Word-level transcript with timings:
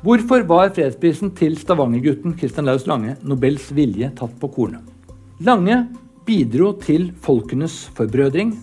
Hvorfor 0.00 0.46
var 0.48 0.70
fredsprisen 0.72 1.28
til 1.36 1.58
Stavanger-gutten 1.60 2.32
Christian 2.40 2.64
Laus 2.64 2.86
Lange 2.88 3.18
Nobels 3.20 3.66
vilje 3.76 4.08
tatt 4.16 4.32
på 4.40 4.48
kornet? 4.48 4.80
Lange 5.44 5.76
bidro 6.24 6.70
til 6.80 7.10
folkenes 7.20 7.74
forbrødring 7.98 8.54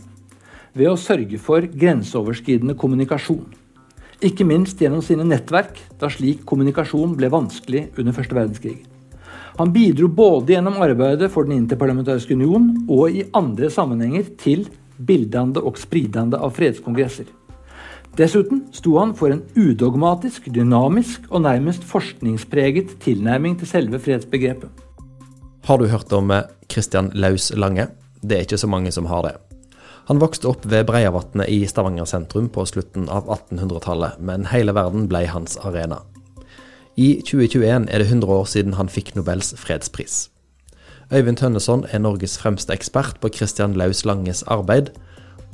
ved 0.74 0.90
å 0.90 0.98
sørge 0.98 1.38
for 1.38 1.62
grenseoverskridende 1.62 2.74
kommunikasjon. 2.82 3.46
Ikke 4.26 4.50
minst 4.50 4.82
gjennom 4.82 5.06
sine 5.06 5.30
nettverk, 5.30 5.78
da 6.02 6.10
slik 6.10 6.42
kommunikasjon 6.50 7.14
ble 7.20 7.30
vanskelig 7.30 7.92
under 7.94 8.18
første 8.18 8.34
verdenskrig. 8.34 8.80
Han 9.62 9.78
bidro 9.78 10.10
både 10.10 10.56
gjennom 10.56 10.82
arbeidet 10.82 11.30
for 11.30 11.46
Den 11.46 11.60
interparlamentariske 11.62 12.34
union 12.34 12.72
og 12.90 13.14
i 13.14 13.28
andre 13.38 13.70
sammenhenger 13.70 14.34
til 14.42 14.66
bildende 14.98 15.62
og 15.62 15.78
spridende 15.78 16.42
av 16.42 16.58
fredskongresser. 16.58 17.30
Dessuten 18.18 18.64
sto 18.74 18.96
han 18.98 19.12
for 19.14 19.30
en 19.30 19.44
udogmatisk, 19.54 20.48
dynamisk 20.50 21.28
og 21.30 21.44
nærmest 21.46 21.84
forskningspreget 21.86 22.96
tilnærming 23.04 23.60
til 23.60 23.70
selve 23.70 24.00
fredsbegrepet. 24.02 24.72
Har 25.68 25.78
du 25.78 25.86
hørt 25.86 26.14
om 26.14 26.32
eh, 26.32 26.48
Christian 26.72 27.12
Laus 27.14 27.52
Lange? 27.54 27.88
Det 28.24 28.38
er 28.38 28.48
ikke 28.48 28.58
så 28.58 28.68
mange 28.68 28.92
som 28.92 29.06
har 29.06 29.22
det. 29.22 29.36
Han 30.08 30.22
vokste 30.22 30.48
opp 30.50 30.66
ved 30.66 30.88
Breiavatnet 30.88 31.50
i 31.52 31.66
Stavanger 31.68 32.08
sentrum 32.10 32.48
på 32.50 32.66
slutten 32.66 33.06
av 33.12 33.28
1800-tallet, 33.28 34.18
men 34.18 34.48
hele 34.50 34.74
verden 34.74 35.06
ble 35.12 35.26
hans 35.30 35.60
arena. 35.68 36.00
I 36.98 37.20
2021 37.22 37.86
er 37.92 38.02
det 38.02 38.08
100 38.08 38.34
år 38.34 38.48
siden 38.50 38.78
han 38.80 38.90
fikk 38.90 39.14
Nobels 39.14 39.52
fredspris. 39.60 40.30
Øyvind 41.14 41.38
Tønneson 41.38 41.86
er 41.92 42.02
Norges 42.02 42.40
fremste 42.40 42.74
ekspert 42.74 43.20
på 43.22 43.30
Christian 43.30 43.76
Laus 43.78 44.06
Langes 44.06 44.42
arbeid, 44.48 44.90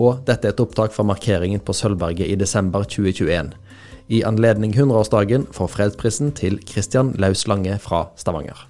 og 0.01 0.23
dette 0.27 0.49
er 0.49 0.55
et 0.55 0.61
opptak 0.63 0.93
fra 0.95 1.05
markeringen 1.05 1.61
på 1.61 1.75
Sølvberget 1.77 2.29
i 2.29 2.37
desember 2.39 2.85
2021, 2.87 3.53
i 4.09 4.23
anledning 4.25 4.73
100-årsdagen 4.73 5.47
for 5.53 5.71
fredsprisen 5.71 6.33
til 6.35 6.59
Christian 6.67 7.13
Laus 7.21 7.45
Lange 7.47 7.77
fra 7.81 8.07
Stavanger. 8.19 8.67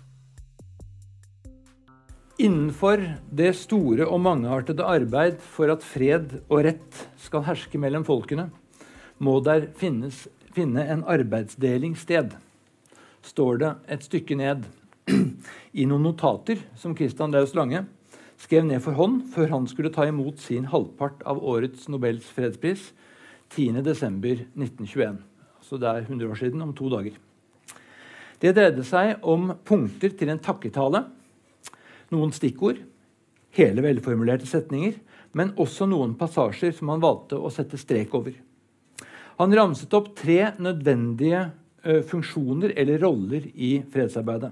Innenfor 2.41 2.99
det 3.29 3.53
store 3.55 4.07
og 4.09 4.19
mangeartede 4.25 4.83
arbeid 4.83 5.39
for 5.53 5.71
at 5.71 5.85
fred 5.85 6.39
og 6.49 6.63
rett 6.65 7.03
skal 7.21 7.45
herske 7.47 7.79
mellom 7.79 8.05
folkene, 8.07 8.49
må 9.21 9.37
der 9.45 9.69
finnes, 9.79 10.25
finne 10.53 10.83
en 10.89 11.05
arbeidsdeling 11.07 11.95
sted, 11.97 12.33
står 13.23 13.61
det 13.61 13.73
et 13.95 14.07
stykke 14.09 14.35
ned 14.35 14.65
i 15.79 15.85
noen 15.87 16.03
notater 16.09 16.65
som 16.79 16.97
Christian 16.97 17.31
Laus 17.31 17.53
Lange 17.55 17.85
skrev 18.43 18.65
ned 18.67 18.83
for 18.83 18.97
hånd 18.97 19.23
før 19.33 19.51
han 19.55 19.67
skulle 19.71 19.93
ta 19.93 20.05
imot 20.09 20.41
sin 20.43 20.67
halvpart 20.71 21.23
av 21.29 21.39
årets 21.39 21.87
Nobels 21.91 22.27
fredspris 22.35 22.89
10.12.1921. 23.55 25.19
Så 25.63 25.79
det 25.79 25.87
er 25.89 26.05
100 26.05 26.27
år 26.27 26.39
siden, 26.39 26.61
om 26.61 26.73
to 26.75 26.89
dager. 26.91 27.15
Det 28.43 28.51
dreide 28.57 28.83
seg 28.83 29.23
om 29.23 29.53
punkter 29.63 30.11
til 30.19 30.33
en 30.33 30.41
takketale 30.43 31.05
noen 32.13 32.33
stikkord, 32.35 32.81
hele 33.57 33.83
velformulerte 33.85 34.47
setninger, 34.49 34.97
men 35.33 35.53
også 35.61 35.87
noen 35.89 36.15
passasjer 36.17 36.73
som 36.77 36.91
han 36.93 37.01
valgte 37.03 37.39
å 37.39 37.51
sette 37.53 37.79
strek 37.81 38.13
over. 38.17 38.35
Han 39.39 39.55
ramset 39.55 39.93
opp 39.97 40.11
tre 40.17 40.53
nødvendige 40.61 41.47
funksjoner 42.09 42.75
eller 42.79 43.01
roller 43.01 43.47
i 43.53 43.75
fredsarbeidet. 43.91 44.51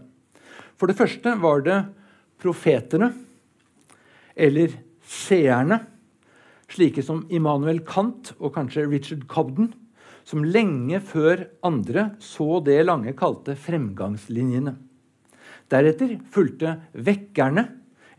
For 0.76 0.90
det 0.90 0.98
første 0.98 1.36
var 1.40 1.62
det 1.66 1.78
profetene, 2.42 3.12
eller 4.36 4.74
seerne, 5.08 5.82
slike 6.72 7.04
som 7.04 7.26
Immanuel 7.34 7.82
Kant 7.88 8.32
og 8.40 8.54
kanskje 8.56 8.88
Richard 8.88 9.26
Cobden, 9.32 9.74
som 10.24 10.46
lenge 10.46 11.02
før 11.04 11.48
andre 11.66 12.12
så 12.24 12.62
det 12.64 12.80
Lange 12.86 13.14
kalte 13.18 13.58
fremgangslinjene. 13.60 14.76
Deretter 15.72 16.18
fulgte 16.32 16.76
vekkerne, 16.94 17.68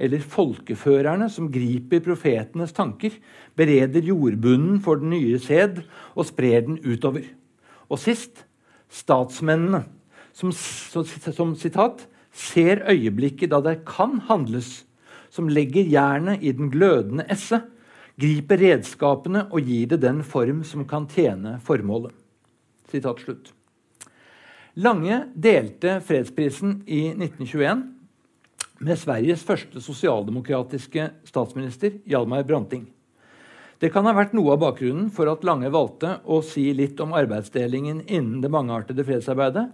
eller 0.03 0.25
folkeførerne, 0.25 1.29
som 1.31 1.51
griper 1.53 2.01
profetenes 2.03 2.73
tanker, 2.75 3.15
bereder 3.55 4.03
jordbunnen 4.09 4.81
for 4.83 4.99
den 4.99 5.13
nye 5.15 5.39
sæd 5.39 5.83
og 6.17 6.27
sprer 6.27 6.65
den 6.67 6.81
utover. 6.83 7.27
Og 7.93 8.01
sist 8.01 8.43
statsmennene, 8.93 9.85
som, 10.33 10.51
som, 10.53 11.05
som 11.05 11.53
sitat, 11.61 12.07
ser 12.33 12.83
øyeblikket 12.89 13.53
da 13.53 13.61
det 13.63 13.83
kan 13.89 14.17
handles, 14.31 14.83
som 15.33 15.49
legger 15.49 15.89
jernet 15.89 16.43
i 16.45 16.53
den 16.53 16.69
glødende 16.73 17.25
esse, 17.33 17.63
griper 18.21 18.61
redskapene 18.61 19.47
og 19.49 19.65
gir 19.65 19.89
det 19.95 20.03
den 20.05 20.21
form 20.27 20.61
som 20.69 20.85
kan 20.89 21.09
tjene 21.09 21.57
formålet. 21.65 22.13
Sitat 22.93 23.23
slutt. 23.25 23.53
Lange 24.77 25.27
delte 25.35 25.99
fredsprisen 26.05 26.83
i 26.87 27.07
1921 27.13 27.83
med 28.83 28.99
Sveriges 28.99 29.45
første 29.47 29.81
sosialdemokratiske 29.85 31.09
statsminister, 31.29 31.99
Hjalmar 32.09 32.45
Branting. 32.49 32.87
Det 33.83 33.91
kan 33.93 34.07
ha 34.07 34.15
vært 34.15 34.35
noe 34.37 34.55
av 34.55 34.61
bakgrunnen 34.63 35.09
for 35.11 35.31
at 35.31 35.45
Lange 35.47 35.71
valgte 35.73 36.19
å 36.25 36.39
si 36.47 36.69
litt 36.77 37.01
om 37.03 37.15
arbeidsdelingen 37.19 38.05
innen 38.07 38.41
det 38.45 38.51
mangeartede 38.53 39.05
fredsarbeidet. 39.07 39.69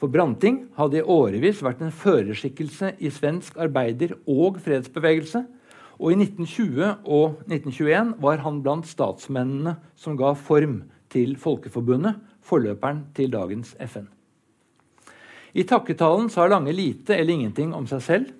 For 0.00 0.08
Branting 0.08 0.62
hadde 0.78 1.02
i 1.02 1.04
årevis 1.04 1.58
vært 1.60 1.82
en 1.84 1.92
førerskikkelse 1.92 2.94
i 3.04 3.10
svensk 3.12 3.58
arbeider- 3.60 4.16
og 4.24 4.56
fredsbevegelse. 4.64 5.42
Og 6.00 6.14
i 6.14 6.16
1920 6.16 6.86
og 7.04 7.42
1921 7.44 8.14
var 8.24 8.40
han 8.40 8.62
blant 8.64 8.88
statsmennene 8.88 9.76
som 10.00 10.16
ga 10.16 10.32
form 10.32 10.78
til 11.12 11.36
Folkeforbundet, 11.36 12.16
forløperen 12.40 13.04
til 13.12 13.28
dagens 13.34 13.74
FN. 13.76 14.08
I 15.52 15.66
takketalen 15.68 16.30
sa 16.32 16.46
Lange 16.48 16.72
lite 16.72 17.12
eller 17.18 17.34
ingenting 17.34 17.74
om 17.76 17.84
seg 17.90 18.00
selv. 18.06 18.30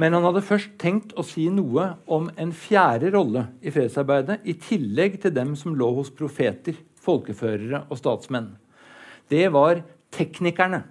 Men 0.00 0.12
han 0.16 0.26
hadde 0.26 0.42
først 0.44 0.74
tenkt 0.80 1.14
å 1.16 1.22
si 1.24 1.46
noe 1.52 1.94
om 2.10 2.26
en 2.36 2.50
fjerde 2.52 3.12
rolle 3.14 3.46
i 3.62 3.70
fredsarbeidet, 3.72 4.42
i 4.44 4.56
tillegg 4.58 5.20
til 5.22 5.32
dem 5.32 5.54
som 5.56 5.76
lå 5.78 5.92
hos 6.00 6.10
profeter, 6.10 6.74
folkeførere 7.00 7.84
og 7.86 8.00
statsmenn. 8.00 8.50
Det 9.30 9.46
var 9.54 9.84
teknikerne. 10.14 10.82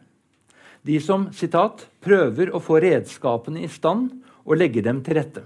De 0.85 0.99
som 0.99 1.27
citat, 1.33 1.87
'prøver 2.01 2.51
å 2.51 2.61
få 2.63 2.79
redskapene 2.81 3.63
i 3.63 3.67
stand 3.67 4.11
og 4.45 4.57
legge 4.57 4.81
dem 4.81 5.03
til 5.03 5.15
rette'. 5.15 5.45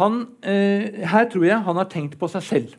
Han, 0.00 0.26
eh, 0.42 1.04
her 1.06 1.28
tror 1.28 1.44
jeg 1.44 1.64
han 1.64 1.76
har 1.76 1.84
tenkt 1.84 2.18
på 2.18 2.28
seg 2.28 2.42
selv. 2.42 2.74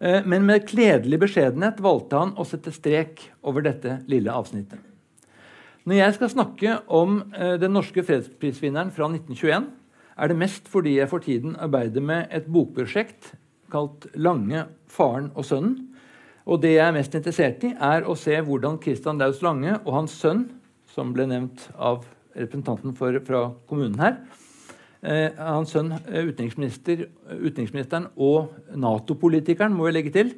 Eh, 0.00 0.24
men 0.24 0.46
med 0.46 0.66
kledelig 0.66 1.20
beskjedenhet 1.20 1.78
valgte 1.78 2.18
han 2.18 2.32
å 2.34 2.46
sette 2.48 2.72
strek 2.72 3.20
over 3.44 3.62
dette 3.62 4.00
lille 4.08 4.32
avsnittet. 4.32 4.80
Når 5.84 5.98
jeg 5.98 6.14
skal 6.14 6.32
snakke 6.32 6.80
om 6.88 7.20
eh, 7.34 7.56
den 7.58 7.72
norske 7.74 8.02
fredsprisvinneren 8.02 8.90
fra 8.90 9.08
1921, 9.10 9.68
er 10.18 10.28
det 10.28 10.38
mest 10.38 10.68
fordi 10.70 10.96
jeg 10.98 11.10
for 11.10 11.22
tiden 11.22 11.54
arbeider 11.60 12.00
med 12.00 12.28
et 12.30 12.46
bokprosjekt 12.46 13.34
kalt 13.72 14.06
'Lange, 14.14 14.66
faren 14.88 15.30
og 15.34 15.44
sønnen'. 15.44 15.91
Og 16.46 16.60
det 16.62 16.74
jeg 16.74 16.86
er 16.86 16.94
mest 16.96 17.14
interessert 17.14 17.64
i, 17.64 17.72
er 17.74 18.06
å 18.08 18.16
se 18.18 18.34
hvordan 18.42 18.80
Christian 18.82 19.20
Laus 19.20 19.42
Lange 19.44 19.76
og 19.84 19.92
hans 19.94 20.14
sønn, 20.18 20.48
som 20.92 21.12
ble 21.14 21.28
nevnt 21.30 21.68
av 21.78 22.02
representanten 22.34 22.96
for, 22.98 23.16
fra 23.26 23.46
kommunen 23.68 24.00
her, 24.02 24.16
Eh, 25.02 25.32
hans 25.34 25.72
sønn, 25.74 25.90
eh, 25.90 26.28
utenriksminister, 26.30 27.08
utenriksministeren 27.26 28.06
og 28.22 28.52
Nato-politikeren, 28.78 29.74
må 29.74 29.88
jeg 29.88 29.94
legge 29.94 30.12
til, 30.12 30.30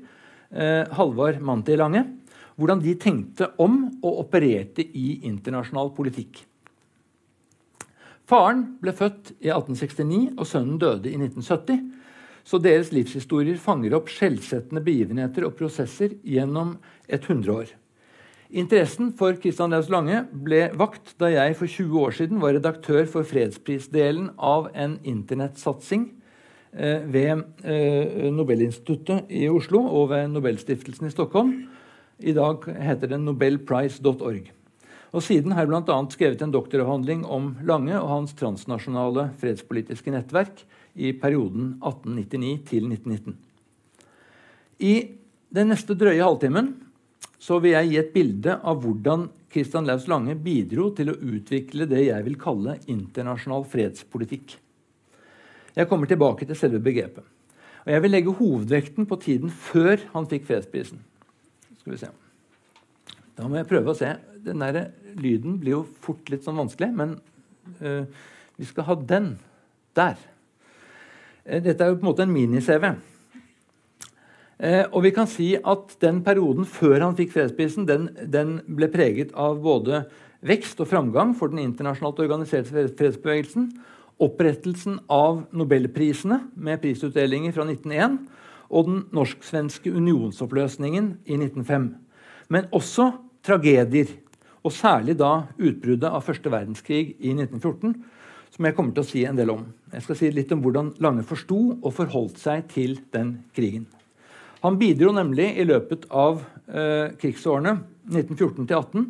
eh, 0.53 0.87
Halvard 0.91 1.39
Manti 1.41 1.77
Lange, 1.77 2.17
hvordan 2.57 2.81
de 2.81 2.95
tenkte 2.95 3.51
om 3.59 4.01
og 4.03 4.25
opererte 4.25 4.81
i 4.81 5.21
internasjonal 5.23 5.95
politikk. 5.95 6.45
Faren 8.27 8.79
ble 8.81 8.93
født 8.93 9.35
i 9.43 9.51
1869, 9.51 10.33
og 10.39 10.47
sønnen 10.47 10.79
døde 10.79 11.13
i 11.13 11.17
1970. 11.19 11.93
Så 12.45 12.61
deres 12.61 12.93
livshistorier 12.93 13.57
fanger 13.61 13.97
opp 13.97 14.11
skjellsettende 14.13 14.83
begivenheter 14.85 15.47
og 15.49 15.57
prosesser 15.57 16.13
gjennom 16.29 16.77
et 17.09 17.25
hundreår. 17.29 17.73
Interessen 18.55 19.09
for 19.17 19.35
Christian 19.41 19.73
Laus 19.73 19.89
Lange 19.91 20.21
ble 20.31 20.69
vakt 20.79 21.17
da 21.19 21.31
jeg 21.33 21.57
for 21.59 21.67
20 21.67 22.03
år 22.05 22.13
siden 22.15 22.43
var 22.43 22.55
redaktør 22.55 23.09
for 23.11 23.27
fredsprisdelen 23.27 24.29
av 24.37 24.69
en 24.79 24.99
internettsatsing 25.03 26.11
eh, 26.77 27.01
ved 27.09 27.43
eh, 27.65 28.29
Nobelinstituttet 28.31 29.33
i 29.33 29.49
Oslo 29.51 29.81
og 29.89 30.13
ved 30.13 30.29
Nobelstiftelsen 30.37 31.09
i 31.09 31.15
Stockholm. 31.15 31.57
I 32.21 32.37
dag 32.37 32.69
heter 32.79 33.11
den 33.11 33.25
nobelprice.org. 33.27 34.53
Og 35.15 35.23
Siden 35.23 35.55
har 35.55 35.65
jeg 35.65 35.73
bl.a. 35.73 35.99
skrevet 36.11 36.41
en 36.45 36.55
doktoravhandling 36.55 37.25
om 37.27 37.53
Lange 37.67 37.97
og 37.99 38.11
hans 38.11 38.37
transnasjonale 38.39 39.29
fredspolitiske 39.41 40.15
nettverk 40.15 40.63
i 40.95 41.13
perioden 41.19 41.75
1899 41.81 42.55
til 42.71 42.89
1919. 42.91 43.37
I 44.85 44.95
den 45.55 45.71
neste 45.71 45.97
drøye 45.99 46.23
halvtimen 46.23 46.73
så 47.45 47.59
vil 47.63 47.75
jeg 47.75 47.91
gi 47.91 47.99
et 48.01 48.13
bilde 48.15 48.57
av 48.65 48.81
hvordan 48.83 49.29
Kristian 49.53 49.87
Laus 49.87 50.09
Lange 50.11 50.35
bidro 50.39 50.89
til 50.97 51.13
å 51.13 51.19
utvikle 51.19 51.87
det 51.91 52.07
jeg 52.07 52.27
vil 52.27 52.39
kalle 52.41 52.79
internasjonal 52.91 53.67
fredspolitikk. 53.71 54.57
Jeg 55.75 55.91
kommer 55.91 56.11
tilbake 56.11 56.47
til 56.47 56.59
selve 56.59 56.81
begrepet. 56.83 57.25
Og 57.85 57.93
Jeg 57.93 58.03
vil 58.03 58.15
legge 58.15 58.37
hovedvekten 58.39 59.07
på 59.07 59.19
tiden 59.21 59.51
før 59.51 60.01
han 60.15 60.29
fikk 60.31 60.47
fredsprisen. 60.49 61.03
Skal 61.83 61.93
vi 61.93 62.01
se. 62.01 62.11
Da 63.37 63.49
må 63.51 63.59
jeg 63.59 63.69
prøve 63.69 63.93
å 63.93 63.99
se. 63.99 64.15
Den 64.45 64.63
der 64.63 64.95
lyden 65.21 65.59
blir 65.61 65.79
jo 65.79 65.83
fort 66.05 66.31
litt 66.33 66.47
sånn 66.47 66.59
vanskelig, 66.63 66.91
men 66.97 67.17
uh, 67.83 68.07
vi 68.57 68.69
skal 68.69 68.89
ha 68.89 68.97
den 68.97 69.35
der. 69.99 70.17
Uh, 71.45 71.61
dette 71.65 71.85
er 71.85 71.93
jo 71.93 71.99
på 71.99 72.07
en 72.07 72.11
måte 72.11 72.25
en 72.27 72.33
mini-CV. 72.35 72.91
Uh, 74.55 74.85
og 74.95 75.01
vi 75.05 75.13
kan 75.15 75.29
si 75.29 75.55
at 75.59 75.97
den 76.05 76.23
perioden 76.25 76.69
før 76.69 77.01
han 77.03 77.17
fikk 77.19 77.35
fredsprisen, 77.35 77.89
den, 77.89 78.09
den, 78.33 78.61
ble 78.67 78.89
preget 78.93 79.35
av 79.37 79.61
både 79.65 80.05
vekst 80.45 80.81
og 80.85 80.91
framgang 80.91 81.33
for 81.37 81.53
den 81.53 81.63
internasjonalt 81.65 82.21
organiserte 82.25 82.89
fredsbevegelsen, 82.97 83.71
opprettelsen 84.23 85.01
av 85.11 85.43
nobelprisene 85.57 86.39
med 86.55 86.83
prisutdelinger 86.85 87.55
fra 87.57 87.67
1901 87.67 88.19
og 88.75 88.89
den 88.89 89.01
norsk-svenske 89.15 89.91
unionsoppløsningen 89.93 91.11
i 91.27 91.37
1905. 91.39 91.89
Men 92.53 92.69
også 92.75 93.11
tragedier, 93.45 94.13
og 94.65 94.73
særlig 94.73 95.19
da 95.21 95.45
utbruddet 95.59 96.09
av 96.09 96.25
første 96.25 96.53
verdenskrig 96.53 97.17
i 97.19 97.35
1914, 97.35 97.97
som 98.55 98.69
jeg 98.69 98.77
kommer 98.77 98.95
til 98.95 99.03
å 99.03 99.09
si 99.09 99.25
en 99.27 99.39
del 99.39 99.51
om. 99.51 99.65
Jeg 99.91 100.07
skal 100.07 100.19
si 100.19 100.31
litt 100.31 100.53
om 100.55 100.63
hvordan 100.63 100.93
Lange 101.03 101.25
forsto 101.27 101.59
og 101.75 101.95
forholdt 101.97 102.39
seg 102.43 102.69
til 102.71 102.99
den 103.15 103.37
krigen. 103.57 103.89
Han 104.65 104.79
bidro 104.81 105.11
nemlig 105.13 105.51
i 105.61 105.67
løpet 105.67 106.07
av 106.15 106.41
eh, 106.71 107.11
krigsårene 107.21 107.77
1914-18 108.09 109.09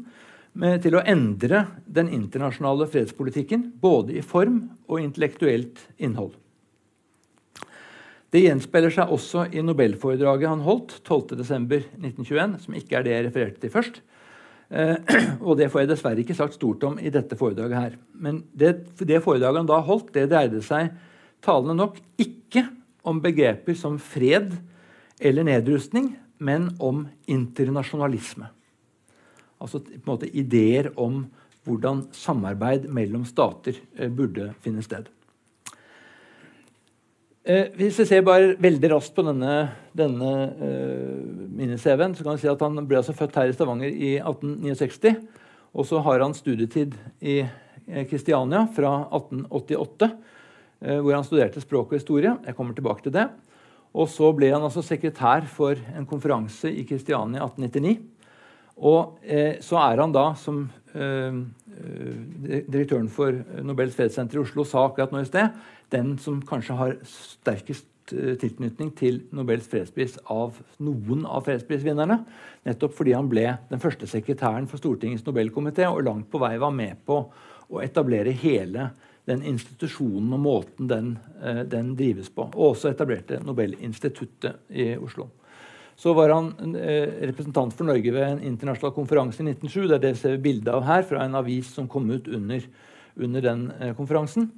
til 0.54 0.94
å 0.94 1.02
endre 1.02 1.64
den 1.90 2.08
internasjonale 2.14 2.86
fredspolitikken, 2.86 3.72
både 3.82 4.14
i 4.14 4.22
form 4.22 4.60
og 4.86 5.00
intellektuelt 5.02 5.80
innhold. 5.98 6.36
Det 8.34 8.42
gjenspeiler 8.42 8.90
seg 8.94 9.10
også 9.14 9.48
i 9.54 9.62
nobelforedraget 9.62 10.50
han 10.50 10.62
holdt 10.66 10.96
12.12.1921, 11.06 12.56
som 12.64 12.78
ikke 12.78 12.98
er 12.98 13.06
det 13.06 13.14
jeg 13.14 13.26
refererte 13.28 13.62
til 13.62 13.74
først. 13.74 14.00
Eh, 14.70 14.96
og 15.46 15.58
det 15.60 15.70
får 15.72 15.84
jeg 15.84 15.92
dessverre 15.92 16.24
ikke 16.24 16.36
sagt 16.36 16.56
stort 16.56 16.84
om 16.88 16.98
i 16.98 17.12
dette 17.12 17.36
foredraget 17.38 17.78
her. 17.78 17.96
Men 18.14 18.42
det, 18.52 18.74
det 19.00 19.22
foredraget 19.24 19.62
han 19.62 19.70
da 19.70 19.80
holdt, 19.84 20.12
det 20.16 20.30
dreide 20.32 20.62
seg 20.64 20.92
talende 21.44 21.76
nok 21.76 21.98
ikke 22.20 22.66
om 23.04 23.20
begreper 23.24 23.76
som 23.76 23.98
fred 24.00 24.54
eller 25.20 25.46
nedrustning, 25.46 26.14
men 26.44 26.70
om 26.82 27.04
internasjonalisme. 27.30 28.48
Altså 29.62 29.80
på 29.84 30.00
en 30.00 30.08
måte 30.08 30.30
ideer 30.32 30.90
om 31.00 31.22
hvordan 31.64 32.06
samarbeid 32.12 32.88
mellom 32.92 33.24
stater 33.28 33.78
eh, 33.96 34.10
burde 34.12 34.50
finne 34.64 34.82
sted. 34.84 35.08
Eh, 37.44 37.66
hvis 37.76 37.98
vi 38.00 38.06
ser 38.08 38.22
bare 38.24 38.54
veldig 38.56 38.88
raskt 38.94 39.12
på 39.18 39.22
denne, 39.26 39.54
denne 39.92 40.28
eh, 40.64 41.24
mini-CV-en, 41.52 42.14
så 42.16 42.24
kan 42.24 42.38
vi 42.38 42.40
si 42.40 42.48
at 42.48 42.62
han 42.64 42.86
ble 42.88 43.02
altså 43.02 43.12
født 43.12 43.36
her 43.36 43.50
i 43.50 43.56
Stavanger 43.56 43.90
i 43.92 44.14
1869. 44.16 45.12
Og 45.76 45.84
så 45.84 46.00
har 46.06 46.24
han 46.24 46.32
studietid 46.32 46.94
i 47.20 47.42
eh, 47.42 48.06
Kristiania 48.08 48.62
fra 48.72 48.94
1888, 49.10 50.08
eh, 50.08 51.02
hvor 51.04 51.18
han 51.18 51.28
studerte 51.28 51.60
språk 51.60 51.92
og 51.92 51.98
historie. 51.98 52.32
Jeg 52.46 52.56
kommer 52.56 52.78
tilbake 52.78 53.04
til 53.04 53.12
det. 53.18 53.26
Og 53.92 54.08
så 54.08 54.32
ble 54.32 54.48
han 54.54 54.64
altså 54.64 54.80
sekretær 54.80 55.44
for 55.44 55.76
en 55.92 56.08
konferanse 56.08 56.72
i 56.72 56.86
Kristiania 56.88 57.42
i 57.42 57.44
1899. 57.44 57.98
Og 58.88 59.20
eh, 59.20 59.60
så 59.60 59.82
er 59.84 60.00
han 60.00 60.16
da, 60.16 60.30
som 60.40 60.64
direktøren 61.74 63.08
for 63.12 63.34
Nobels 63.64 63.96
fredssenter 63.96 64.38
i 64.38 64.42
Oslo 64.44 64.64
sa 64.68 64.86
akkurat 64.86 65.12
nå 65.14 65.22
i 65.22 65.28
sted, 65.28 65.54
den 65.94 66.14
som 66.22 66.40
kanskje 66.46 66.76
har 66.78 66.94
sterkest 67.08 68.12
eh, 68.14 68.34
tilknytning 68.40 68.92
til 68.98 69.22
Nobels 69.34 69.66
fredspris 69.70 70.16
av 70.30 70.58
noen 70.84 71.24
av 71.26 71.46
fredsprisvinnerne. 71.48 72.20
Nettopp 72.66 72.96
fordi 72.98 73.14
han 73.16 73.30
ble 73.30 73.46
den 73.70 73.82
første 73.82 74.08
sekretæren 74.10 74.68
for 74.70 74.82
Stortingets 74.82 75.26
nobelkomité 75.26 75.88
og 75.90 76.04
langt 76.08 76.30
på 76.32 76.42
vei 76.42 76.56
var 76.62 76.74
med 76.74 77.02
på 77.06 77.20
å 77.70 77.82
etablere 77.82 78.34
hele 78.44 78.90
den 79.28 79.44
institusjonen 79.48 80.34
og 80.36 80.42
måten 80.44 80.88
den, 80.88 81.14
eh, 81.40 81.62
den 81.64 81.94
drives 81.96 82.28
på. 82.28 82.50
Og 82.52 82.74
også 82.74 82.92
etablerte 82.92 83.40
Nobelinstituttet 83.44 84.68
i 84.70 84.92
Oslo. 84.96 85.30
Så 85.96 86.12
var 86.16 86.32
han 86.34 86.74
eh, 86.74 87.20
representant 87.30 87.74
for 87.76 87.86
Norge 87.86 88.12
ved 88.14 88.26
en 88.26 88.42
internasjonal 88.50 88.94
konferanse 88.96 89.42
i 89.42 89.46
1907. 89.52 89.86
Det 89.86 89.96
er 89.96 90.02
det 90.02 90.12
vi 90.16 90.22
ser 90.22 90.42
bilde 90.42 90.74
av 90.74 90.84
her, 90.88 91.06
fra 91.06 91.22
en 91.24 91.38
avis 91.38 91.70
som 91.76 91.88
kom 91.90 92.10
ut 92.10 92.28
under, 92.28 92.66
under 93.16 93.44
den 93.44 93.66
konferansen. 93.98 94.50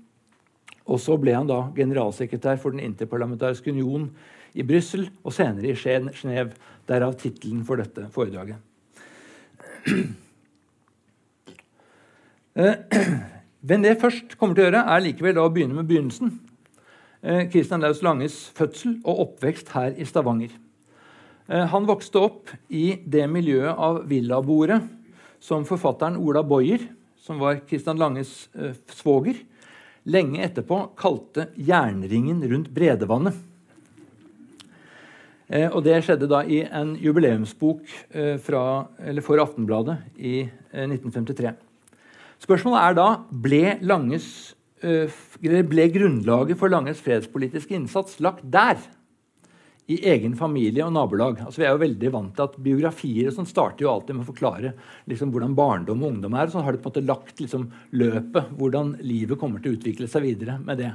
Og 0.86 1.00
så 1.02 1.16
ble 1.18 1.34
han 1.34 1.48
da 1.50 1.66
generalsekretær 1.76 2.60
for 2.62 2.70
Den 2.74 2.84
interparlamentariske 2.86 3.72
union 3.74 4.10
i 4.56 4.62
Brussel 4.64 5.08
og 5.24 5.34
senere 5.34 5.72
i 5.72 5.76
Genéve. 5.76 6.54
Derav 6.86 7.16
tittelen 7.18 7.64
for 7.66 7.76
dette 7.82 8.06
foredraget. 8.14 8.56
Men 13.66 13.82
det 13.82 14.00
først 14.00 14.36
kommer 14.38 14.54
til 14.54 14.62
å 14.64 14.68
gjøre, 14.68 14.84
er 14.86 15.02
likevel 15.02 15.40
å 15.42 15.50
begynne 15.50 15.74
med 15.74 15.88
begynnelsen. 15.90 16.30
Kristian 17.50 17.82
Laus 17.82 18.02
Langes 18.06 18.52
fødsel 18.54 19.00
og 19.02 19.18
oppvekst 19.26 19.74
her 19.74 19.90
i 19.98 20.06
Stavanger. 20.06 20.54
Han 21.46 21.84
vokste 21.86 22.18
opp 22.18 22.50
i 22.74 22.96
det 23.06 23.22
miljøet 23.30 23.78
av 23.78 24.00
villaboere 24.10 24.80
som 25.38 25.62
forfatteren 25.68 26.16
Ola 26.18 26.42
Boyer, 26.42 26.82
som 27.22 27.38
var 27.38 27.60
Kristian 27.68 28.00
Langes 28.00 28.48
svoger, 28.90 29.38
lenge 30.10 30.42
etterpå 30.42 30.80
kalte 30.98 31.48
jernringen 31.54 32.42
rundt 32.50 32.72
Bredevannet. 32.74 33.38
Eh, 35.46 35.70
og 35.70 35.84
Det 35.86 36.00
skjedde 36.02 36.28
da 36.30 36.42
i 36.42 36.64
en 36.64 36.96
jubileumsbok 36.98 37.86
eh, 38.10 38.34
fra, 38.42 38.86
for 39.22 39.42
Aftenbladet 39.42 40.00
i 40.18 40.40
eh, 40.42 40.86
1953. 40.88 41.54
Spørsmålet 42.42 42.82
er 42.82 42.96
da 42.98 43.06
ble, 43.30 43.62
Langes, 43.86 44.56
eh, 44.82 45.12
ble 45.40 45.86
grunnlaget 45.94 46.58
for 46.58 46.72
Langes 46.72 47.02
fredspolitiske 47.04 47.78
innsats 47.78 48.18
lagt 48.18 48.42
der 48.42 48.80
i 49.86 49.96
egen 50.10 50.34
familie 50.38 50.82
og 50.82 50.94
nabolag. 50.96 51.38
Altså, 51.44 51.60
vi 51.60 51.66
er 51.68 51.76
jo 51.76 51.82
veldig 51.84 52.10
vant 52.10 52.32
til 52.34 52.44
at 52.48 52.56
Biografier 52.62 53.30
sånn 53.34 53.46
starter 53.46 53.84
jo 53.84 53.92
alltid 53.92 54.16
med 54.16 54.24
å 54.24 54.30
forklare 54.32 54.72
liksom, 55.06 55.30
hvordan 55.34 55.54
barndom 55.58 56.02
og 56.02 56.10
ungdom 56.10 56.34
er. 56.34 56.48
og 56.48 56.56
Så 56.56 56.64
har 56.66 56.74
det 56.74 56.80
på 56.82 56.90
en 56.90 56.94
måte 56.94 57.06
lagt 57.06 57.42
liksom, 57.42 57.68
løpet, 57.94 58.50
hvordan 58.58 58.96
livet 59.06 59.38
kommer 59.38 59.62
til 59.62 59.72
å 59.72 59.78
utvikle 59.78 60.08
seg 60.10 60.26
videre 60.26 60.58
med 60.58 60.82
det. 60.82 60.90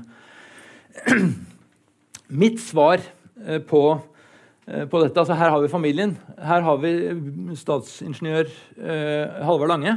Mitt 2.44 2.60
svar 2.64 3.00
eh, 3.46 3.62
på, 3.64 3.84
eh, 4.68 4.84
på, 4.92 5.04
dette 5.06 5.24
altså 5.24 5.38
Her 5.40 5.54
har 5.56 5.64
vi 5.64 5.72
familien. 5.72 6.18
Her 6.36 6.66
har 6.68 6.82
vi 6.84 6.92
statsingeniør 7.62 8.52
eh, 8.76 9.40
Halvard 9.48 9.72
Lange. 9.72 9.96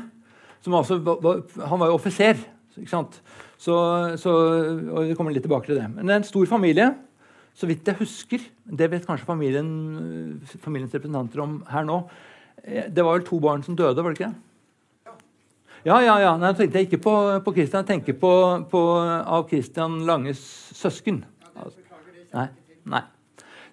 Som 0.62 0.76
altså, 0.78 1.00
han 1.02 1.82
var 1.82 1.90
jo 1.90 1.98
offiser. 1.98 2.38
ikke 2.78 2.94
sant? 2.94 3.18
Så, 3.58 3.74
så, 4.22 4.36
og 4.92 5.10
Vi 5.10 5.18
kommer 5.18 5.34
litt 5.34 5.42
tilbake 5.48 5.66
til 5.66 5.82
det. 5.82 5.88
Men 5.90 6.06
det 6.06 6.14
er 6.14 6.22
en 6.22 6.30
stor 6.30 6.46
familie. 6.46 6.92
Så 7.54 7.68
vidt 7.70 7.86
jeg 7.86 7.98
husker, 8.00 8.42
det 8.66 8.88
vet 8.90 9.06
kanskje 9.06 9.28
familien, 9.28 9.68
familiens 10.62 10.94
representanter 10.94 11.42
om 11.44 11.60
her 11.70 11.86
nå 11.86 12.00
eh, 12.64 12.88
Det 12.90 13.04
var 13.04 13.18
vel 13.18 13.26
to 13.28 13.38
barn 13.42 13.62
som 13.62 13.76
døde, 13.78 14.02
var 14.02 14.14
det 14.14 14.20
ikke 14.20 14.32
det? 14.32 14.40
Ja, 15.84 15.98
ja, 16.00 16.16
ja. 16.22 16.32
Nei, 16.40 16.54
jeg 16.54 16.58
tenkte 16.58 16.82
ikke 16.86 17.02
på, 17.04 17.14
på 17.44 17.52
Christian, 17.58 17.84
jeg 17.84 17.90
tenker 17.92 18.16
på, 18.16 18.32
på 18.70 18.82
av 18.98 19.44
Christian 19.50 19.98
Langes 20.08 20.40
søsken. 20.72 21.20
Nei. 22.34 22.46
nei. 22.88 23.02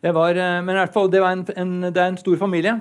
Det 0.03 0.11
var, 0.13 0.35
eh, 0.35 0.57
men 0.59 0.75
i 0.75 0.81
hvert 0.81 0.93
fall, 0.93 1.07
det, 1.13 1.23
en, 1.23 1.45
en, 1.55 1.77
det 1.87 2.03
er 2.03 2.11
en 2.11 2.19
stor 2.19 2.35
familie. 2.41 2.75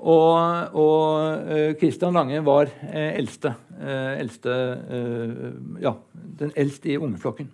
Og, 0.00 0.76
og 0.80 1.42
uh, 1.44 1.72
Christian 1.76 2.14
Lange 2.16 2.38
var 2.44 2.70
eh, 2.88 3.18
eldste, 3.18 3.52
Eh, 3.80 4.20
eldste 4.20 4.54
ja, 5.80 5.94
den 6.12 6.50
eldste 6.52 6.90
i 6.92 6.98
ungeflokken. 7.00 7.46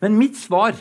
Men 0.00 0.16
mitt 0.16 0.38
svar 0.40 0.78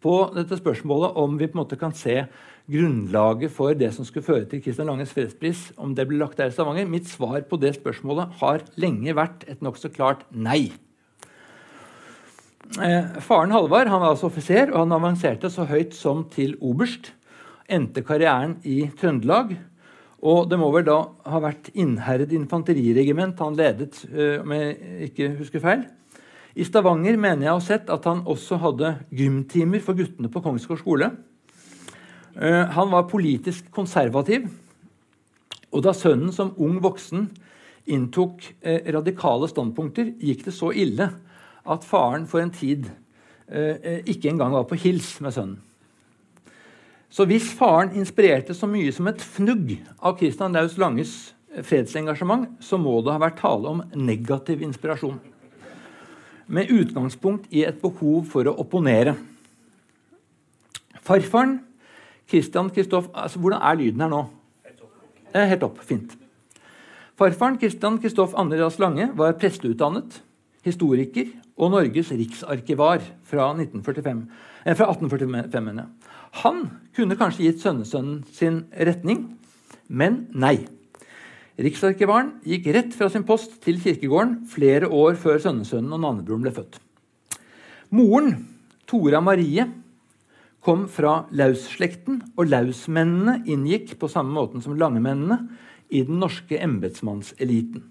på 0.00 0.14
dette 0.34 0.56
spørsmålet 0.58 1.16
om 1.20 1.36
vi 1.38 1.48
på 1.48 1.58
en 1.58 1.62
måte 1.62 1.78
kan 1.80 1.94
se 1.96 2.22
grunnlaget 2.70 3.52
for 3.52 3.74
det 3.76 3.90
som 3.94 4.06
skulle 4.06 4.26
føre 4.26 4.46
til 4.48 4.62
Kristian 4.64 4.88
Langes 4.88 5.12
fredspris, 5.14 5.70
om 5.80 5.94
det 5.96 6.06
ble 6.08 6.20
lagt 6.20 6.38
der 6.38 6.52
i 6.52 6.54
Stavanger. 6.54 6.88
Mitt 6.88 7.08
svar 7.10 7.42
på 7.48 7.58
det 7.60 7.74
spørsmålet 7.76 8.38
har 8.40 8.64
lenge 8.80 9.16
vært 9.16 9.44
et 9.50 9.64
nokså 9.64 9.90
klart 9.92 10.22
nei. 10.30 10.70
Eh, 12.78 13.16
faren 13.24 13.50
Halvard 13.50 13.90
han 13.90 14.02
var 14.02 14.14
altså 14.14 14.28
offiser, 14.30 14.70
og 14.70 14.84
han 14.84 14.94
avanserte 14.94 15.50
så 15.50 15.66
høyt 15.66 15.96
som 15.96 16.22
til 16.30 16.54
oberst. 16.62 17.12
Endte 17.70 18.04
karrieren 18.06 18.58
i 18.66 18.84
Trøndelag. 18.98 19.56
Og 20.20 20.50
det 20.50 20.58
må 20.60 20.68
vel 20.74 20.84
da 20.84 20.98
ha 21.32 21.40
vært 21.42 21.72
Innherred 21.74 22.32
infanteriregiment 22.36 23.40
han 23.40 23.56
ledet, 23.58 24.04
eh, 24.12 24.38
om 24.42 24.52
jeg 24.54 25.10
ikke 25.10 25.32
husker 25.40 25.64
feil. 25.64 25.88
I 26.58 26.66
Stavanger 26.66 27.18
mener 27.20 27.46
jeg 27.46 27.52
å 27.52 27.58
ha 27.60 27.62
sett 27.62 27.90
at 27.92 28.06
han 28.08 28.24
også 28.28 28.58
hadde 28.62 28.94
gymtimer 29.14 29.82
for 29.84 29.98
guttene 29.98 30.30
på 30.32 30.42
Kongsgård 30.42 30.80
skole. 30.82 31.12
Uh, 32.34 32.66
han 32.74 32.90
var 32.90 33.10
politisk 33.10 33.70
konservativ. 33.74 34.48
Og 35.70 35.84
da 35.86 35.94
sønnen 35.94 36.34
som 36.34 36.54
ung 36.58 36.80
voksen 36.82 37.28
inntok 37.90 38.42
uh, 38.66 38.80
radikale 38.98 39.50
standpunkter, 39.50 40.12
gikk 40.18 40.44
det 40.48 40.56
så 40.56 40.72
ille 40.74 41.12
at 41.70 41.86
faren 41.86 42.26
for 42.30 42.42
en 42.42 42.54
tid 42.54 42.88
uh, 42.90 44.00
ikke 44.02 44.32
engang 44.32 44.56
var 44.58 44.66
på 44.66 44.78
hils 44.82 45.16
med 45.22 45.36
sønnen. 45.36 45.58
Så 47.10 47.26
hvis 47.26 47.48
faren 47.58 47.90
inspirerte 47.98 48.54
så 48.54 48.68
mye 48.70 48.90
som 48.94 49.08
et 49.10 49.22
fnugg 49.22 49.72
av 49.98 50.18
Christian 50.18 50.54
Laus 50.54 50.76
Langes 50.78 51.14
fredsengasjement, 51.66 52.46
så 52.62 52.78
må 52.78 53.00
det 53.02 53.10
ha 53.10 53.22
vært 53.22 53.40
tale 53.42 53.66
om 53.66 53.82
negativ 53.98 54.62
inspirasjon. 54.62 55.18
Med 56.50 56.70
utgangspunkt 56.74 57.46
i 57.54 57.62
et 57.62 57.78
behov 57.82 58.24
for 58.32 58.48
å 58.50 58.56
opponere. 58.58 59.14
Farfaren 61.06 61.60
Christian 62.30 62.70
Kristoff 62.74 63.06
altså, 63.14 63.38
Hvordan 63.38 63.62
er 63.62 63.78
lyden 63.78 64.02
her 64.04 64.10
nå? 64.10 64.24
Helt 65.34 65.62
opp. 65.62 65.78
Fint. 65.86 66.16
Farfaren 67.18 67.58
Christian 67.60 68.00
Kristoff 68.02 68.34
Andreas 68.38 68.80
Lange 68.82 69.10
var 69.14 69.36
presteutdannet, 69.38 70.22
historiker 70.66 71.30
og 71.60 71.70
Norges 71.74 72.10
riksarkivar 72.16 73.02
fra, 73.24 73.50
1945, 73.54 74.26
eh, 74.64 74.76
fra 74.76 74.90
1845. 74.90 75.86
Han 76.42 76.66
kunne 76.96 77.16
kanskje 77.16 77.46
gitt 77.46 77.62
sønnesønnen 77.62 78.24
sin 78.32 78.64
retning, 78.74 79.38
men 79.88 80.26
nei. 80.32 80.66
Riksarkivaren 81.60 82.38
gikk 82.48 82.70
rett 82.72 82.94
fra 82.96 83.10
sin 83.12 83.26
post 83.28 83.58
til 83.64 83.80
kirkegården 83.82 84.46
flere 84.48 84.88
år 84.88 85.18
før 85.20 85.42
sønnesønnen 85.44 85.92
og 85.92 86.00
navnebroren 86.00 86.46
ble 86.46 86.52
født. 86.56 86.78
Moren, 87.92 88.32
Tora 88.88 89.20
Marie, 89.20 89.66
kom 90.64 90.86
fra 90.92 91.26
Laus-slekten, 91.36 92.20
og 92.36 92.48
Laus-mennene 92.48 93.42
inngikk 93.50 93.96
på 94.00 94.08
samme 94.12 94.32
måten 94.36 94.64
som 94.64 94.76
Langemennene 94.80 95.40
i 95.92 96.00
den 96.06 96.20
norske 96.22 96.56
embetsmannseliten. 96.60 97.84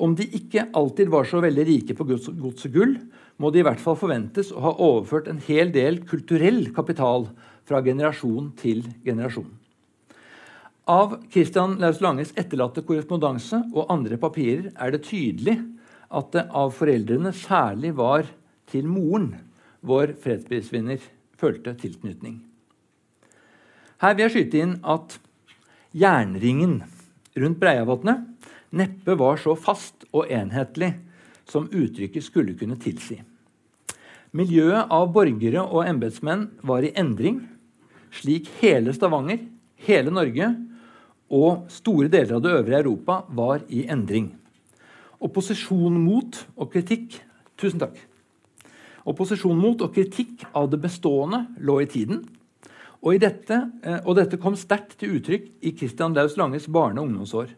Om 0.00 0.16
de 0.16 0.26
ikke 0.38 0.66
alltid 0.74 1.10
var 1.12 1.28
så 1.28 1.42
veldig 1.44 1.66
rike 1.68 1.94
på 1.94 2.08
gods 2.08 2.30
og 2.32 2.74
gull, 2.74 2.96
må 3.38 3.52
de 3.52 3.60
i 3.60 3.66
hvert 3.66 3.82
fall 3.82 3.98
forventes 4.00 4.50
å 4.50 4.64
ha 4.64 4.74
overført 4.80 5.28
en 5.30 5.42
hel 5.46 5.70
del 5.74 6.02
kulturell 6.08 6.70
kapital 6.74 7.28
fra 7.68 7.84
generasjon 7.84 8.54
til 8.58 8.82
generasjon. 9.04 9.59
Av 10.90 11.12
Christian 11.30 11.76
Laus 11.78 12.00
Langes 12.02 12.32
etterlatte 12.34 12.82
korrespondanse 12.82 13.60
og 13.70 13.92
andre 13.94 14.16
papirer 14.18 14.72
er 14.74 14.90
det 14.90 15.04
tydelig 15.06 15.52
at 16.10 16.32
det 16.34 16.42
av 16.50 16.72
foreldrene 16.74 17.30
særlig 17.36 17.92
var 17.94 18.26
til 18.72 18.88
moren 18.90 19.28
vår 19.86 20.16
fredsprisvinner 20.18 20.98
følte 21.38 21.76
tilknytning. 21.78 22.40
Her 24.02 24.16
vil 24.16 24.24
jeg 24.24 24.34
skyte 24.34 24.62
inn 24.64 24.72
at 24.82 25.14
jernringen 25.94 26.80
rundt 27.38 27.60
Breiavatnet 27.60 28.24
neppe 28.74 29.14
var 29.20 29.38
så 29.38 29.54
fast 29.54 30.08
og 30.10 30.26
enhetlig 30.26 30.96
som 31.46 31.68
uttrykket 31.70 32.26
skulle 32.26 32.56
kunne 32.58 32.80
tilsi. 32.82 33.20
Miljøet 34.34 34.90
av 34.90 35.06
borgere 35.14 35.62
og 35.62 35.86
embetsmenn 35.86 36.48
var 36.66 36.82
i 36.82 36.90
endring, 36.98 37.44
slik 38.10 38.50
hele 38.58 38.90
Stavanger, 38.96 39.38
hele 39.86 40.10
Norge 40.10 40.50
og 41.30 41.70
store 41.70 42.10
deler 42.10 42.36
av 42.36 42.44
det 42.44 42.54
øvrige 42.58 42.82
Europa 42.82 43.22
var 43.28 43.62
i 43.68 43.86
endring. 43.86 44.32
Opposisjon 45.20 45.98
mot 46.00 46.38
og 46.56 46.72
kritikk 46.72 47.20
Tusen 47.60 47.80
takk. 47.82 47.98
Opposisjon 49.04 49.58
mot 49.60 49.82
og 49.84 49.92
kritikk 49.92 50.46
av 50.56 50.70
det 50.72 50.78
bestående 50.80 51.42
lå 51.60 51.80
i 51.82 51.88
tiden. 51.90 52.22
Og, 53.00 53.16
dette, 53.20 53.58
eh, 53.84 53.98
og 54.04 54.16
dette 54.16 54.38
kom 54.40 54.56
sterkt 54.56 54.96
til 55.00 55.18
uttrykk 55.18 55.50
i 55.64 55.74
Christian 55.76 56.16
Laus 56.16 56.38
Langes 56.40 56.68
barne- 56.68 57.00
og 57.00 57.08
ungdomsår. 57.08 57.52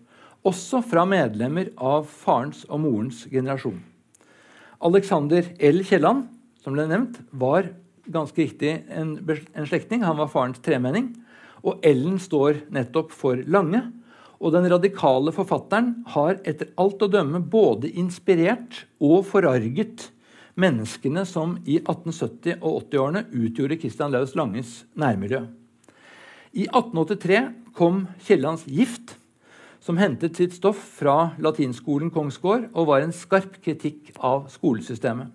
Også 0.47 0.83
fra 0.83 1.05
medlemmer 1.07 1.71
av 1.79 2.07
farens 2.11 2.65
og 2.69 2.83
morens 2.83 3.25
generasjon. 3.31 3.79
Alexander 4.83 5.47
L. 5.63 5.85
Kielland, 5.87 6.27
som 6.63 6.75
ble 6.75 6.89
nevnt, 6.91 7.21
var 7.31 7.71
ganske 8.11 8.43
riktig 8.43 8.83
en, 8.91 9.15
en 9.23 9.67
slektning. 9.67 10.03
Han 10.03 10.19
var 10.19 10.31
farens 10.31 10.59
tremenning. 10.59 11.13
Og 11.63 11.85
L-en 11.87 12.19
står 12.23 12.65
nettopp 12.75 13.13
for 13.15 13.39
Lange. 13.47 13.85
Og 14.43 14.51
den 14.55 14.67
radikale 14.71 15.31
forfatteren 15.35 15.95
har 16.17 16.41
etter 16.43 16.73
alt 16.81 17.03
å 17.05 17.11
dømme 17.11 17.39
både 17.47 17.93
inspirert 17.95 18.85
og 18.99 19.23
forarget 19.29 20.09
menneskene 20.59 21.23
som 21.29 21.57
i 21.65 21.79
1870- 21.79 22.59
og 22.61 22.83
80-årene 22.89 23.25
utgjorde 23.31 23.79
Christian 23.81 24.13
Laus 24.13 24.35
Langes 24.37 24.83
nærmiljø. 24.99 25.45
I 26.53 26.67
1883 26.67 27.39
kom 27.79 28.07
Kiellands 28.27 28.67
Gift, 28.69 29.15
som 29.81 29.99
hentet 29.99 30.37
sitt 30.39 30.53
stoff 30.55 30.83
fra 30.99 31.33
latinskolen 31.43 32.13
Kongsgård 32.15 32.69
og 32.71 32.91
var 32.91 33.07
en 33.07 33.15
skarp 33.15 33.57
kritikk 33.65 34.13
av 34.19 34.51
skolesystemet. 34.53 35.31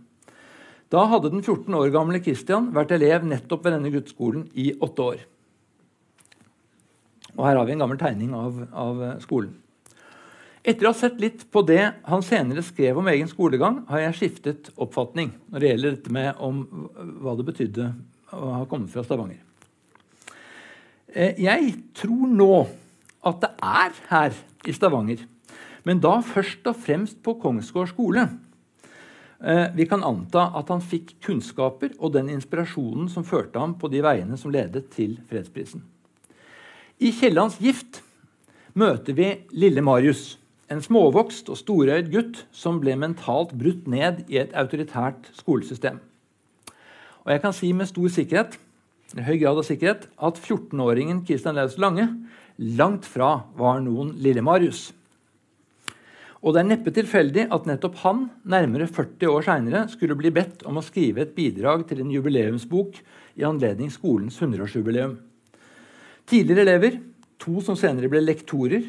Da 0.94 1.04
hadde 1.12 1.34
den 1.34 1.44
14 1.44 1.74
år 1.76 1.90
gamle 1.92 2.22
Christian 2.24 2.70
vært 2.76 2.94
elev 2.96 3.26
nettopp 3.28 3.66
ved 3.66 3.76
denne 3.76 3.92
guttskolen 3.92 4.46
i 4.56 4.70
åtte 4.80 5.04
år. 5.04 5.26
Og 7.38 7.46
Her 7.46 7.60
har 7.60 7.68
vi 7.68 7.76
en 7.76 7.86
gammel 7.86 8.00
tegning 8.02 8.34
av, 8.36 8.60
av 8.74 9.02
skolen. 9.22 9.54
Etter 10.68 10.84
å 10.84 10.92
ha 10.92 10.98
sett 10.98 11.20
litt 11.22 11.46
på 11.54 11.62
det 11.64 11.80
han 12.10 12.24
senere 12.26 12.64
skrev 12.66 12.98
om 13.00 13.08
egen 13.08 13.30
skolegang, 13.32 13.86
har 13.88 14.02
jeg 14.04 14.18
skiftet 14.18 14.72
oppfatning 14.76 15.32
når 15.48 15.64
det 15.64 15.70
gjelder 15.70 15.94
dette 15.96 16.16
med 16.18 16.42
om 16.44 16.58
hva 17.24 17.38
det 17.40 17.46
betydde 17.48 17.86
å 18.36 18.50
ha 18.58 18.66
kommet 18.68 18.92
fra 18.92 19.06
Stavanger. 19.06 19.40
Eh, 21.14 21.40
jeg 21.40 21.72
tror 21.96 22.28
nå 22.28 22.52
at 23.28 23.40
det 23.46 23.54
er 23.64 23.96
her 24.10 24.36
i 24.68 24.76
Stavanger, 24.76 25.24
men 25.88 26.04
da 26.04 26.18
først 26.26 26.68
og 26.68 26.82
fremst 26.84 27.22
på 27.24 27.38
Kongsgård 27.40 27.94
skole. 27.94 28.28
Eh, 29.40 29.68
vi 29.78 29.88
kan 29.88 30.04
anta 30.04 30.50
at 30.58 30.74
han 30.74 30.84
fikk 30.84 31.16
kunnskaper 31.24 31.96
og 32.02 32.18
den 32.18 32.34
inspirasjonen 32.34 33.08
som 33.14 33.24
førte 33.24 33.62
ham 33.62 33.78
på 33.80 33.88
de 33.94 34.04
veiene 34.04 34.36
som 34.42 34.52
ledet 34.52 34.90
til 34.92 35.16
fredsprisen. 35.30 35.86
I 36.98 37.12
Kiellands 37.14 37.60
gift 37.62 38.00
møter 38.74 39.14
vi 39.14 39.28
lille 39.54 39.84
Marius, 39.86 40.40
en 40.66 40.80
småvokst 40.82 41.52
og 41.54 41.60
storøyd 41.60 42.08
gutt 42.10 42.40
som 42.50 42.80
ble 42.82 42.96
mentalt 42.98 43.52
brutt 43.54 43.84
ned 43.86 44.24
i 44.34 44.40
et 44.42 44.56
autoritært 44.58 45.30
skolesystem. 45.38 46.00
Og 47.22 47.36
jeg 47.36 47.44
kan 47.44 47.54
si 47.54 47.70
med 47.78 47.92
stor 47.92 48.10
sikkerhet, 48.16 48.58
høy 49.14 49.38
grad 49.44 49.62
av 49.62 49.68
sikkerhet 49.68 50.10
at 50.10 50.42
14-åringen 50.42 51.22
Kristian 51.28 51.60
Laus 51.60 51.78
Lange 51.78 52.08
langt 52.58 53.06
fra 53.06 53.44
var 53.62 53.78
noen 53.86 54.16
lille 54.18 54.42
Marius. 54.42 54.88
Og 56.42 56.58
det 56.58 56.64
er 56.64 56.70
neppe 56.72 56.98
tilfeldig 56.98 57.46
at 57.54 57.70
nettopp 57.70 58.02
han 58.08 58.26
nærmere 58.42 58.90
40 58.90 59.36
år 59.36 59.46
seinere 59.46 59.86
skulle 59.94 60.18
bli 60.18 60.34
bedt 60.34 60.66
om 60.66 60.82
å 60.82 60.88
skrive 60.90 61.28
et 61.28 61.38
bidrag 61.38 61.86
til 61.86 62.02
en 62.02 62.18
jubileumsbok 62.18 62.98
i 63.38 63.46
anledning 63.46 63.94
skolens 63.94 64.42
100-årsjubileum. 64.42 65.20
Tidligere 66.28 66.66
elever, 66.66 66.96
to 67.40 67.62
som 67.64 67.78
senere 67.80 68.10
ble 68.12 68.20
lektorer, 68.20 68.84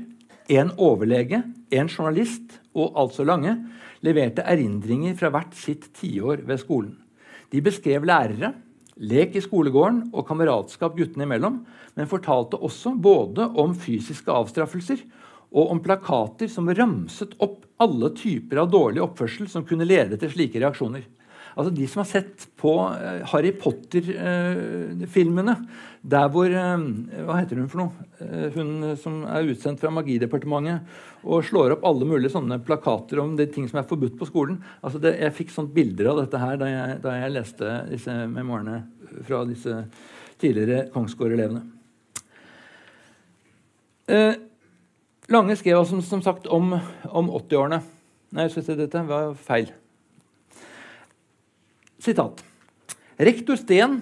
en 0.50 0.72
overlege, 0.74 1.38
en 1.70 1.86
journalist 1.86 2.56
og 2.74 2.96
altså 2.98 3.22
Lange, 3.22 3.52
leverte 4.02 4.42
erindringer 4.42 5.14
fra 5.18 5.30
hvert 5.30 5.54
sitt 5.54 5.86
tiår 5.94 6.42
ved 6.48 6.58
skolen. 6.58 6.96
De 7.54 7.62
beskrev 7.62 8.02
lærere, 8.10 8.50
lek 8.98 9.38
i 9.38 9.42
skolegården 9.44 10.08
og 10.10 10.26
kameratskap 10.26 10.96
guttene 10.98 11.28
imellom, 11.28 11.60
men 11.94 12.10
fortalte 12.10 12.58
også 12.58 12.96
både 12.98 13.46
om 13.62 13.76
fysiske 13.86 14.34
avstraffelser 14.34 15.04
og 15.54 15.76
om 15.76 15.82
plakater 15.84 16.50
som 16.50 16.66
ramset 16.74 17.38
opp 17.38 17.68
alle 17.78 18.10
typer 18.18 18.64
av 18.64 18.72
dårlig 18.74 19.04
oppførsel 19.04 19.46
som 19.46 19.62
kunne 19.68 19.86
lede 19.86 20.18
til 20.18 20.34
slike 20.34 20.58
reaksjoner. 20.58 21.06
Altså 21.58 21.72
De 21.74 21.86
som 21.90 22.04
har 22.04 22.06
sett 22.06 22.44
på 22.60 22.72
uh, 22.86 23.24
Harry 23.32 23.50
Potter-filmene, 23.58 25.54
uh, 25.58 25.86
der 26.06 26.28
hvor 26.30 26.46
uh, 26.46 26.78
Hva 27.26 27.38
heter 27.40 27.58
hun 27.58 27.70
for 27.70 27.82
noe? 27.82 27.92
hun 28.54 28.96
som 28.98 29.20
er 29.30 29.46
utsendt 29.52 29.78
fra 29.78 29.92
Magidepartementet 29.94 31.22
og 31.22 31.44
slår 31.46 31.76
opp 31.76 31.84
alle 31.86 32.06
mulige 32.08 32.32
sånne 32.32 32.56
plakater 32.66 33.20
om 33.22 33.36
de 33.38 33.46
ting 33.50 33.68
som 33.70 33.78
er 33.78 33.86
forbudt 33.86 34.16
på 34.18 34.26
skolen. 34.26 34.56
Altså 34.82 34.98
det, 35.02 35.12
Jeg 35.22 35.36
fikk 35.36 35.52
sånt 35.54 35.70
bilder 35.74 36.10
av 36.10 36.18
dette 36.24 36.40
her 36.42 36.58
da 36.58 36.66
jeg, 36.70 36.96
da 37.04 37.14
jeg 37.14 37.34
leste 37.34 37.76
disse 37.92 38.14
memoarene 38.30 38.80
fra 39.26 39.44
disse 39.46 39.74
tidligere 40.42 40.88
Kongsgård-elevene. 40.94 41.62
Lange 45.28 45.58
skrev 45.60 45.84
som, 45.86 46.02
som 46.02 46.22
sagt 46.26 46.46
om, 46.50 46.72
om 47.06 47.30
80-årene. 47.38 47.82
Nei, 48.32 48.48
jeg 48.48 48.58
synes 48.58 48.82
dette 48.82 49.06
var 49.06 49.34
feil. 49.46 49.70
Sitat. 51.98 52.44
Rektor 53.18 53.58
Steen 53.58 54.00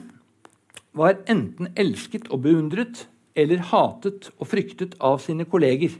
var 0.97 1.19
enten 1.29 1.71
elsket 1.77 2.29
og 2.33 2.43
beundret 2.45 3.07
eller 3.37 3.65
hatet 3.71 4.31
og 4.37 4.49
fryktet 4.49 4.97
av 5.05 5.19
sine 5.25 5.47
kolleger, 5.49 5.93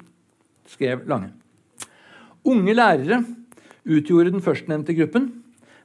skrev 0.69 1.05
Lange. 1.09 1.33
Unge 2.47 2.77
lærere 2.77 3.21
utgjorde 3.87 4.33
den 4.35 4.45
førstnevnte 4.45 4.95
gruppen, 4.97 5.29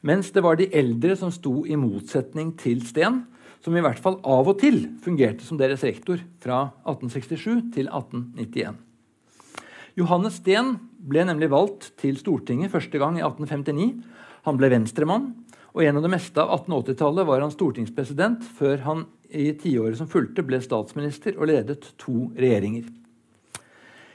mens 0.02 0.32
det 0.34 0.44
var 0.44 0.58
de 0.58 0.70
eldre 0.74 1.16
som 1.18 1.32
sto 1.34 1.62
i 1.66 1.78
motsetning 1.80 2.54
til 2.60 2.84
Steen, 2.88 3.24
som 3.62 3.76
i 3.78 3.84
hvert 3.84 4.00
fall 4.02 4.18
av 4.26 4.50
og 4.50 4.58
til 4.62 4.84
fungerte 5.04 5.46
som 5.46 5.60
deres 5.60 5.84
rektor 5.86 6.22
fra 6.42 6.64
1867 6.90 7.72
til 7.76 7.92
1891. 7.92 8.80
Johannes 10.00 10.40
Steen 10.40 10.76
ble 11.04 11.26
nemlig 11.28 11.52
valgt 11.52 11.92
til 12.02 12.18
Stortinget 12.18 12.72
første 12.74 13.00
gang 13.02 13.20
i 13.20 13.26
1859. 13.26 14.02
Han 14.48 14.58
ble 14.58 14.72
venstremann, 14.74 15.28
og 15.72 15.84
gjennom 15.86 16.04
det 16.04 16.12
meste 16.12 16.42
av 16.44 16.52
1880-tallet 16.66 17.28
var 17.28 17.44
han 17.44 17.54
stortingspresident 17.54 18.44
før 18.58 18.84
han 18.86 19.06
i 19.32 19.52
tiåret 19.56 19.96
som 20.00 20.10
fulgte, 20.12 20.44
ble 20.44 20.60
statsminister 20.64 21.38
og 21.38 21.48
ledet 21.48 21.94
to 22.02 22.28
regjeringer. 22.36 22.90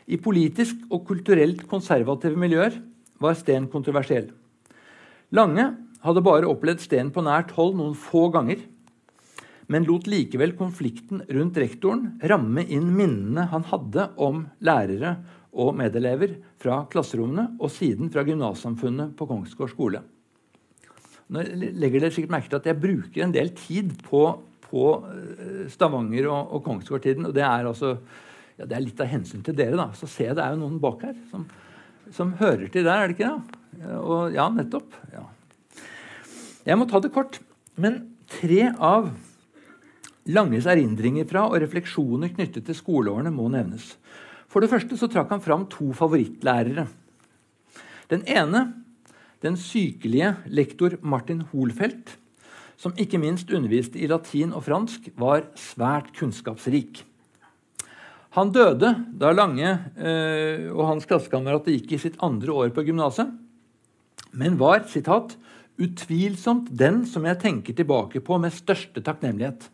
I 0.06 0.20
politisk 0.22 0.84
og 0.92 1.06
kulturelt 1.08 1.64
konservative 1.70 2.38
miljøer 2.38 2.76
var 3.22 3.38
Steen 3.38 3.66
kontroversiell. 3.72 4.28
Lange 5.34 5.70
hadde 6.04 6.22
bare 6.22 6.50
opplevd 6.50 6.84
Steen 6.84 7.10
på 7.10 7.25
nært 7.25 7.54
hold 7.56 7.75
noen 7.78 7.96
få 7.98 8.28
ganger, 8.34 8.60
men 9.66 9.86
lot 9.88 10.06
likevel 10.06 10.52
konflikten 10.58 11.25
rundt 11.32 11.56
rektoren 11.58 12.20
ramme 12.22 12.62
inn 12.70 12.92
minnene 12.94 13.48
han 13.50 13.64
hadde 13.66 14.10
om 14.22 14.44
lærere 14.62 15.16
og 15.56 15.72
medelever 15.80 16.36
fra 16.62 16.84
klasserommene 16.92 17.56
og 17.56 17.72
siden 17.72 18.12
fra 18.12 18.22
gymnassamfunnet 18.28 19.16
på 19.18 19.26
Kongsgård 19.26 19.72
skole. 19.72 20.04
Nå 21.33 21.42
legger 21.42 22.04
dere 22.04 22.12
sikkert 22.14 22.35
merke 22.37 22.50
til 22.52 22.61
at 22.61 22.68
jeg 22.71 22.78
bruker 22.78 23.25
en 23.25 23.35
del 23.35 23.50
tid 23.59 23.97
på, 24.06 24.23
på 24.68 24.87
eh, 25.11 25.62
Stavanger 25.73 26.28
og, 26.30 26.54
og 26.54 26.64
Kongsgård-tiden. 26.66 27.26
og 27.26 27.35
det 27.35 27.42
er, 27.42 27.66
altså, 27.66 27.97
ja, 28.59 28.66
det 28.66 28.76
er 28.76 28.85
litt 28.85 29.02
av 29.02 29.11
hensyn 29.11 29.42
til 29.47 29.56
dere. 29.59 29.75
da, 29.78 29.88
Så 29.99 30.06
ser 30.11 30.30
jeg 30.30 30.38
det 30.38 30.45
er 30.45 30.54
jo 30.54 30.62
noen 30.62 30.78
bak 30.83 31.02
her 31.09 31.16
som, 31.33 31.49
som 32.14 32.37
hører 32.38 32.68
til 32.71 32.87
der, 32.87 33.02
er 33.02 33.11
det 33.11 33.18
ikke 33.18 33.33
det? 33.33 33.62
Og, 33.99 34.33
ja, 34.37 34.47
nettopp. 34.54 34.95
Ja. 35.12 35.26
Jeg 36.66 36.78
må 36.78 36.87
ta 36.90 37.02
det 37.02 37.12
kort. 37.14 37.40
Men 37.76 38.00
tre 38.30 38.71
av 38.73 39.11
Langes 40.26 40.66
erindringer 40.66 41.26
fra 41.30 41.45
og 41.47 41.61
refleksjoner 41.62 42.33
knyttet 42.35 42.64
til 42.66 42.75
skoleårene 42.75 43.30
må 43.35 43.47
nevnes. 43.52 43.92
For 44.50 44.62
det 44.62 44.71
første 44.73 44.99
så 44.99 45.06
trakk 45.11 45.30
han 45.35 45.42
fram 45.45 45.66
to 45.71 45.92
favorittlærere. 45.95 46.87
Den 48.11 48.25
ene 48.30 48.62
den 49.47 49.59
sykelige 49.61 50.35
lektor 50.50 50.99
Martin 51.03 51.45
Holfeldt, 51.53 52.17
som 52.76 52.95
ikke 53.00 53.21
minst 53.23 53.50
underviste 53.55 54.00
i 54.03 54.09
latin 54.11 54.53
og 54.53 54.67
fransk, 54.67 55.09
var 55.17 55.47
svært 55.57 56.11
kunnskapsrik. 56.19 57.05
Han 58.37 58.50
døde 58.53 58.91
da 59.17 59.31
Lange 59.33 59.71
eh, 59.97 60.67
og 60.69 60.91
hans 60.91 61.07
klassekamerater 61.09 61.73
gikk 61.73 61.95
i 61.97 62.00
sitt 62.03 62.19
andre 62.25 62.53
år 62.53 62.75
på 62.76 62.85
gymnaset, 62.85 63.31
men 64.37 64.59
var 64.61 64.85
citat, 64.93 65.38
'utvilsomt 65.76 66.69
den 66.73 67.05
som 67.05 67.25
jeg 67.29 67.41
tenker 67.41 67.76
tilbake 67.76 68.21
på 68.25 68.38
med 68.41 68.53
største 68.53 69.00
takknemlighet'. 69.05 69.69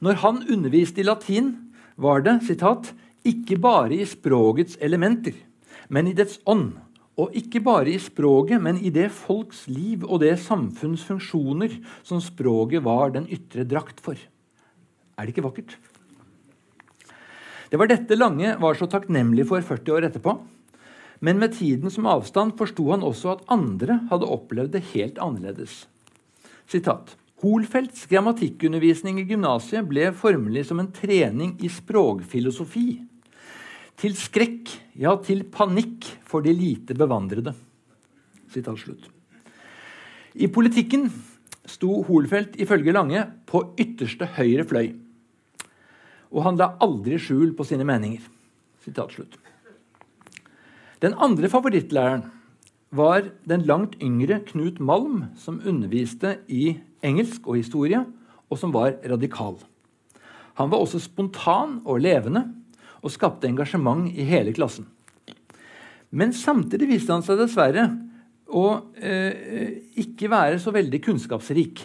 Når 0.00 0.14
han 0.20 0.44
underviste 0.48 1.00
i 1.00 1.04
latin, 1.04 1.72
var 1.96 2.20
det 2.20 2.42
citat, 2.44 2.92
'ikke 3.24 3.60
bare 3.60 3.94
i 3.94 4.04
språkets 4.04 4.76
elementer, 4.80 5.34
men 5.88 6.08
i 6.08 6.12
dets 6.12 6.40
ånd' 6.44 6.89
og 7.20 7.36
ikke 7.36 7.60
bare 7.64 7.92
i 7.92 8.00
språket, 8.00 8.60
men 8.62 8.78
i 8.80 8.92
det 8.94 9.10
folks 9.12 9.66
liv 9.68 10.06
og 10.06 10.22
det 10.22 10.38
samfunns 10.42 11.04
funksjoner 11.06 11.76
som 12.06 12.22
språket 12.24 12.84
var 12.86 13.12
den 13.16 13.28
ytre 13.28 13.66
drakt 13.68 14.00
for. 14.04 14.16
Er 15.18 15.26
det 15.26 15.34
ikke 15.34 15.44
vakkert? 15.44 15.76
Det 17.70 17.78
var 17.78 17.90
dette 17.90 18.16
Lange 18.18 18.56
var 18.58 18.74
så 18.74 18.88
takknemlig 18.90 19.46
for 19.50 19.62
40 19.62 19.94
år 19.94 20.08
etterpå. 20.08 20.34
Men 21.20 21.38
med 21.38 21.52
tiden 21.54 21.92
som 21.92 22.08
avstand 22.08 22.56
forsto 22.58 22.88
han 22.90 23.04
også 23.06 23.34
at 23.34 23.44
andre 23.52 24.00
hadde 24.10 24.30
opplevd 24.32 24.72
det 24.74 24.86
helt 24.94 25.20
annerledes. 25.20 25.84
Sitat. 26.70 27.14
Holfeldts 27.40 28.08
grammatikkundervisning 28.08 29.20
i 29.20 29.28
gymnasiet 29.28 29.86
ble 29.88 30.10
formelig 30.16 30.66
som 30.68 30.80
en 30.80 30.90
trening 30.92 31.54
i 31.64 31.70
språkfilosofi 31.72 32.88
til 34.00 34.16
skrekk, 34.16 34.70
ja, 35.00 35.16
til 35.24 35.46
panikk 35.48 36.06
for 36.28 36.44
de 36.44 36.52
lite 36.54 36.96
bevandrede. 36.98 37.54
I 40.34 40.48
politikken 40.52 41.06
sto 41.70 42.00
Holfeldt 42.06 42.58
ifølge 42.60 42.94
Lange 42.94 43.22
på 43.48 43.62
ytterste 43.80 44.28
høyre 44.36 44.66
fløy. 44.68 44.90
Og 46.30 46.44
han 46.46 46.58
la 46.60 46.74
aldri 46.82 47.18
skjul 47.18 47.54
på 47.56 47.66
sine 47.66 47.86
meninger. 47.86 48.22
Den 51.00 51.16
andre 51.16 51.48
favorittlæreren 51.48 52.28
var 52.90 53.28
den 53.46 53.64
langt 53.68 53.96
yngre 54.02 54.40
Knut 54.48 54.80
Malm, 54.82 55.30
som 55.38 55.60
underviste 55.64 56.40
i 56.48 56.74
engelsk 57.06 57.46
og 57.46 57.60
historie, 57.60 58.02
og 58.50 58.58
som 58.58 58.72
var 58.74 58.98
radikal. 59.06 59.60
Han 60.58 60.70
var 60.72 60.82
også 60.82 60.98
spontan 61.02 61.78
og 61.86 62.02
levende 62.02 62.48
og 63.00 63.12
skapte 63.12 63.48
engasjement 63.48 64.08
i 64.12 64.26
hele 64.28 64.54
klassen. 64.56 64.86
Men 66.10 66.34
samtidig 66.34 66.88
viste 66.90 67.14
han 67.14 67.24
seg 67.24 67.38
dessverre 67.38 67.86
å 68.50 68.66
eh, 68.98 69.78
ikke 70.02 70.30
være 70.30 70.58
så 70.62 70.72
veldig 70.74 71.00
kunnskapsrik. 71.04 71.84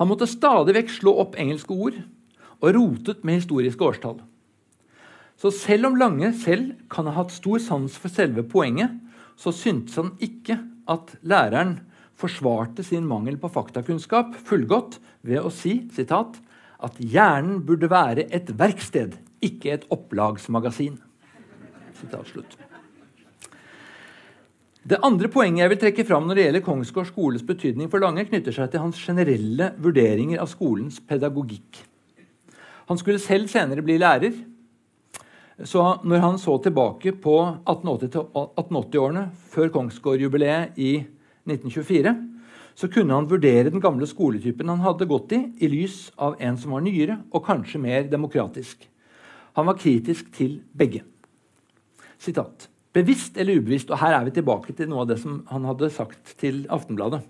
Han 0.00 0.10
måtte 0.10 0.28
stadig 0.28 0.74
vekk 0.74 0.92
slå 0.96 1.14
opp 1.22 1.36
engelske 1.38 1.74
ord 1.76 1.98
og 2.64 2.70
rotet 2.74 3.22
med 3.26 3.42
historiske 3.42 3.84
årstall. 3.84 4.22
Så 5.38 5.50
selv 5.54 5.90
om 5.90 5.98
Lange 5.98 6.30
selv 6.38 6.72
kan 6.90 7.08
ha 7.10 7.16
hatt 7.18 7.34
stor 7.34 7.60
sans 7.62 7.98
for 8.00 8.12
selve 8.12 8.46
poenget, 8.46 8.94
så 9.36 9.52
syntes 9.54 9.98
han 9.98 10.14
ikke 10.22 10.60
at 10.90 11.16
læreren 11.26 11.78
forsvarte 12.18 12.84
sin 12.86 13.06
mangel 13.06 13.36
på 13.40 13.50
faktakunnskap 13.52 14.36
fullgodt 14.46 15.00
ved 15.26 15.42
å 15.42 15.50
si 15.52 15.82
citat, 15.94 16.38
at 16.82 16.98
hjernen 16.98 17.62
burde 17.66 17.90
være 17.90 18.26
et 18.34 18.50
verksted, 18.58 19.16
ikke 19.44 19.74
et 19.74 19.86
opplagsmagasin. 19.94 20.98
Det 24.84 24.98
andre 25.00 25.30
poenget 25.32 25.62
jeg 25.62 25.72
vil 25.72 25.80
trekke 25.80 26.04
fram 26.04 26.26
når 26.28 26.36
det 26.36 26.44
gjelder 26.44 26.64
Kongsgård 26.66 27.08
skoles 27.08 27.44
betydning 27.46 27.88
for 27.88 28.02
Lange, 28.04 28.26
knytter 28.28 28.52
seg 28.52 28.68
til 28.72 28.82
hans 28.82 28.98
generelle 29.00 29.70
vurderinger 29.80 30.42
av 30.42 30.50
skolens 30.52 30.98
pedagogikk. 31.00 31.80
Han 32.90 33.00
skulle 33.00 33.22
selv 33.22 33.48
senere 33.48 33.84
bli 33.84 33.96
lærer. 33.96 34.36
Så 35.64 35.80
når 36.04 36.20
han 36.20 36.36
så 36.42 36.58
tilbake 36.60 37.14
på 37.22 37.38
1880-årene, 37.62 39.28
før 39.54 39.70
Kongsgård-jubileet 39.72 40.76
i 40.76 40.98
1924, 41.46 42.12
så 42.74 42.88
kunne 42.90 43.14
han 43.14 43.28
vurdere 43.30 43.70
den 43.70 43.82
gamle 43.82 44.06
skoletypen 44.10 44.70
han 44.72 44.82
hadde 44.82 45.06
gått 45.10 45.32
i, 45.36 45.40
i 45.62 45.70
lys 45.70 46.08
av 46.18 46.36
en 46.42 46.58
som 46.58 46.74
var 46.74 46.82
nyere 46.84 47.20
og 47.30 47.44
kanskje 47.46 47.80
mer 47.82 48.08
demokratisk. 48.10 48.88
Han 49.54 49.68
var 49.70 49.78
kritisk 49.78 50.32
til 50.34 50.58
begge. 50.74 51.04
Sitat. 52.18 52.68
Bevisst 52.94 53.38
eller 53.38 53.58
ubevisst, 53.58 53.90
og 53.90 53.98
her 54.02 54.16
er 54.16 54.26
vi 54.26 54.34
tilbake 54.36 54.74
til 54.74 54.90
noe 54.90 55.02
av 55.04 55.10
det 55.10 55.20
som 55.22 55.40
han 55.50 55.66
hadde 55.66 55.90
sagt 55.94 56.36
til 56.40 56.62
Aftenbladet. 56.72 57.22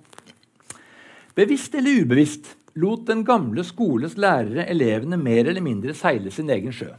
Bevisst 1.36 1.76
eller 1.76 2.04
ubevisst 2.04 2.54
lot 2.80 3.06
den 3.08 3.24
gamle 3.26 3.64
skoles 3.66 4.16
lærere 4.20 4.66
elevene 4.70 5.18
mer 5.20 5.48
eller 5.48 5.64
mindre 5.64 5.94
seile 5.96 6.32
sin 6.32 6.50
egen 6.52 6.72
sjø. 6.74 6.90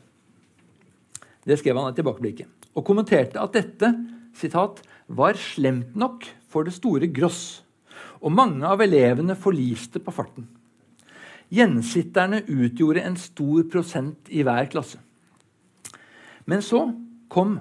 Det 1.46 1.60
skrev 1.62 1.78
han 1.78 1.94
i 1.94 1.98
tilbakeblikket. 1.98 2.50
Og 2.76 2.86
kommenterte 2.86 3.42
at 3.42 3.54
dette 3.54 3.92
sitat, 4.36 4.82
var 5.08 5.38
slemt 5.38 5.94
nok 5.96 6.26
for 6.50 6.66
det 6.66 6.74
store 6.74 7.08
gross 7.14 7.62
og 8.26 8.34
mange 8.34 8.66
av 8.66 8.82
elevene 8.82 9.38
forliste 9.38 10.02
på 10.02 10.14
farten. 10.14 10.48
Gjensitterne 11.54 12.42
utgjorde 12.50 13.06
en 13.06 13.18
stor 13.22 13.68
prosent 13.70 14.34
i 14.34 14.42
hver 14.46 14.66
klasse. 14.72 14.98
Men 16.50 16.66
så 16.66 16.88
kom, 17.30 17.60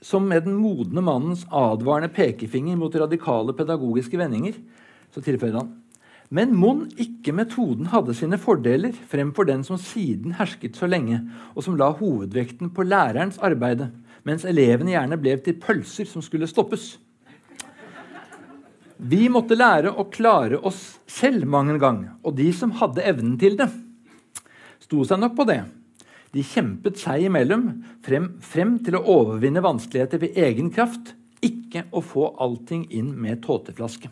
som 0.00 0.24
med 0.28 0.48
den 0.48 0.56
modne 0.56 1.04
mannens 1.04 1.44
advarende 1.52 2.08
pekefinger 2.12 2.80
mot 2.80 2.96
radikale 2.96 3.52
pedagogiske 3.56 4.20
vendinger, 4.20 4.56
så 5.12 5.22
tilføyde 5.24 5.60
han 5.60 5.72
men 6.34 6.54
mon 6.56 6.86
ikke 7.00 7.34
metoden 7.36 7.90
hadde 7.92 8.14
sine 8.16 8.38
fordeler 8.40 8.94
fremfor 9.10 9.46
den 9.46 9.64
som 9.66 9.78
siden 9.80 10.34
hersket 10.38 10.78
så 10.78 10.88
lenge, 10.90 11.20
og 11.54 11.62
som 11.66 11.76
la 11.78 11.90
hovedvekten 11.94 12.72
på 12.74 12.86
lærerens 12.86 13.38
arbeide, 13.38 13.90
mens 14.24 14.46
elevene 14.48 14.94
gjerne 14.94 15.18
ble 15.20 15.36
til 15.44 15.58
pølser 15.60 16.08
som 16.10 16.24
skulle 16.24 16.48
stoppes. 16.50 16.94
Vi 18.96 19.26
måtte 19.32 19.56
lære 19.58 19.90
å 19.90 20.06
klare 20.12 20.60
oss 20.62 21.00
selv 21.10 21.48
mange 21.50 21.76
ganger, 21.82 22.14
og 22.22 22.36
de 22.38 22.50
som 22.54 22.74
hadde 22.78 23.02
evnen 23.02 23.34
til 23.40 23.56
det, 23.58 23.68
sto 24.84 25.02
seg 25.06 25.18
nok 25.18 25.34
på 25.38 25.46
det. 25.48 25.62
De 26.34 26.42
kjempet 26.46 26.98
seg 26.98 27.26
imellom 27.28 27.68
frem, 28.04 28.34
frem 28.42 28.76
til 28.86 28.98
å 28.98 29.04
overvinne 29.16 29.62
vanskeligheter 29.64 30.22
ved 30.22 30.38
egen 30.46 30.70
kraft, 30.74 31.14
ikke 31.44 31.84
å 31.94 32.02
få 32.02 32.30
allting 32.42 32.86
inn 32.94 33.12
med 33.20 33.42
tåteflaske. 33.44 34.10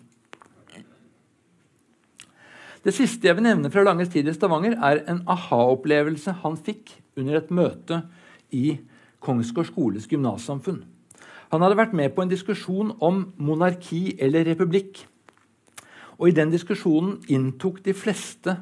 Det 2.83 2.91
siste 2.95 3.29
jeg 3.29 3.39
vil 3.39 3.47
nevne 3.47 3.71
fra 3.71 3.85
Langes 3.87 4.11
tid 4.11 4.27
i 4.27 4.35
Stavanger, 4.35 4.75
er 4.75 5.05
en 5.11 5.23
aha-opplevelse 5.31 6.35
han 6.43 6.59
fikk 6.59 6.97
under 7.19 7.39
et 7.39 7.53
møte 7.55 8.01
i 8.51 8.81
Kongsgård 9.23 9.69
skoles 9.71 10.09
gymnassamfunn. 10.11 10.81
Han 11.53 11.61
hadde 11.61 11.77
vært 11.77 11.97
med 11.97 12.15
på 12.17 12.25
en 12.25 12.31
diskusjon 12.31 12.95
om 13.05 13.27
monarki 13.37 14.15
eller 14.25 14.47
republikk. 14.49 15.03
Og 16.17 16.31
I 16.31 16.37
den 16.37 16.53
diskusjonen 16.53 17.19
inntok 17.29 17.83
de 17.85 17.93
fleste 17.93 18.55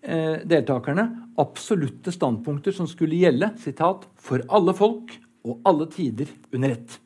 eh, 0.00 0.40
deltakerne 0.48 1.04
absolutte 1.40 2.12
standpunkter 2.14 2.72
som 2.72 2.88
skulle 2.88 3.20
gjelde 3.20 3.52
citat, 3.60 4.08
'for 4.16 4.40
alle 4.48 4.72
folk 4.72 5.12
og 5.44 5.60
alle 5.64 5.86
tider 5.86 6.32
under 6.52 6.70
ett'. 6.70 6.98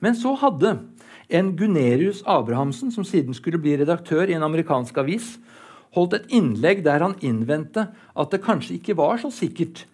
Men 0.00 0.14
så 0.14 0.36
hadde 0.36 0.84
en 1.30 1.56
Gunerius 1.56 2.22
Abrahamsen, 2.26 2.90
som 2.90 3.04
siden 3.04 3.34
skulle 3.34 3.58
bli 3.58 3.76
redaktør 3.76 4.28
i 4.28 4.34
en 4.34 4.42
amerikansk 4.42 4.96
avis, 4.98 5.38
holdt 5.96 6.14
et 6.14 6.28
innlegg 6.28 6.84
der 6.84 7.00
han 7.00 7.16
innvendte 7.20 7.88
at 8.16 8.30
det 8.30 8.44
kanskje 8.44 8.76
ikke 8.76 8.96
var 8.96 9.16
så 9.16 9.30
sikkert 9.32 9.86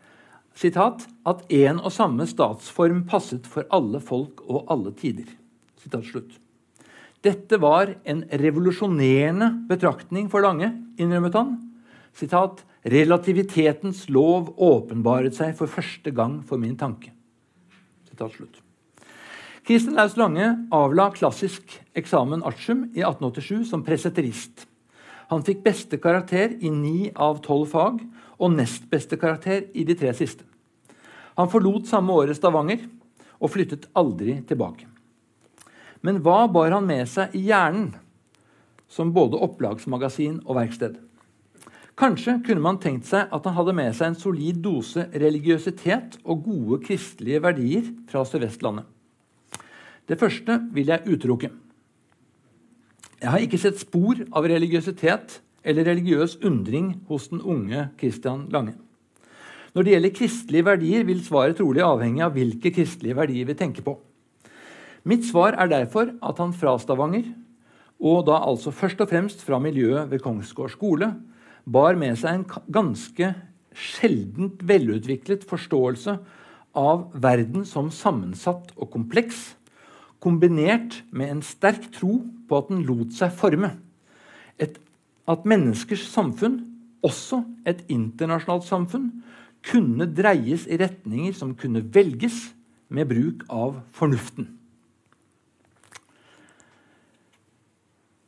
sitat, 0.55 1.07
at 1.27 1.45
én 1.53 1.81
og 1.81 1.93
samme 1.93 2.27
statsform 2.31 3.05
passet 3.11 3.47
for 3.51 3.67
alle 3.75 4.01
folk 4.01 4.43
og 4.47 4.69
alle 4.73 4.95
tider. 4.97 5.29
Sitat 5.83 6.07
slutt. 6.09 6.39
Dette 7.25 7.57
var 7.61 7.95
en 8.05 8.23
revolusjonerende 8.29 9.51
betraktning 9.69 10.29
for 10.33 10.45
Lange, 10.45 10.71
innrømmet 11.01 11.37
han. 11.39 11.57
Sitat, 12.15 12.63
Relativitetens 12.85 14.11
lov 14.13 14.51
åpenbaret 14.61 15.33
seg 15.33 15.55
for 15.57 15.73
første 15.73 16.13
gang 16.13 16.43
for 16.45 16.61
min 16.61 16.77
tanke. 16.77 17.15
Sitat 18.11 18.35
slutt. 18.37 18.61
Kristen 19.65 19.97
Laus 19.97 20.19
Lange 20.21 20.51
avla 20.77 21.07
klassisk 21.15 21.79
eksamen 21.97 22.45
artium 22.45 22.85
i 22.93 23.01
1887 23.01 23.71
som 23.71 23.85
preseterist. 23.87 24.67
Han 25.35 25.43
fikk 25.43 25.65
beste 25.65 25.99
karakter 25.99 26.53
i 26.63 26.71
ni 26.71 27.09
av 27.11 27.41
tolv 27.43 27.73
fag 27.73 27.99
og 28.39 28.53
nest 28.55 28.87
beste 28.91 29.19
karakter 29.19 29.65
i 29.75 29.83
de 29.87 29.97
tre 29.99 30.13
siste. 30.15 30.47
Han 31.35 31.51
forlot 31.51 31.89
samme 31.91 32.15
året 32.15 32.39
Stavanger 32.39 32.85
og 33.41 33.51
flyttet 33.51 33.89
aldri 33.99 34.37
tilbake. 34.47 34.87
Men 36.07 36.21
hva 36.23 36.45
bar 36.53 36.71
han 36.71 36.87
med 36.87 37.09
seg 37.11 37.35
i 37.35 37.49
hjernen 37.49 37.97
som 38.87 39.11
både 39.17 39.41
opplagsmagasin 39.43 40.39
og 40.45 40.61
verksted? 40.61 41.01
Kanskje 41.99 42.37
kunne 42.47 42.63
man 42.63 42.79
tenkt 42.83 43.09
seg 43.11 43.31
at 43.35 43.45
han 43.47 43.57
hadde 43.59 43.75
med 43.75 43.95
seg 43.95 44.13
en 44.13 44.21
solid 44.21 44.63
dose 44.63 45.09
religiøsitet 45.11 46.21
og 46.23 46.47
gode 46.47 46.81
kristelige 46.87 47.43
verdier 47.43 47.91
fra 48.11 48.23
Sør-Vestlandet. 48.27 48.87
Det 50.07 50.19
første 50.21 50.61
vil 50.75 50.91
jeg 50.91 51.07
utelukke. 51.09 51.51
Jeg 53.25 53.33
har 53.33 53.41
ikke 53.41 53.57
sett 53.57 53.79
spor 53.81 54.19
av 54.37 54.45
religiøsitet 54.45 55.39
eller 55.65 55.87
religiøs 55.89 56.35
undring 56.45 56.91
hos 57.09 57.31
den 57.31 57.41
unge 57.41 57.87
Christian 57.97 58.43
Lange. 58.53 58.75
Når 59.73 59.87
det 59.87 59.95
gjelder 59.95 60.13
kristelige 60.19 60.67
verdier, 60.67 61.07
vil 61.09 61.23
svaret 61.25 61.57
trolig 61.57 61.81
avhenge 61.81 62.21
av 62.27 62.37
hvilke 62.37 62.69
kristelige 62.77 63.17
verdier 63.17 63.49
vi 63.49 63.57
tenker 63.57 63.87
på. 63.87 63.95
Mitt 65.09 65.25
svar 65.25 65.57
er 65.57 65.73
derfor 65.73 66.13
at 66.21 66.43
han 66.43 66.53
fra 66.53 66.77
Stavanger, 66.77 67.25
og 67.97 68.27
da 68.29 68.43
altså 68.45 68.75
først 68.77 69.01
og 69.01 69.09
fremst 69.09 69.41
fra 69.41 69.57
miljøet 69.57 70.13
ved 70.13 70.21
Kongsgård 70.21 70.77
skole, 70.77 71.15
bar 71.65 71.97
med 71.97 72.21
seg 72.21 72.43
en 72.43 72.47
ganske 72.77 73.33
sjeldent 73.73 74.61
velutviklet 74.69 75.49
forståelse 75.49 76.19
av 76.77 77.09
verden 77.25 77.65
som 77.65 77.89
sammensatt 77.89 78.77
og 78.77 78.93
kompleks, 78.93 79.55
kombinert 80.25 81.03
med 81.13 81.31
en 81.31 81.43
sterk 81.45 81.91
tro 81.93 82.23
på 82.49 82.59
at 82.59 82.71
den 82.73 82.85
lot 82.89 83.13
seg 83.17 83.33
forme. 83.37 83.75
Et, 84.57 84.79
at 85.29 85.49
menneskers 85.49 86.07
samfunn, 86.09 86.63
også 87.05 87.43
et 87.69 87.83
internasjonalt 87.93 88.65
samfunn, 88.65 89.11
kunne 89.65 90.09
dreies 90.09 90.65
i 90.69 90.79
retninger 90.81 91.35
som 91.37 91.55
kunne 91.57 91.85
velges 91.93 92.55
med 92.93 93.09
bruk 93.09 93.45
av 93.53 93.81
fornuften. 93.97 94.49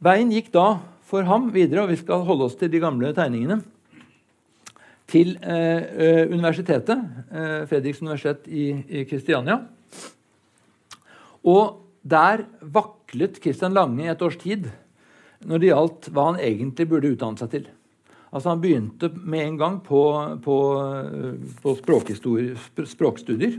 Veien 0.04 0.32
gikk 0.32 0.52
da 0.52 0.66
for 1.06 1.24
ham 1.28 1.48
videre, 1.54 1.84
og 1.84 1.92
vi 1.92 1.98
skal 2.00 2.24
holde 2.26 2.48
oss 2.48 2.58
til 2.58 2.70
de 2.72 2.82
gamle 2.82 3.12
tegningene, 3.16 3.62
til 5.06 5.36
eh, 5.38 6.26
universitetet, 6.32 7.02
eh, 7.30 7.60
Fredriks 7.70 8.02
universitet 8.02 8.48
i, 8.50 8.68
i 9.00 9.04
Kristiania. 9.06 9.60
Og 11.46 11.85
der 12.06 12.44
vaklet 12.60 13.40
Christian 13.42 13.74
Lange 13.74 14.04
i 14.04 14.10
et 14.12 14.22
års 14.22 14.38
tid 14.40 14.68
når 15.46 15.60
det 15.60 15.70
gjaldt 15.70 16.08
hva 16.14 16.30
han 16.30 16.40
egentlig 16.42 16.86
burde 16.90 17.10
utdanne 17.12 17.40
seg 17.40 17.52
til. 17.52 17.66
Altså 18.32 18.52
Han 18.52 18.62
begynte 18.62 19.10
med 19.14 19.42
en 19.44 19.58
gang 19.60 19.76
på, 19.84 20.00
på, 20.44 20.56
på 21.62 21.74
språkstudier. 21.80 23.58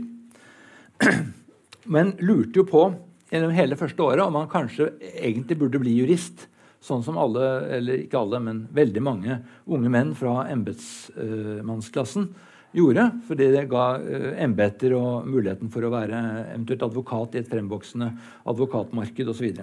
Men 1.94 2.12
lurte 2.20 2.60
jo 2.60 2.66
på 2.68 2.84
gjennom 3.32 3.54
hele 3.56 3.78
første 3.78 4.04
året 4.04 4.24
om 4.24 4.36
han 4.38 4.50
kanskje 4.50 4.90
egentlig 5.08 5.58
burde 5.60 5.80
bli 5.82 5.96
jurist. 5.98 6.46
Sånn 6.84 7.02
som 7.04 7.18
alle, 7.20 7.46
eller 7.78 8.04
ikke 8.04 8.20
alle, 8.20 8.38
men 8.38 8.60
veldig 8.70 9.00
mange 9.02 9.40
unge 9.66 9.90
menn 9.90 10.12
fra 10.16 10.44
embetsmannsklassen 10.52 12.28
uh, 12.28 12.44
gjorde. 12.76 13.08
Fordi 13.28 13.50
det 13.54 13.66
ga 13.70 13.84
uh, 13.98 14.30
embeter 14.44 14.94
og 14.98 15.28
muligheten 15.28 15.72
for 15.72 15.86
å 15.86 15.92
være 15.92 16.22
eventuelt 16.54 16.86
advokat 16.88 17.36
i 17.36 17.42
et 17.42 17.50
fremvoksende 17.50 18.12
advokatmarked 18.48 19.34
osv. 19.34 19.60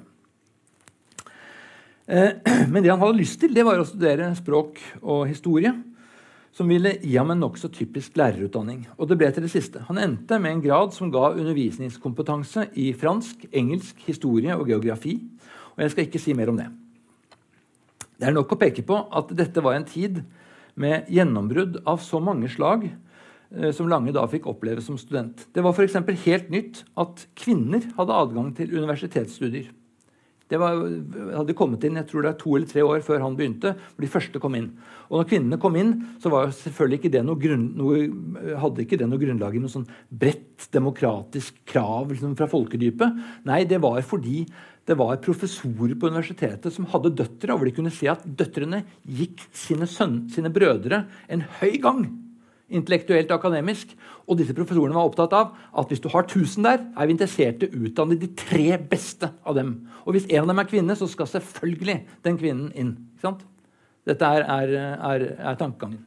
Uh, 2.05 2.31
men 2.71 2.81
det 2.81 2.93
han 2.93 3.01
hadde 3.01 3.19
lyst 3.19 3.41
til, 3.41 3.53
det 3.55 3.65
var 3.67 3.81
å 3.81 3.89
studere 3.89 4.31
språk 4.37 4.81
og 5.01 5.27
historie. 5.31 5.73
Som 6.55 6.69
ville 6.71 6.93
gi 7.01 7.17
ham 7.17 7.33
en 7.33 7.41
nokså 7.43 7.67
typisk 7.75 8.15
lærerutdanning. 8.15 8.85
Og 8.95 9.09
det 9.09 9.17
ble 9.19 9.27
til 9.35 9.43
det 9.43 9.51
siste. 9.51 9.81
Han 9.89 9.99
endte 9.99 10.37
med 10.39 10.53
en 10.53 10.61
grad 10.63 10.93
som 10.95 11.09
ga 11.11 11.33
undervisningskompetanse 11.33 12.69
i 12.79 12.93
fransk, 12.95 13.43
engelsk, 13.51 13.99
historie 14.07 14.55
og 14.55 14.71
geografi. 14.71 15.17
Og 15.75 15.83
jeg 15.83 15.91
skal 15.91 16.07
ikke 16.07 16.21
si 16.23 16.35
mer 16.37 16.53
om 16.53 16.61
det. 16.61 16.69
Det 18.15 18.29
er 18.29 18.35
nok 18.35 18.55
å 18.55 18.59
peke 18.59 18.85
på 18.87 19.01
at 19.19 19.35
dette 19.35 19.63
var 19.63 19.75
en 19.75 19.87
tid 19.87 20.21
med 20.79 21.09
gjennombrudd 21.11 21.79
av 21.87 22.03
så 22.03 22.19
mange 22.23 22.49
slag 22.51 22.89
eh, 22.89 23.71
som 23.75 23.89
Lange 23.91 24.13
da 24.15 24.25
fikk 24.29 24.49
oppleve 24.51 24.83
som 24.83 24.99
student. 24.99 25.47
Det 25.55 25.63
var 25.65 25.75
f.eks. 25.75 25.97
helt 26.25 26.51
nytt 26.53 26.83
at 26.99 27.25
kvinner 27.39 27.87
hadde 27.97 28.21
adgang 28.21 28.53
til 28.57 28.75
universitetsstudier. 28.75 29.71
Det 30.45 30.59
var, 30.61 30.77
hadde 31.33 31.55
kommet 31.57 31.81
inn 31.87 31.95
jeg 31.97 32.05
tror 32.11 32.21
det 32.21 32.29
er 32.29 32.37
to 32.37 32.51
eller 32.53 32.69
tre 32.69 32.83
år 32.85 32.99
før 33.01 33.23
han 33.23 33.37
begynte. 33.37 33.71
hvor 33.73 34.05
de 34.05 34.09
første 34.13 34.41
kom 34.41 34.53
inn. 34.57 34.67
Og 35.09 35.17
når 35.17 35.29
kvinnene 35.31 35.57
kom 35.61 35.77
inn, 35.79 35.95
så 36.21 36.29
var 36.29 36.53
selvfølgelig 36.53 36.99
ikke 36.99 37.13
det 37.15 37.23
noe, 37.25 37.39
grunn, 37.41 37.65
noe 37.79 38.53
hadde 38.61 38.83
ikke 38.85 38.99
det 39.01 39.07
noe 39.09 39.21
grunnlag 39.21 39.57
i 39.57 39.63
noe 39.63 39.73
sånn 39.73 39.87
bredt 40.09 40.67
demokratisk 40.75 41.57
krav 41.65 42.13
liksom, 42.13 42.37
fra 42.37 42.45
folkedypet. 42.51 43.25
Nei, 43.49 43.63
det 43.65 43.81
var 43.81 43.97
fordi 44.05 44.43
det 44.85 44.97
var 44.99 45.17
professorer 45.23 45.95
på 45.97 46.11
universitetet 46.11 46.73
som 46.73 46.85
hadde 46.91 47.15
døtre, 47.17 47.55
hvor 47.55 47.65
de 47.65 47.73
kunne 47.73 47.93
se 47.93 48.09
at 48.11 48.21
døtrene 48.25 48.83
gikk 49.01 49.41
sine, 49.55 49.87
sønne, 49.89 50.27
sine 50.33 50.51
brødre 50.53 51.05
en 51.31 51.45
høy 51.59 51.79
gang 51.81 52.05
intellektuelt 52.73 53.29
og 53.29 53.39
akademisk. 53.39 53.91
Og 54.25 54.39
disse 54.39 54.55
professorene 54.57 54.95
var 54.97 55.09
opptatt 55.09 55.33
av 55.37 55.53
at 55.77 55.91
hvis 55.91 56.01
du 56.01 56.09
har 56.13 56.25
1000 56.25 56.65
der, 56.65 56.85
er 56.97 57.07
vi 57.07 57.15
interessert 57.15 57.61
i 57.61 57.69
å 57.69 57.83
utdanne 57.85 58.17
de 58.21 58.29
tre 58.37 58.77
beste 58.81 59.29
av 59.45 59.57
dem. 59.57 59.75
Og 60.05 60.15
hvis 60.15 60.27
en 60.31 60.43
av 60.43 60.51
dem 60.51 60.61
er 60.63 60.69
kvinne, 60.69 60.97
så 60.97 61.09
skal 61.09 61.29
selvfølgelig 61.29 61.99
den 62.25 62.39
kvinnen 62.41 62.71
inn. 62.77 62.95
Dette 64.05 64.31
er, 64.37 64.45
er, 64.45 64.73
er, 64.95 65.27
er 65.51 65.59
tankegangen. 65.61 66.03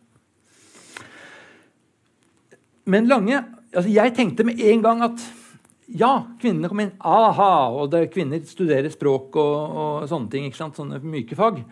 Men 2.88 3.08
Lange 3.10 3.42
altså 3.68 3.90
Jeg 3.92 4.14
tenkte 4.16 4.46
med 4.48 4.60
en 4.64 4.82
gang 4.82 5.02
at 5.04 5.24
ja, 5.88 6.12
kvinnene 6.40 6.68
kom 6.68 6.82
inn. 6.82 6.94
Aha! 7.00 7.68
Og 7.72 7.88
det, 7.92 8.08
kvinner 8.12 8.42
studerer 8.44 8.90
språk 8.92 9.36
og, 9.40 9.76
og 9.82 10.08
sånne 10.10 10.32
ting. 10.32 10.48
ikke 10.48 10.60
sant? 10.60 10.76
Sånne 10.76 11.00
myke 11.00 11.38
fag. 11.38 11.62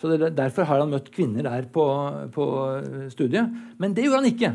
Så 0.00 0.12
det, 0.12 0.32
Derfor 0.36 0.68
har 0.68 0.80
han 0.80 0.92
møtt 0.92 1.10
kvinner 1.12 1.44
der 1.46 1.68
på, 1.72 1.84
på, 2.32 2.46
studiet. 3.12 3.52
Men 3.80 3.96
det 3.96 4.06
gjorde 4.06 4.22
han 4.22 4.30
ikke. 4.30 4.52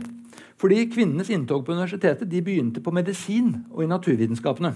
Fordi 0.62 0.86
kvinnenes 0.94 1.30
inntog 1.34 1.66
på 1.66 1.74
universitetet 1.74 2.30
de 2.30 2.42
begynte 2.46 2.82
på 2.82 2.94
medisin 2.94 3.54
og 3.72 3.84
i 3.86 3.90
naturvitenskapene. 3.90 4.74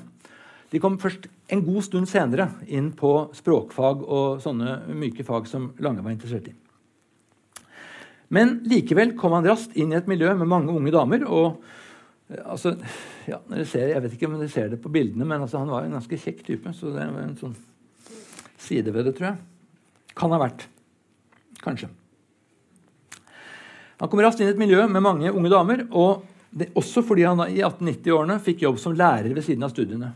De 0.74 0.82
kom 0.82 0.98
først 1.00 1.28
en 1.54 1.62
god 1.66 1.86
stund 1.86 2.10
senere 2.10 2.50
inn 2.66 2.90
på 2.98 3.12
språkfag 3.38 4.02
og 4.02 4.42
sånne 4.44 4.80
myke 4.98 5.26
fag 5.26 5.46
som 5.50 5.70
Lange 5.82 6.02
var 6.06 6.16
interessert 6.16 6.50
i. 6.50 6.56
Men 8.34 8.60
likevel 8.66 9.14
kom 9.18 9.36
han 9.38 9.46
raskt 9.46 9.78
inn 9.78 9.94
i 9.94 9.98
et 10.00 10.10
miljø 10.10 10.34
med 10.34 10.50
mange 10.50 10.74
unge 10.74 10.94
damer. 10.94 11.26
og 11.26 11.62
altså, 12.34 12.76
ja, 13.30 13.40
ser, 13.66 13.92
Jeg 13.92 14.02
vet 14.04 14.16
ikke 14.16 14.30
om 14.30 14.38
dere 14.40 14.52
ser 14.52 14.72
det 14.72 14.82
på 14.82 14.92
bildene, 14.94 15.28
men 15.28 15.42
altså, 15.42 15.62
han 15.62 15.72
var 15.72 15.86
en 15.86 15.98
ganske 15.98 16.20
kjekk 16.22 16.46
type. 16.48 16.74
Så 16.78 16.94
det 16.96 17.04
er 17.04 17.20
en 17.22 17.38
sånn 17.40 17.56
side 18.62 18.94
ved 18.94 19.10
det, 19.10 19.16
tror 19.18 19.32
jeg. 19.32 19.38
Kan 20.18 20.34
ha 20.34 20.42
vært. 20.42 20.68
Kanskje. 21.62 21.90
Han 24.02 24.12
kom 24.12 24.22
raskt 24.24 24.42
inn 24.42 24.50
i 24.50 24.54
et 24.54 24.60
miljø 24.60 24.84
med 24.92 25.04
mange 25.04 25.32
unge 25.32 25.52
damer. 25.52 25.86
og 25.92 26.26
det, 26.50 26.72
Også 26.76 27.04
fordi 27.06 27.26
han 27.28 27.42
i 27.48 27.62
1890-årene 27.62 28.40
fikk 28.44 28.66
jobb 28.66 28.80
som 28.82 28.96
lærer 28.96 29.32
ved 29.36 29.46
siden 29.46 29.64
av 29.68 29.74
studiene. 29.74 30.12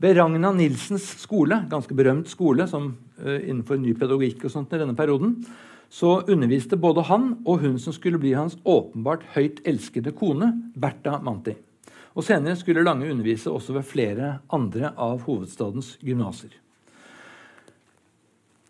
Ved 0.00 0.16
Ragna 0.16 0.52
Nilsens 0.56 1.04
skole, 1.20 1.64
ganske 1.68 1.94
berømt 1.96 2.30
skole 2.30 2.66
som, 2.70 2.94
uh, 3.20 3.38
innenfor 3.40 3.76
ny 3.80 3.92
pedagogikk 3.94 4.46
og 4.48 4.54
sånt 4.54 4.72
i 4.72 4.80
denne 4.80 4.96
perioden, 4.96 5.34
så 5.90 6.20
underviste 6.30 6.78
både 6.78 7.02
han 7.08 7.32
og 7.42 7.64
hun 7.64 7.78
som 7.82 7.94
skulle 7.94 8.20
bli 8.22 8.36
hans 8.38 8.54
åpenbart 8.62 9.24
høyt 9.34 9.58
elskede 9.66 10.14
kone, 10.14 10.52
Bertha 10.78 11.18
Manti. 11.18 11.56
Og 12.14 12.26
Senere 12.26 12.58
skulle 12.58 12.84
Lange 12.86 13.10
undervise 13.10 13.50
også 13.50 13.74
ved 13.76 13.86
flere 13.86 14.30
andre 14.54 14.92
av 14.98 15.24
hovedstadens 15.26 15.96
gymnaser. 16.02 16.54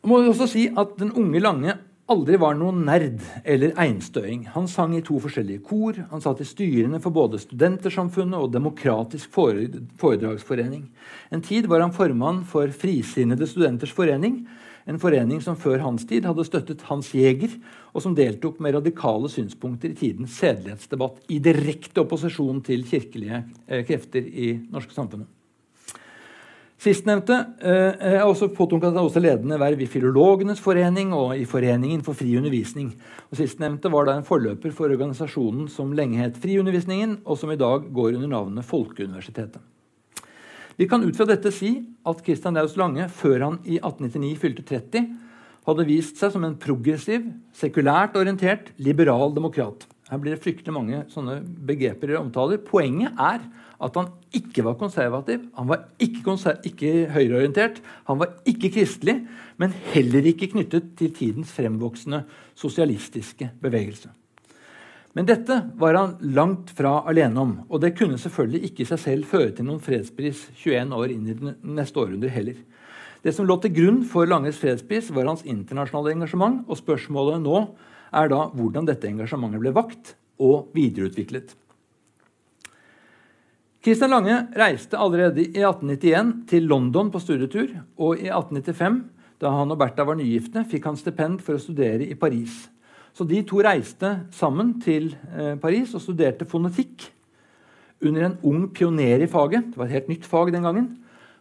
Må 0.08 0.22
også 0.24 0.48
si 0.48 0.66
at 0.72 0.96
Den 1.00 1.12
unge 1.12 1.40
Lange 1.44 1.76
aldri 2.10 2.38
var 2.40 2.56
noen 2.58 2.80
nerd 2.88 3.20
eller 3.44 3.76
einstøing. 3.78 4.46
Han 4.54 4.66
sang 4.68 4.96
i 4.96 5.02
to 5.04 5.20
forskjellige 5.22 5.62
kor. 5.68 5.98
Han 6.10 6.22
satt 6.24 6.40
i 6.42 6.48
styrene 6.48 6.98
for 7.02 7.14
både 7.14 7.38
Studentersamfunnet 7.38 8.40
og 8.40 8.50
Demokratisk 8.54 9.30
foredragsforening. 9.30 10.88
En 11.30 11.44
tid 11.44 11.68
var 11.70 11.84
han 11.84 11.94
formann 11.94 12.42
for 12.48 12.72
Frisinnede 12.74 13.46
studenters 13.46 13.94
forening, 13.94 14.42
en 14.90 14.98
forening 14.98 15.40
som 15.44 15.58
før 15.58 15.84
hans 15.84 16.06
tid 16.08 16.26
hadde 16.26 16.46
støttet 16.46 16.86
Hans 16.88 17.12
Jæger, 17.14 17.52
og 17.94 18.02
som 18.02 18.14
deltok 18.16 18.58
med 18.62 18.74
radikale 18.74 19.30
synspunkter 19.30 19.92
i 19.92 19.98
tidens 19.98 20.34
sedelighetsdebatt 20.40 21.30
i 21.30 21.38
direkte 21.42 22.02
opposisjon 22.02 22.62
til 22.66 22.86
kirkelige 22.88 23.44
eh, 23.68 23.84
krefter 23.86 24.26
i 24.26 24.56
norske 24.70 24.96
samfunnet. 24.96 25.30
Sistnevnte 26.80 27.36
eh, 27.60 28.04
er 28.14 28.22
også 28.24 28.48
påtunket 28.56 28.96
også 28.96 29.20
ledende 29.20 29.58
verv 29.60 29.82
i 29.84 29.88
Filologenes 29.90 30.62
forening 30.64 31.12
og 31.12 31.34
i 31.36 31.44
Foreningen 31.44 32.00
for 32.06 32.16
fri 32.16 32.32
undervisning. 32.40 32.94
Og 33.28 33.36
Sistnevnte 33.36 33.92
var 33.92 34.08
da 34.08 34.14
en 34.16 34.24
forløper 34.24 34.72
for 34.72 34.88
organisasjonen 34.88 35.68
som 35.68 35.92
lenge 35.92 36.22
het 36.22 36.40
Friundervisningen, 36.40 37.18
og 37.26 37.36
som 37.36 37.52
i 37.52 37.60
dag 37.60 37.84
går 37.92 38.16
under 38.16 38.32
navnet 38.32 38.64
Folkeuniversitetet. 38.64 39.60
Vi 40.80 40.86
kan 40.88 41.02
ut 41.04 41.12
fra 41.12 41.26
dette 41.28 41.50
si 41.52 41.74
at 42.08 42.20
Christian 42.24 42.56
Laus 42.56 42.72
Lange, 42.80 43.04
før 43.12 43.42
han 43.44 43.56
i 43.68 43.74
1899 43.76 44.36
fylte 44.40 44.62
30, 44.64 45.10
hadde 45.66 45.84
vist 45.84 46.16
seg 46.16 46.32
som 46.32 46.46
en 46.46 46.54
progressiv, 46.56 47.26
sekulært 47.52 48.16
orientert, 48.16 48.70
liberal 48.80 49.34
demokrat. 49.36 49.84
Her 50.08 50.22
blir 50.22 50.32
det 50.32 50.40
fryktelig 50.40 50.72
mange 50.72 51.02
sånne 51.12 51.42
begreper 51.68 52.14
i 52.14 52.16
omtaler. 52.16 52.62
Poenget 52.64 53.12
er 53.20 53.44
at 53.80 53.98
han 54.00 54.08
ikke 54.40 54.64
var 54.64 54.78
konservativ, 54.80 55.44
han 55.52 55.68
var 55.68 55.84
ikke, 56.00 56.24
konser 56.24 56.56
ikke 56.64 57.10
høyreorientert, 57.12 57.82
han 58.08 58.22
var 58.24 58.38
ikke 58.48 58.72
kristelig, 58.78 59.18
men 59.60 59.76
heller 59.92 60.32
ikke 60.32 60.48
knyttet 60.54 60.94
til 60.96 61.12
tidens 61.12 61.52
fremvoksende 61.60 62.24
sosialistiske 62.56 63.52
bevegelse. 63.60 64.08
Men 65.18 65.26
dette 65.26 65.56
var 65.80 65.96
han 65.98 66.16
langt 66.22 66.70
fra 66.76 67.00
alene 67.10 67.42
om, 67.42 67.54
og 67.66 67.80
det 67.82 67.96
kunne 67.98 68.18
selvfølgelig 68.20 68.68
ikke 68.68 68.84
i 68.84 68.90
seg 68.92 69.00
selv 69.02 69.30
føre 69.30 69.50
til 69.56 69.66
noen 69.66 69.82
fredspris 69.82 70.44
21 70.62 70.94
år 70.94 71.14
inn 71.14 71.24
i 71.26 71.34
det 71.34 71.54
neste 71.66 71.98
århundre 71.98 72.30
heller. 72.30 72.60
Det 73.20 73.34
som 73.36 73.48
lå 73.48 73.56
til 73.60 73.74
grunn 73.74 74.04
for 74.08 74.28
Langes 74.30 74.60
fredspris, 74.62 75.10
var 75.12 75.28
hans 75.28 75.42
internasjonale 75.44 76.14
engasjement, 76.14 76.62
og 76.70 76.78
spørsmålet 76.78 77.42
nå 77.42 77.64
er 78.16 78.30
da 78.30 78.46
hvordan 78.54 78.86
dette 78.88 79.10
engasjementet 79.10 79.60
ble 79.62 79.74
vakt 79.76 80.14
og 80.40 80.70
videreutviklet. 80.76 81.52
Christian 83.80 84.12
Lange 84.12 84.34
reiste 84.60 84.98
allerede 85.00 85.40
i 85.40 85.62
1891 85.62 86.32
til 86.50 86.66
London 86.68 87.08
på 87.12 87.20
studietur. 87.22 87.70
Og 87.96 88.20
i 88.20 88.28
1895, 88.28 88.98
da 89.40 89.52
han 89.56 89.72
og 89.72 89.78
Bertha 89.80 90.04
var 90.04 90.18
nygifte, 90.20 90.66
fikk 90.68 90.88
han 90.90 90.98
stipend 91.00 91.40
for 91.44 91.56
å 91.56 91.62
studere 91.62 92.04
i 92.04 92.16
Paris. 92.18 92.66
Så 93.16 93.26
de 93.28 93.42
to 93.46 93.60
reiste 93.64 94.12
sammen 94.34 94.76
til 94.82 95.12
eh, 95.34 95.56
Paris 95.60 95.94
og 95.96 96.02
studerte 96.04 96.46
fonetikk 96.48 97.08
under 98.00 98.26
en 98.26 98.38
ung 98.46 98.68
pioner 98.72 99.24
i 99.24 99.28
faget. 99.28 99.72
Det 99.72 99.78
var 99.80 99.90
et 99.90 99.98
helt 99.98 100.12
nytt 100.12 100.28
fag 100.28 100.52
den 100.54 100.64
gangen. 100.64 100.90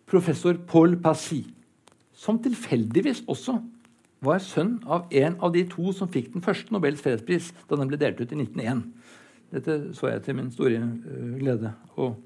Professor 0.09 0.57
Paul 0.67 0.97
Passy. 0.99 1.43
Som 2.13 2.41
tilfeldigvis 2.43 3.23
også 3.29 3.59
var 4.25 4.41
sønn 4.43 4.79
av 4.83 5.07
en 5.15 5.37
av 5.39 5.53
de 5.55 5.63
to 5.71 5.93
som 5.95 6.09
fikk 6.11 6.33
den 6.33 6.43
første 6.43 6.73
Nobels 6.75 6.99
fredspris 7.03 7.53
da 7.69 7.77
den 7.79 7.87
ble 7.87 7.99
delt 8.01 8.19
ut 8.19 8.33
i 8.33 8.39
1901. 8.41 8.83
Dette 9.53 9.77
så 9.97 10.11
jeg 10.11 10.23
til 10.25 10.37
min 10.37 10.51
store 10.53 10.81
uh, 10.83 11.35
glede 11.39 11.71
og 11.95 12.19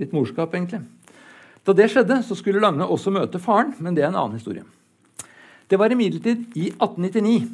litt 0.00 0.12
morskap, 0.12 0.52
egentlig. 0.56 0.82
Da 1.64 1.72
det 1.72 1.86
skjedde, 1.92 2.18
så 2.26 2.36
skulle 2.36 2.60
Lange 2.60 2.84
også 2.84 3.12
møte 3.14 3.40
faren, 3.40 3.72
men 3.78 3.94
det 3.96 4.02
er 4.02 4.10
en 4.10 4.18
annen 4.18 4.36
historie. 4.36 4.64
Det 5.70 5.78
var 5.80 5.94
imidlertid 5.94 6.58
i 6.58 6.72
1899, 6.74 7.46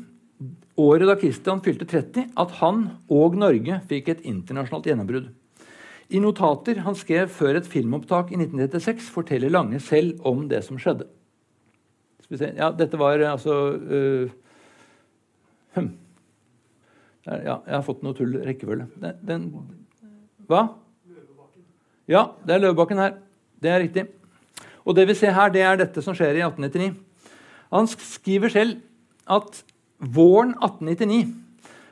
året 0.80 1.08
da 1.08 1.16
Christian 1.20 1.62
fylte 1.64 1.86
30, 1.88 2.32
at 2.40 2.56
han 2.60 2.82
og 3.12 3.36
Norge 3.38 3.80
fikk 3.90 4.10
et 4.12 4.26
internasjonalt 4.28 4.88
gjennombrudd. 4.88 5.30
I 6.10 6.20
notater 6.22 6.82
han 6.82 6.96
skrev 6.98 7.30
før 7.30 7.60
et 7.60 7.68
filmopptak 7.70 8.32
i 8.32 8.38
1936, 8.40 9.10
forteller 9.14 9.52
Lange 9.52 9.78
selv 9.82 10.18
om 10.26 10.48
det 10.50 10.64
som 10.66 10.78
skjedde. 10.80 11.06
Ja, 12.30 12.70
dette 12.74 12.98
var 12.98 13.18
altså 13.26 13.56
uh, 13.74 14.30
hm. 15.74 15.90
Ja, 17.26 17.56
jeg 17.66 17.74
har 17.74 17.84
fått 17.86 18.02
noe 18.02 18.16
tull 18.16 18.32
rekkefølge. 18.42 18.86
Den, 19.02 19.18
den, 19.26 19.42
hva? 20.48 20.62
Ja, 22.10 22.30
det 22.46 22.56
er 22.56 22.62
Løvebakken 22.64 22.98
her. 22.98 23.18
Det 23.60 23.70
er 23.70 23.82
riktig. 23.84 24.06
Og 24.88 24.96
det 24.96 25.04
vi 25.10 25.18
ser 25.18 25.34
her, 25.36 25.52
det 25.52 25.62
er 25.62 25.78
dette 25.78 26.02
som 26.02 26.16
skjer 26.16 26.38
i 26.38 26.42
1899. 26.46 26.94
Han 27.70 27.90
skriver 27.90 28.50
selv 28.50 28.80
at 29.30 29.60
våren 30.00 30.54
1899 30.56 31.34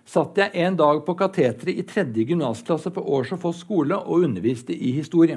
satt 0.08 0.38
jeg 0.40 0.64
en 0.64 0.76
dag 0.78 1.02
på 1.04 1.14
kateteret 1.18 1.74
i 1.74 1.84
tredje 1.84 2.24
gymnasklasse 2.30 2.92
på 2.94 3.02
Års 3.16 3.34
og 3.36 3.42
Foss 3.42 3.60
skole 3.64 3.96
og 3.98 4.24
underviste 4.24 4.72
i 4.72 4.94
historie. 4.96 5.36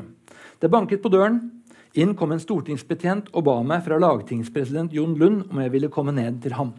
Det 0.62 0.72
banket 0.72 1.04
på 1.04 1.12
døren. 1.12 1.42
Inn 2.00 2.14
kom 2.16 2.32
en 2.32 2.40
stortingsbetjent 2.40 3.34
og 3.36 3.44
ba 3.50 3.58
meg 3.68 3.84
fra 3.84 3.98
lagtingspresident 4.00 4.94
Jon 4.96 5.18
Lund 5.20 5.50
om 5.50 5.60
jeg 5.60 5.74
ville 5.74 5.92
komme 5.92 6.14
ned 6.16 6.40
til 6.46 6.56
ham. 6.56 6.72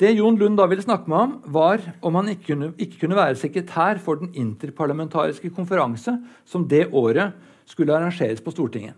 Det 0.00 0.14
Jon 0.14 0.38
Lund 0.40 0.56
da 0.56 0.64
ville 0.70 0.84
snakke 0.84 1.10
med 1.10 1.18
ham, 1.18 1.34
var 1.52 1.82
om 2.06 2.16
han 2.16 2.30
ikke 2.32 2.54
kunne, 2.54 2.70
ikke 2.78 3.02
kunne 3.02 3.18
være 3.18 3.36
sekretær 3.36 4.00
for 4.00 4.22
den 4.22 4.30
interparlamentariske 4.32 5.50
konferanse 5.52 6.14
som 6.48 6.64
det 6.70 6.86
året 6.96 7.34
skulle 7.68 7.92
arrangeres 7.92 8.40
på 8.40 8.54
Stortinget. 8.54 8.94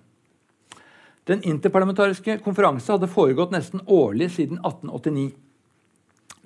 Den 1.31 1.45
interparlamentariske 1.47 2.41
konferanse 2.43 2.91
hadde 2.91 3.11
foregått 3.11 3.53
nesten 3.55 3.85
årlig 3.87 4.33
siden 4.35 4.59
1889. 4.65 5.31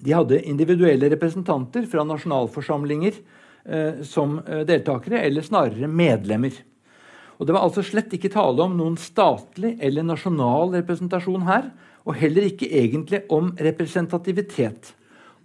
De 0.04 0.12
hadde 0.12 0.42
individuelle 0.44 1.08
representanter 1.08 1.86
fra 1.88 2.04
nasjonalforsamlinger 2.04 3.16
eh, 3.64 4.02
som 4.04 4.36
eh, 4.42 4.64
deltakere, 4.68 5.22
eller 5.24 5.46
snarere 5.46 5.88
medlemmer. 5.88 6.58
Og 7.38 7.46
Det 7.46 7.54
var 7.56 7.64
altså 7.64 7.82
slett 7.82 8.12
ikke 8.14 8.32
tale 8.34 8.62
om 8.62 8.76
noen 8.76 8.98
statlig 9.00 9.74
eller 9.82 10.04
nasjonal 10.06 10.74
representasjon 10.76 11.48
her, 11.48 11.70
og 12.04 12.18
heller 12.20 12.50
ikke 12.50 12.68
egentlig 12.68 13.22
om 13.32 13.54
representativitet. 13.56 14.92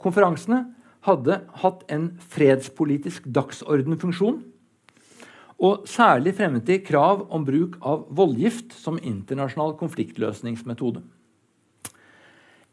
Konferansene 0.04 0.66
hadde 1.08 1.40
hatt 1.64 1.86
en 1.88 2.12
fredspolitisk 2.34 3.30
dagsordenfunksjon. 3.32 4.42
Og 5.60 5.88
særlig 5.92 6.36
fremmet 6.38 6.68
de 6.68 6.80
krav 6.80 7.26
om 7.36 7.44
bruk 7.44 7.76
av 7.84 8.06
voldgift 8.16 8.72
som 8.80 9.00
internasjonal 9.04 9.76
konfliktløsningsmetode. 9.80 11.02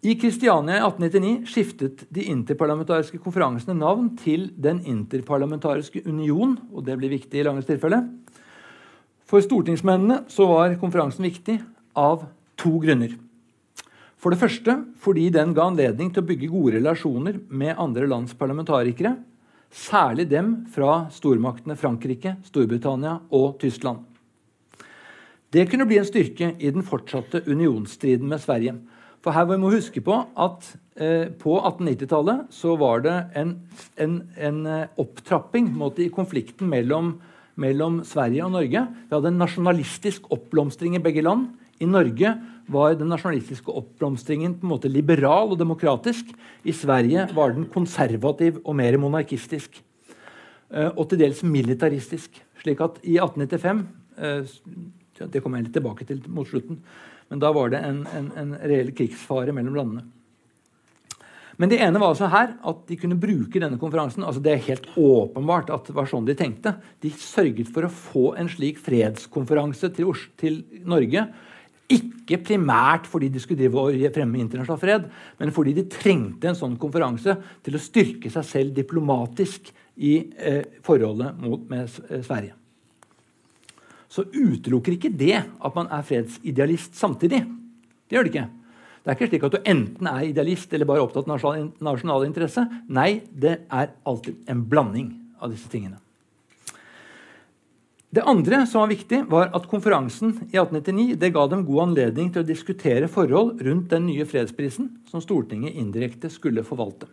I 0.06 0.14
Kristiania 0.20 0.76
i 0.76 0.82
1899 0.84 1.48
skiftet 1.50 2.04
de 2.14 2.28
interparlamentariske 2.30 3.18
konferansene 3.18 3.74
navn 3.74 4.12
til 4.20 4.52
Den 4.54 4.84
interparlamentariske 4.86 6.04
union. 6.06 6.58
og 6.72 6.84
det 6.84 6.98
blir 6.98 7.10
viktig 7.10 7.40
i 7.40 7.42
Langes 7.42 7.66
tilfelle. 7.66 8.04
For 9.26 9.42
stortingsmennene 9.42 10.24
så 10.30 10.46
var 10.46 10.76
konferansen 10.78 11.24
viktig 11.24 11.58
av 11.96 12.28
to 12.56 12.78
grunner. 12.78 13.16
For 14.16 14.30
det 14.30 14.38
første 14.38 14.76
fordi 15.02 15.28
den 15.30 15.54
ga 15.54 15.66
anledning 15.66 16.12
til 16.12 16.22
å 16.22 16.26
bygge 16.26 16.52
gode 16.52 16.76
relasjoner 16.78 17.40
med 17.48 17.74
andre 17.76 18.06
lands 18.06 18.34
parlamentarikere, 18.34 19.16
særlig 19.76 20.28
dem 20.30 20.52
fra 20.72 21.06
stormaktene 21.12 21.76
Frankrike, 21.78 22.36
Storbritannia 22.48 23.18
og 23.34 23.58
Tyskland. 23.60 24.04
Det 25.52 25.68
kunne 25.70 25.86
bli 25.88 26.00
en 26.00 26.08
styrke 26.08 26.54
i 26.58 26.70
den 26.72 26.84
fortsatte 26.84 27.44
unionsstriden 27.46 28.28
med 28.28 28.42
Sverige. 28.42 28.74
For 29.24 29.34
her 29.34 29.46
må 29.48 29.70
vi 29.70 29.80
huske 29.80 30.02
på 30.04 30.16
at 30.38 30.66
eh, 31.02 31.28
på 31.38 31.56
1890-tallet 31.58 32.52
så 32.54 32.76
var 32.78 33.02
det 33.02 33.14
en, 33.38 33.56
en, 33.98 34.18
en 34.38 34.60
eh, 34.70 34.92
opptrapping 35.02 35.72
måte, 35.74 36.04
i 36.04 36.12
konflikten 36.14 36.70
mellom, 36.70 37.16
mellom 37.58 38.02
Sverige 38.06 38.44
og 38.46 38.54
Norge. 38.54 38.84
Vi 39.08 39.16
hadde 39.16 39.32
en 39.32 39.40
nasjonalistisk 39.42 40.30
oppblomstring 40.34 40.98
i 40.98 41.02
begge 41.02 41.24
land. 41.26 41.48
I 41.80 41.88
Norge 41.88 42.32
var 42.66 42.96
den 42.98 43.10
nasjonalistiske 43.12 43.70
oppblomstringen 43.70 44.56
på 44.58 44.66
en 44.66 44.72
måte 44.72 44.90
liberal 44.90 45.52
og 45.52 45.60
demokratisk. 45.60 46.32
I 46.66 46.74
Sverige 46.74 47.28
var 47.36 47.54
den 47.54 47.68
konservativ 47.72 48.58
og 48.64 48.76
mer 48.78 48.98
monarkistisk. 49.00 49.78
Eh, 50.72 50.90
og 50.90 51.06
til 51.10 51.22
dels 51.22 51.44
militaristisk. 51.46 52.40
Slik 52.62 52.82
at 52.82 52.98
i 53.04 53.20
1895 53.20 53.86
eh, 54.18 54.56
Det 55.32 55.40
kommer 55.40 55.60
jeg 55.60 55.68
litt 55.68 55.76
tilbake 55.78 56.04
til 56.08 56.20
mot 56.28 56.48
slutten. 56.48 56.80
Men 57.30 57.40
da 57.42 57.52
var 57.54 57.70
det 57.72 57.80
en, 57.82 58.04
en, 58.14 58.30
en 58.36 58.52
reell 58.60 58.92
krigsfare 58.94 59.54
mellom 59.54 59.78
landene. 59.78 60.04
Men 61.56 61.70
det 61.72 61.78
ene 61.80 62.00
var 62.02 62.12
altså 62.12 62.28
her 62.28 62.50
at 62.68 62.82
de 62.88 62.98
kunne 63.00 63.16
bruke 63.16 63.60
denne 63.62 63.78
konferansen. 63.80 64.24
altså 64.24 64.42
Det 64.44 64.52
er 64.52 64.66
helt 64.66 64.88
åpenbart 65.00 65.70
at 65.72 65.88
det 65.88 65.96
var 65.96 66.08
sånn 66.10 66.26
de 66.28 66.36
tenkte. 66.36 66.74
De 67.00 67.10
sørget 67.10 67.70
for 67.72 67.86
å 67.86 67.92
få 67.92 68.24
en 68.36 68.50
slik 68.52 68.80
fredskonferanse 68.82 69.88
til, 69.96 70.12
til 70.36 70.60
Norge 70.84 71.24
ikke 71.92 72.40
primært 72.42 73.06
fordi 73.06 73.28
de 73.30 73.40
skulle 73.42 73.60
drive 73.60 73.78
og 73.78 74.14
fremme 74.14 74.40
internasjonal 74.42 74.80
fred, 74.82 75.08
men 75.38 75.54
fordi 75.54 75.74
de 75.76 75.86
trengte 75.90 76.50
en 76.50 76.58
sånn 76.58 76.76
konferanse 76.80 77.36
til 77.64 77.78
å 77.78 77.82
styrke 77.82 78.32
seg 78.32 78.46
selv 78.48 78.76
diplomatisk 78.76 79.70
i 79.96 80.16
eh, 80.36 80.62
forholdet 80.86 81.38
mot, 81.42 81.62
med 81.70 81.86
eh, 82.10 82.22
Sverige. 82.26 82.56
Så 84.10 84.26
utelukker 84.32 84.96
ikke 84.96 85.12
det 85.14 85.36
at 85.38 85.76
man 85.76 85.90
er 85.92 86.06
fredsidealist 86.06 86.96
samtidig. 86.98 87.42
Det 88.06 88.16
gjør 88.16 88.26
det 88.26 88.32
ikke. 88.34 88.48
Det 89.02 89.12
er 89.12 89.18
ikke 89.18 89.30
slik 89.30 89.46
at 89.46 89.54
du 89.54 89.70
enten 89.70 90.08
er 90.10 90.24
idealist 90.26 90.72
eller 90.74 90.88
bare 90.88 91.04
opptatt 91.04 91.28
av 91.28 91.36
nasjonal, 91.36 91.68
nasjonal 91.84 92.26
interesse. 92.26 92.64
Nei, 92.90 93.20
det 93.30 93.60
er 93.70 93.94
alltid 94.06 94.50
en 94.50 94.64
blanding 94.66 95.12
av 95.38 95.52
disse 95.54 95.70
tingene. 95.70 96.00
Det 98.16 98.22
andre 98.24 98.62
som 98.64 98.80
var 98.80 98.88
viktig, 98.88 99.18
var 99.28 99.50
at 99.52 99.66
konferansen 99.68 100.30
i 100.46 100.56
1899 100.56 101.18
det 101.20 101.28
ga 101.34 101.42
dem 101.52 101.66
god 101.68 101.82
anledning 101.82 102.30
til 102.32 102.40
å 102.40 102.48
diskutere 102.48 103.10
forhold 103.12 103.58
rundt 103.66 103.90
den 103.90 104.06
nye 104.08 104.24
fredsprisen 104.24 104.86
som 105.10 105.20
Stortinget 105.20 105.74
indirekte 105.76 106.30
skulle 106.32 106.64
forvalte. 106.64 107.10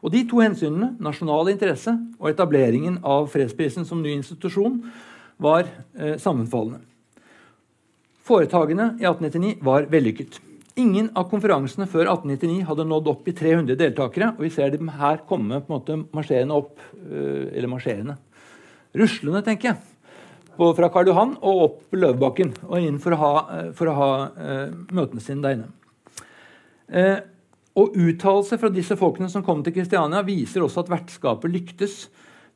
Og 0.00 0.14
De 0.14 0.22
to 0.28 0.40
hensynene, 0.40 0.94
nasjonal 1.04 1.50
interesse 1.52 1.92
og 2.16 2.30
etableringen 2.30 2.96
av 3.04 3.28
fredsprisen 3.28 3.84
som 3.84 4.00
ny 4.00 4.14
institusjon, 4.14 4.78
var 5.36 5.66
eh, 5.98 6.16
sammenfallende. 6.16 6.80
Foretakene 8.24 8.94
i 8.96 9.04
1899 9.04 9.58
var 9.68 9.88
vellykket. 9.92 10.38
Ingen 10.80 11.10
av 11.12 11.26
konferansene 11.28 11.84
før 11.92 12.08
1899 12.14 12.64
hadde 12.70 12.88
nådd 12.88 13.10
opp 13.12 13.28
i 13.28 13.36
300 13.36 13.76
deltakere. 13.82 14.30
og 14.32 14.40
Vi 14.46 14.50
ser 14.54 14.72
dem 14.72 14.88
her 14.96 15.20
komme 15.28 15.60
på 15.60 15.68
en 15.68 15.76
måte 15.76 15.98
marsjerende 16.16 16.56
opp. 16.56 16.80
Eh, 17.04 17.52
eller 17.52 17.68
marsjerende. 17.68 18.16
Ruslende, 18.96 19.44
tenker 19.44 19.74
jeg. 19.74 19.95
På, 20.56 20.70
fra 20.76 20.88
Karl 20.92 21.10
Johan 21.10 21.34
og 21.44 21.62
opp 21.66 21.96
Løvebakken 21.96 22.54
og 22.66 22.80
inn 22.80 23.00
for 23.02 23.12
å 23.12 23.20
ha, 23.20 23.32
eh, 23.56 23.72
for 23.76 23.90
å 23.90 23.96
ha 23.96 24.10
uh, 24.32 24.76
møtene 24.96 25.20
sine 25.20 25.44
der 25.44 25.56
inne. 25.58 25.66
Uh, 26.88 27.18
og 27.76 27.96
Uttalelser 28.00 28.60
fra 28.60 28.70
disse 28.72 28.96
folkene 28.96 29.28
som 29.28 29.44
kom 29.44 29.60
til 29.64 29.74
Kristiania, 29.76 30.22
viser 30.24 30.64
også 30.64 30.86
at 30.86 30.92
vertskapet 30.94 31.52
lyktes 31.52 32.06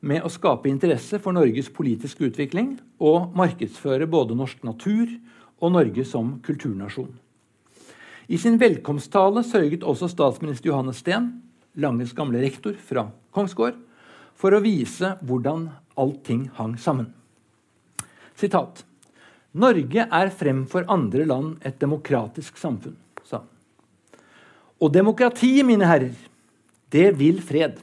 med 0.01 0.25
å 0.25 0.31
skape 0.33 0.69
interesse 0.71 1.19
for 1.21 1.37
Norges 1.37 1.69
politiske 1.69 2.25
utvikling 2.25 2.73
og 2.97 3.35
markedsføre 3.37 4.09
både 4.09 4.37
norsk 4.39 4.65
natur 4.65 5.13
og 5.61 5.75
Norge 5.77 6.05
som 6.09 6.39
kulturnasjon. 6.41 7.13
I 8.31 8.41
sin 8.41 8.57
velkomsttale 8.57 9.45
sørget 9.45 9.85
også 9.85 10.09
statsminister 10.09 10.71
Johannes 10.71 11.03
Steen, 11.03 11.35
Langes 11.77 12.15
gamle 12.17 12.41
rektor 12.41 12.73
fra 12.73 13.05
Kongsgård, 13.35 13.77
for 14.33 14.57
å 14.57 14.63
vise 14.63 15.15
hvordan 15.21 15.69
allting 15.99 16.47
hang 16.57 16.79
sammen. 16.81 17.11
Sitat. 18.41 18.83
Norge 19.51 20.05
er 20.07 20.33
fremfor 20.33 20.87
andre 20.91 21.25
land 21.27 21.63
et 21.67 21.79
demokratisk 21.81 22.57
samfunn, 22.59 22.95
sa 23.27 23.41
han. 23.41 23.47
Og 24.81 24.93
demokrati, 24.95 25.59
mine 25.67 25.85
herrer, 25.85 26.15
det 26.91 27.11
vil 27.19 27.41
fred. 27.43 27.79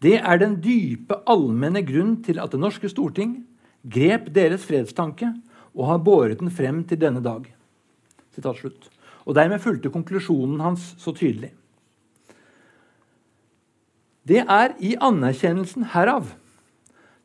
Det 0.00 0.16
er 0.16 0.40
den 0.40 0.58
dype, 0.62 1.18
allmenne 1.28 1.82
grunn 1.84 2.20
til 2.24 2.38
at 2.40 2.52
Det 2.52 2.60
norske 2.60 2.88
storting 2.88 3.40
grep 3.82 4.30
deres 4.32 4.64
fredstanke 4.64 5.32
og 5.74 5.86
har 5.88 6.04
båret 6.04 6.40
den 6.40 6.50
frem 6.50 6.84
til 6.84 7.00
denne 7.00 7.20
dag. 7.20 7.44
Og 9.26 9.34
Dermed 9.36 9.60
fulgte 9.60 9.90
konklusjonen 9.92 10.60
hans 10.60 10.94
så 10.98 11.12
tydelig. 11.12 11.52
Det 14.24 14.44
er 14.46 14.76
i 14.78 14.94
anerkjennelsen 15.00 15.90
herav 15.92 16.30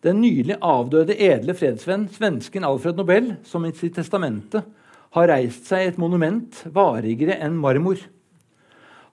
den 0.06 0.22
nylig 0.22 0.60
avdøde 0.62 1.18
edle 1.18 1.56
fredsvenn 1.58 2.08
svensken 2.14 2.66
Alfred 2.68 3.00
Nobel, 3.00 3.34
som 3.44 3.66
i 3.66 3.74
sitt 3.74 3.98
testamente 3.98 4.62
har 5.16 5.32
reist 5.32 5.66
seg 5.72 5.90
et 5.90 5.98
monument 6.02 6.62
varigere 6.76 7.40
enn 7.42 7.58
marmor 7.58 8.04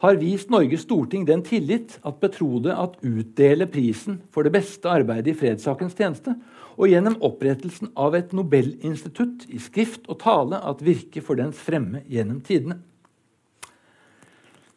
har 0.03 0.19
vist 0.19 0.51
Norges 0.51 0.83
storting 0.83 1.23
den 1.29 1.45
tillit 1.47 1.95
at 2.03 2.19
betrode 2.23 2.75
at 2.75 2.97
utdele 3.07 3.69
prisen 3.71 4.19
for 4.35 4.43
det 4.43 4.51
beste 4.57 4.91
arbeidet 4.91 5.31
i 5.31 5.39
fredssakens 5.39 5.95
tjeneste, 5.95 6.35
og 6.75 6.89
gjennom 6.91 7.19
opprettelsen 7.23 7.93
av 8.01 8.17
et 8.19 8.33
Nobelinstitutt 8.35 9.45
i 9.53 9.61
skrift 9.63 10.09
og 10.11 10.19
tale 10.25 10.59
at 10.59 10.83
virke 10.83 11.23
for 11.23 11.39
dens 11.39 11.61
fremme 11.61 12.03
gjennom 12.11 12.41
tidene. 12.43 12.81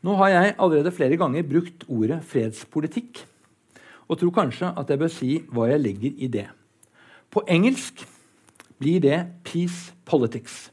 Nå 0.06 0.14
har 0.20 0.34
jeg 0.36 0.56
allerede 0.60 0.94
flere 0.94 1.18
ganger 1.18 1.48
brukt 1.50 1.88
ordet 1.90 2.20
fredspolitikk, 2.30 3.24
og 4.08 4.20
tror 4.20 4.32
kanskje 4.32 4.74
at 4.78 4.90
jeg 4.90 5.00
bør 5.02 5.12
si 5.12 5.32
hva 5.50 5.70
jeg 5.72 5.82
legger 5.82 6.14
i 6.18 6.28
det. 6.28 6.48
På 7.32 7.44
engelsk 7.48 8.06
blir 8.80 9.00
det 9.00 9.28
'peace 9.44 9.94
politics', 10.06 10.72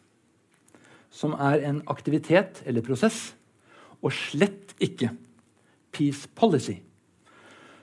som 1.11 1.33
er 1.33 1.69
en 1.69 1.83
aktivitet 1.87 2.63
eller 2.67 2.83
prosess 2.83 3.35
og 4.03 4.13
slett 4.13 4.75
ikke 4.81 5.11
peace 5.93 6.29
policy, 6.35 6.81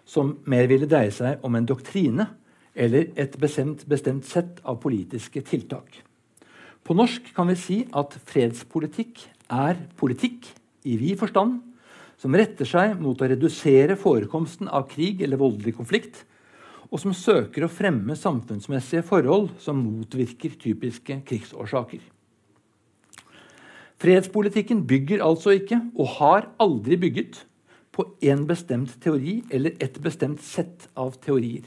som 0.05 0.39
mer 0.45 0.67
ville 0.67 0.89
dreie 0.89 1.11
seg 1.11 1.39
om 1.43 1.55
en 1.55 1.65
doktrine 1.65 2.27
eller 2.75 3.11
et 3.15 3.37
bestemt, 3.39 3.85
bestemt 3.89 4.25
sett 4.25 4.59
av 4.65 4.81
politiske 4.81 5.41
tiltak. 5.41 6.03
På 6.83 6.93
norsk 6.93 7.33
kan 7.35 7.47
vi 7.47 7.55
si 7.55 7.87
at 7.93 8.15
fredspolitikk 8.25 9.21
er 9.49 9.75
politikk 9.99 10.47
i 10.85 10.97
vid 10.97 11.19
forstand 11.19 11.59
som 12.19 12.35
retter 12.35 12.67
seg 12.67 12.97
mot 12.99 13.19
å 13.21 13.29
redusere 13.31 13.95
forekomsten 13.99 14.67
av 14.67 14.89
krig 14.91 15.23
eller 15.23 15.39
voldelig 15.39 15.77
konflikt, 15.77 16.25
og 16.89 16.99
som 16.99 17.13
søker 17.15 17.63
å 17.63 17.71
fremme 17.71 18.15
samfunnsmessige 18.17 19.05
forhold 19.07 19.53
som 19.61 19.79
motvirker 19.79 20.57
typiske 20.59 21.21
krigsårsaker. 21.27 22.01
Fredspolitikken 23.99 24.85
bygger 24.87 25.23
altså 25.23 25.53
ikke, 25.59 25.81
og 25.99 26.15
har 26.19 26.49
aldri 26.61 26.97
bygget, 26.99 27.45
på 27.99 28.05
én 28.23 28.45
bestemt 28.47 28.93
teori 29.03 29.41
eller 29.51 29.73
et 29.83 29.97
bestemt 29.99 30.39
sett 30.45 30.85
av 30.95 31.17
teorier. 31.19 31.65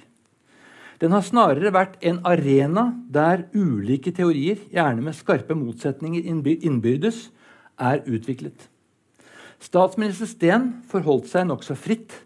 Den 1.03 1.13
har 1.13 1.25
snarere 1.27 1.73
vært 1.75 1.99
en 2.09 2.23
arena 2.25 2.87
der 3.13 3.43
ulike 3.53 4.15
teorier, 4.17 4.63
gjerne 4.73 5.05
med 5.05 5.19
skarpe 5.19 5.53
motsetninger 5.59 6.25
innbyrdes, 6.25 7.27
er 7.77 8.01
utviklet. 8.07 8.72
Statsminister 9.63 10.27
Steen 10.27 10.69
forholdt 10.91 11.31
seg 11.31 11.47
nokså 11.47 11.77
fritt 11.79 12.17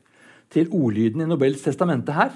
til 0.53 0.71
ordlyden 0.73 1.25
i 1.25 1.29
Nobels 1.29 1.65
testamente 1.65 2.15
her. 2.17 2.33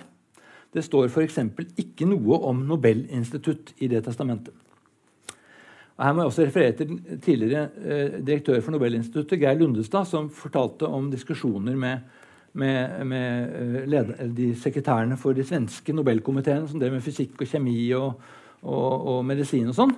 Det 0.71 0.85
står 0.87 1.09
f.eks. 1.09 1.39
ikke 1.81 2.07
noe 2.07 2.39
om 2.47 2.61
Nobelinstitutt 2.69 3.73
i 3.83 3.89
det 3.91 4.05
testamentet. 4.07 4.55
Og 5.97 6.05
her 6.07 6.15
må 6.15 6.23
jeg 6.23 6.31
også 6.31 6.45
referere 6.47 6.77
til 6.79 6.93
tidligere 7.21 7.65
eh, 7.85 8.19
direktør 8.25 8.61
for 8.65 8.73
Nobelinstituttet, 8.73 9.41
Geir 9.41 9.59
Lundestad, 9.61 10.07
som 10.09 10.31
fortalte 10.33 10.89
om 10.89 11.11
diskusjoner 11.13 11.77
med, 11.77 12.07
med, 12.53 13.03
med 13.11 13.57
eh, 13.57 13.89
leder, 13.91 14.31
de 14.37 14.53
sekretærene 14.57 15.19
for 15.21 15.37
de 15.37 15.45
svenske 15.45 15.93
nobelkomiteene 15.97 16.71
som 16.71 16.81
drev 16.81 16.97
med 16.97 17.05
fysikk 17.05 17.43
og 17.43 17.51
kjemi 17.51 17.77
og, 17.99 18.15
og, 18.63 18.95
og 19.17 19.21
medisin 19.29 19.69
og 19.73 19.77
sånn. 19.77 19.93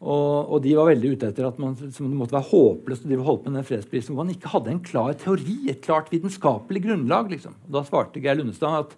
Og, 0.00 0.48
og, 0.48 0.62
de 0.64 0.72
var 0.78 0.88
veldig 0.88 1.10
ute 1.12 1.28
etter 1.28 1.44
at 1.44 1.58
man, 1.60 1.74
det 1.76 2.06
måtte 2.08 2.32
være 2.32 2.48
håpløst 2.48 3.02
å 3.04 3.24
holde 3.26 3.42
på 3.44 3.50
med 3.50 3.58
den 3.60 3.66
fredsprisen 3.68 4.14
hvor 4.14 4.24
man 4.24 4.32
ikke 4.32 4.52
hadde 4.54 4.72
en 4.72 4.84
klar 4.84 5.12
teori, 5.20 5.58
et 5.68 5.82
klart 5.84 6.08
vitenskapelig 6.12 6.86
grunnlag. 6.86 7.28
Liksom. 7.34 7.58
Og 7.68 7.74
da 7.76 7.82
svarte 7.84 8.22
Geir 8.24 8.38
Lundestad 8.38 8.86
at 8.86 8.94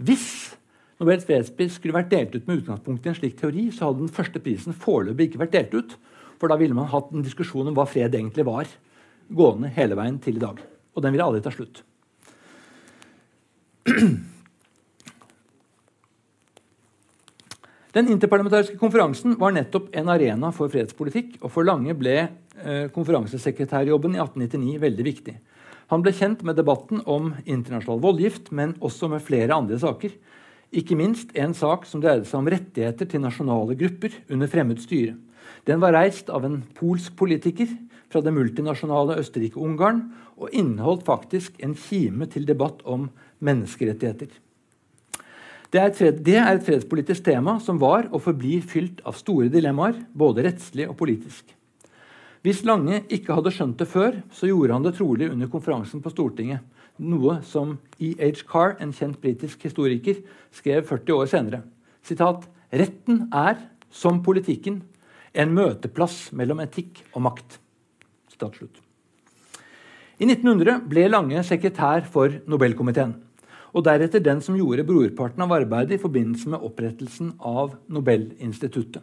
hvis 0.00 0.30
Nobels 0.98 1.26
fredspris 1.28 1.76
skulle 1.76 1.94
vært 1.94 2.10
delt 2.10 2.32
ut 2.34 2.48
med 2.48 2.62
utgangspunkt 2.62 3.04
i 3.06 3.10
en 3.12 3.18
slik 3.18 3.36
teori, 3.38 3.68
så 3.74 3.90
hadde 3.90 4.06
den 4.06 4.14
første 4.14 4.40
prisen 4.42 4.74
foreløpig 4.74 5.28
ikke 5.28 5.42
vært 5.44 5.54
delt 5.54 5.76
ut. 5.76 5.94
For 6.40 6.50
da 6.50 6.56
ville 6.58 6.74
man 6.74 6.90
hatt 6.90 7.12
en 7.12 7.26
diskusjon 7.26 7.68
om 7.70 7.76
hva 7.76 7.84
fred 7.86 8.16
egentlig 8.16 8.46
var, 8.48 8.70
gående 9.28 9.70
hele 9.76 9.98
veien 9.98 10.18
til 10.22 10.40
i 10.40 10.42
dag. 10.42 10.64
Og 10.96 11.04
den 11.04 11.14
ville 11.14 11.28
aldri 11.28 11.44
ta 11.44 11.52
slutt. 11.54 11.84
Den 17.98 18.06
interparlamentariske 18.12 18.76
konferansen 18.78 19.32
var 19.40 19.50
nettopp 19.50 19.88
en 19.98 20.10
arena 20.12 20.52
for 20.54 20.70
fredspolitikk, 20.70 21.40
og 21.42 21.50
for 21.50 21.66
Lange 21.66 21.96
ble 21.98 22.12
eh, 22.20 22.84
konferansesekretærjobben 22.94 24.14
i 24.14 24.20
1899 24.22 24.76
veldig 24.84 25.06
viktig. 25.08 25.34
Han 25.90 26.04
ble 26.04 26.12
kjent 26.14 26.44
med 26.46 26.60
debatten 26.60 27.02
om 27.10 27.32
internasjonal 27.42 27.98
voldgift, 28.04 28.52
men 28.54 28.76
også 28.78 29.10
med 29.10 29.24
flere 29.26 29.56
andre 29.56 29.80
saker. 29.82 30.14
Ikke 30.78 30.94
minst 31.00 31.34
en 31.34 31.58
sak 31.58 31.90
som 31.90 32.04
dreide 32.04 32.28
seg 32.28 32.38
om 32.38 32.54
rettigheter 32.54 33.10
til 33.10 33.24
nasjonale 33.24 33.74
grupper 33.82 34.14
under 34.30 34.54
fremmed 34.54 34.78
styre. 34.84 35.16
Den 35.66 35.82
var 35.82 35.96
reist 35.98 36.30
av 36.30 36.46
en 36.46 36.60
polsk 36.78 37.18
politiker 37.18 37.72
fra 38.12 38.22
det 38.22 38.36
multinasjonale 38.36 39.18
Østerrike-Ungarn 39.24 40.04
og 40.38 40.54
inneholdt 40.54 41.08
faktisk 41.08 41.58
en 41.66 41.74
kime 41.74 42.30
til 42.30 42.46
debatt 42.46 42.86
om 42.86 43.10
menneskerettigheter. 43.42 44.30
Det 45.68 45.80
er, 45.82 45.90
fred, 45.92 46.20
det 46.24 46.36
er, 46.40 46.48
et 46.56 46.64
fredspolitisk 46.64 47.26
tema 47.26 47.58
som 47.60 47.76
var 47.80 48.06
og 48.08 48.22
forblir 48.24 48.62
fylt 48.64 49.02
av 49.04 49.18
store 49.18 49.50
dilemmaer, 49.52 49.98
både 50.16 50.46
rettslig 50.46 50.86
og 50.88 50.96
politisk. 50.96 51.52
Hvis 52.40 52.62
Lange 52.64 53.02
ikke 53.12 53.36
hadde 53.36 53.52
skjønt 53.52 53.76
det 53.82 53.88
før, 53.90 54.16
så 54.32 54.48
gjorde 54.48 54.72
han 54.72 54.86
det 54.86 54.94
trolig 54.96 55.28
under 55.28 55.50
konferansen 55.52 56.00
på 56.00 56.12
Stortinget, 56.14 56.64
noe 56.98 57.36
som 57.44 57.76
E.H. 58.00 58.46
Carr, 58.48 58.78
en 58.80 58.94
kjent 58.96 59.20
britisk 59.20 59.68
historiker, 59.68 60.22
skrev 60.54 60.88
40 60.88 61.18
år 61.18 61.28
senere. 61.34 61.62
Sitat, 62.00 62.48
Retten 62.72 63.26
er, 63.34 63.60
som 63.92 64.22
politikken, 64.24 64.80
en 65.36 65.52
møteplass 65.52 66.30
mellom 66.36 66.64
etikk 66.64 67.04
og 67.12 67.26
makt. 67.28 67.60
Sitat 68.32 68.56
slutt. 68.56 68.80
I 70.18 70.26
1900 70.26 70.80
ble 70.88 71.10
Lange 71.12 71.44
sekretær 71.46 72.08
for 72.08 72.40
Nobelkomiteen. 72.48 73.18
Og 73.76 73.84
deretter 73.84 74.22
den 74.24 74.40
som 74.44 74.56
gjorde 74.56 74.86
brorparten 74.88 75.44
av 75.44 75.52
arbeidet 75.52 75.98
i 75.98 76.02
forbindelse 76.02 76.52
med 76.54 76.64
opprettelsen 76.64 77.34
av 77.44 77.74
Nobelinstituttet. 77.92 79.02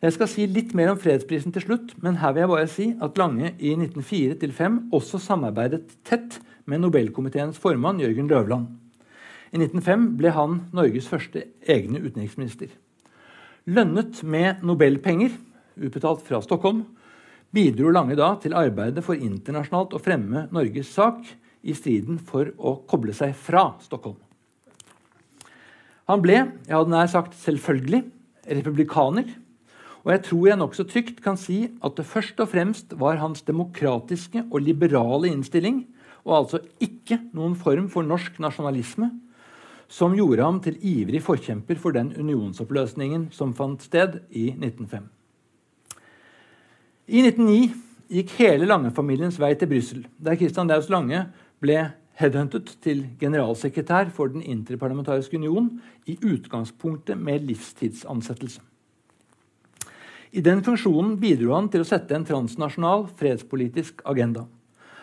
Jeg 0.00 0.14
skal 0.16 0.28
si 0.32 0.46
litt 0.48 0.70
mer 0.72 0.94
om 0.94 1.00
fredsprisen 1.00 1.52
til 1.52 1.66
slutt, 1.66 1.90
men 2.00 2.22
her 2.22 2.32
vil 2.32 2.46
jeg 2.46 2.50
bare 2.54 2.68
si 2.72 2.86
at 3.04 3.18
Lange 3.20 3.50
i 3.60 3.74
1904-5 3.76 4.78
også 4.96 5.20
samarbeidet 5.20 5.82
tett 6.08 6.38
med 6.64 6.80
Nobelkomiteens 6.80 7.60
formann 7.60 8.00
Jørgen 8.00 8.30
Løvland. 8.30 8.70
I 9.52 9.58
1905 9.58 10.06
ble 10.16 10.32
han 10.32 10.56
Norges 10.72 11.10
første 11.10 11.42
egne 11.68 12.00
utenriksminister. 12.00 12.70
Lønnet 13.68 14.22
med 14.24 14.62
nobelpenger, 14.64 15.34
utbetalt 15.76 16.22
fra 16.24 16.40
Stockholm, 16.40 16.84
bidro 17.52 17.90
Lange 17.92 18.16
da 18.16 18.32
til 18.40 18.54
arbeidet 18.56 19.04
for 19.04 19.18
internasjonalt 19.18 19.92
å 19.92 20.00
fremme 20.00 20.46
Norges 20.54 20.94
sak 20.94 21.18
i 21.62 21.74
striden 21.76 22.18
for 22.18 22.52
å 22.58 22.78
koble 22.88 23.14
seg 23.16 23.34
fra 23.36 23.72
Stockholm. 23.84 24.18
Han 26.10 26.22
ble, 26.24 26.40
jeg 26.66 26.74
hadde 26.74 26.90
nær 26.90 27.10
sagt 27.10 27.36
selvfølgelig, 27.38 28.02
republikaner. 28.50 29.28
Og 30.00 30.14
jeg 30.14 30.22
tror 30.26 30.46
jeg 30.48 30.58
nokså 30.58 30.86
trygt 30.88 31.20
kan 31.22 31.36
si 31.38 31.58
at 31.84 31.96
det 31.98 32.08
først 32.08 32.40
og 32.40 32.50
fremst 32.50 32.94
var 32.98 33.20
hans 33.20 33.44
demokratiske 33.46 34.46
og 34.48 34.62
liberale 34.64 35.28
innstilling, 35.30 35.84
og 36.24 36.36
altså 36.42 36.60
ikke 36.82 37.20
noen 37.36 37.54
form 37.56 37.86
for 37.92 38.06
norsk 38.06 38.40
nasjonalisme, 38.42 39.10
som 39.90 40.14
gjorde 40.14 40.46
ham 40.46 40.58
til 40.62 40.78
ivrig 40.86 41.20
forkjemper 41.24 41.78
for 41.82 41.94
den 41.94 42.12
unionsoppløsningen 42.14 43.28
som 43.34 43.54
fant 43.58 43.82
sted 43.82 44.20
i 44.30 44.50
1905. 44.54 45.08
I 47.10 47.22
1909 47.26 47.70
gikk 48.10 48.34
hele 48.38 48.68
Lange-familiens 48.70 49.38
vei 49.42 49.52
til 49.58 49.70
Brussel, 49.70 50.04
der 50.18 50.38
Christian 50.38 50.70
Daus 50.70 50.88
Lange 50.90 51.24
ble 51.60 51.90
headhuntet 52.20 52.74
til 52.84 53.04
generalsekretær 53.20 54.10
for 54.14 54.32
Den 54.32 54.42
interparlamentariske 54.42 55.36
union, 55.36 55.80
i 56.06 56.18
utgangspunktet 56.20 57.18
med 57.18 57.46
livstidsansettelse. 57.48 58.60
I 60.32 60.40
den 60.40 60.62
funksjonen 60.62 61.16
bidro 61.18 61.56
han 61.56 61.68
til 61.72 61.82
å 61.82 61.88
sette 61.88 62.14
en 62.14 62.26
transnasjonal 62.26 63.08
fredspolitisk 63.18 64.04
agenda. 64.06 64.44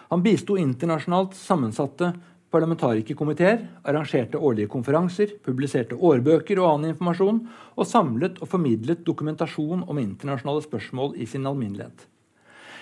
Han 0.08 0.24
bisto 0.24 0.56
internasjonalt 0.56 1.36
sammensatte 1.36 2.14
parlamentarikerkomiteer, 2.54 3.66
arrangerte 3.84 4.40
årlige 4.40 4.72
konferanser, 4.72 5.34
publiserte 5.44 5.98
årbøker 6.00 6.62
og 6.62 6.70
annen 6.70 6.94
informasjon, 6.94 7.42
og 7.76 7.90
samlet 7.90 8.40
og 8.40 8.48
formidlet 8.54 9.04
dokumentasjon 9.08 9.84
om 9.84 10.00
internasjonale 10.00 10.64
spørsmål 10.64 11.18
i 11.20 11.28
sin 11.28 11.48
alminnelighet. 11.50 12.08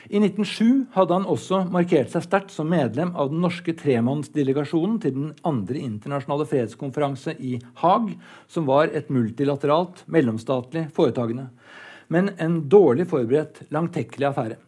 I 0.06 0.20
1907 0.22 0.86
hadde 0.94 1.16
han 1.18 1.24
også 1.26 1.64
markert 1.74 2.12
seg 2.14 2.26
sterkt 2.28 2.52
som 2.54 2.70
medlem 2.70 3.16
av 3.18 3.32
den 3.32 3.40
norske 3.42 3.74
tremannsdelegasjonen 3.74 5.00
til 5.02 5.16
den 5.16 5.32
andre 5.48 5.82
internasjonale 5.82 6.46
fredskonferanse 6.50 7.34
i 7.42 7.56
Haag, 7.82 8.12
som 8.46 8.68
var 8.70 8.94
et 8.94 9.10
multilateralt, 9.10 10.04
mellomstatlig 10.06 10.86
foretagende. 10.94 11.48
Men 12.14 12.30
en 12.38 12.60
dårlig 12.70 13.08
forberedt, 13.10 13.64
langtekkelig 13.74 14.28
affære. 14.30 14.60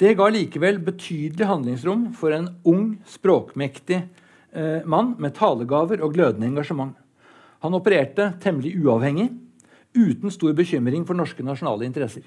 Det 0.00 0.14
ga 0.16 0.28
likevel 0.32 0.80
betydelig 0.84 1.48
handlingsrom 1.48 2.08
for 2.16 2.32
en 2.32 2.48
ung, 2.68 2.94
språkmektig 3.08 3.98
eh, 4.00 4.80
mann 4.88 5.14
med 5.20 5.36
talegaver 5.36 6.00
og 6.04 6.16
glødende 6.16 6.48
engasjement. 6.48 6.96
Han 7.64 7.76
opererte 7.76 8.32
temmelig 8.40 8.72
uavhengig, 8.80 9.30
uten 9.96 10.32
stor 10.32 10.56
bekymring 10.56 11.04
for 11.08 11.16
norske 11.16 11.44
nasjonale 11.44 11.88
interesser. 11.88 12.24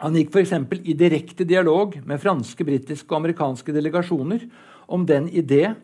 Han 0.00 0.16
gikk 0.16 0.32
f.eks. 0.32 0.54
i 0.88 0.96
direkte 0.96 1.44
dialog 1.44 1.98
med 2.08 2.20
franske, 2.22 2.64
britiske 2.64 3.10
og 3.12 3.18
amerikanske 3.18 3.74
delegasjoner 3.76 4.46
om 4.88 5.04
den 5.04 5.26
idé 5.28 5.74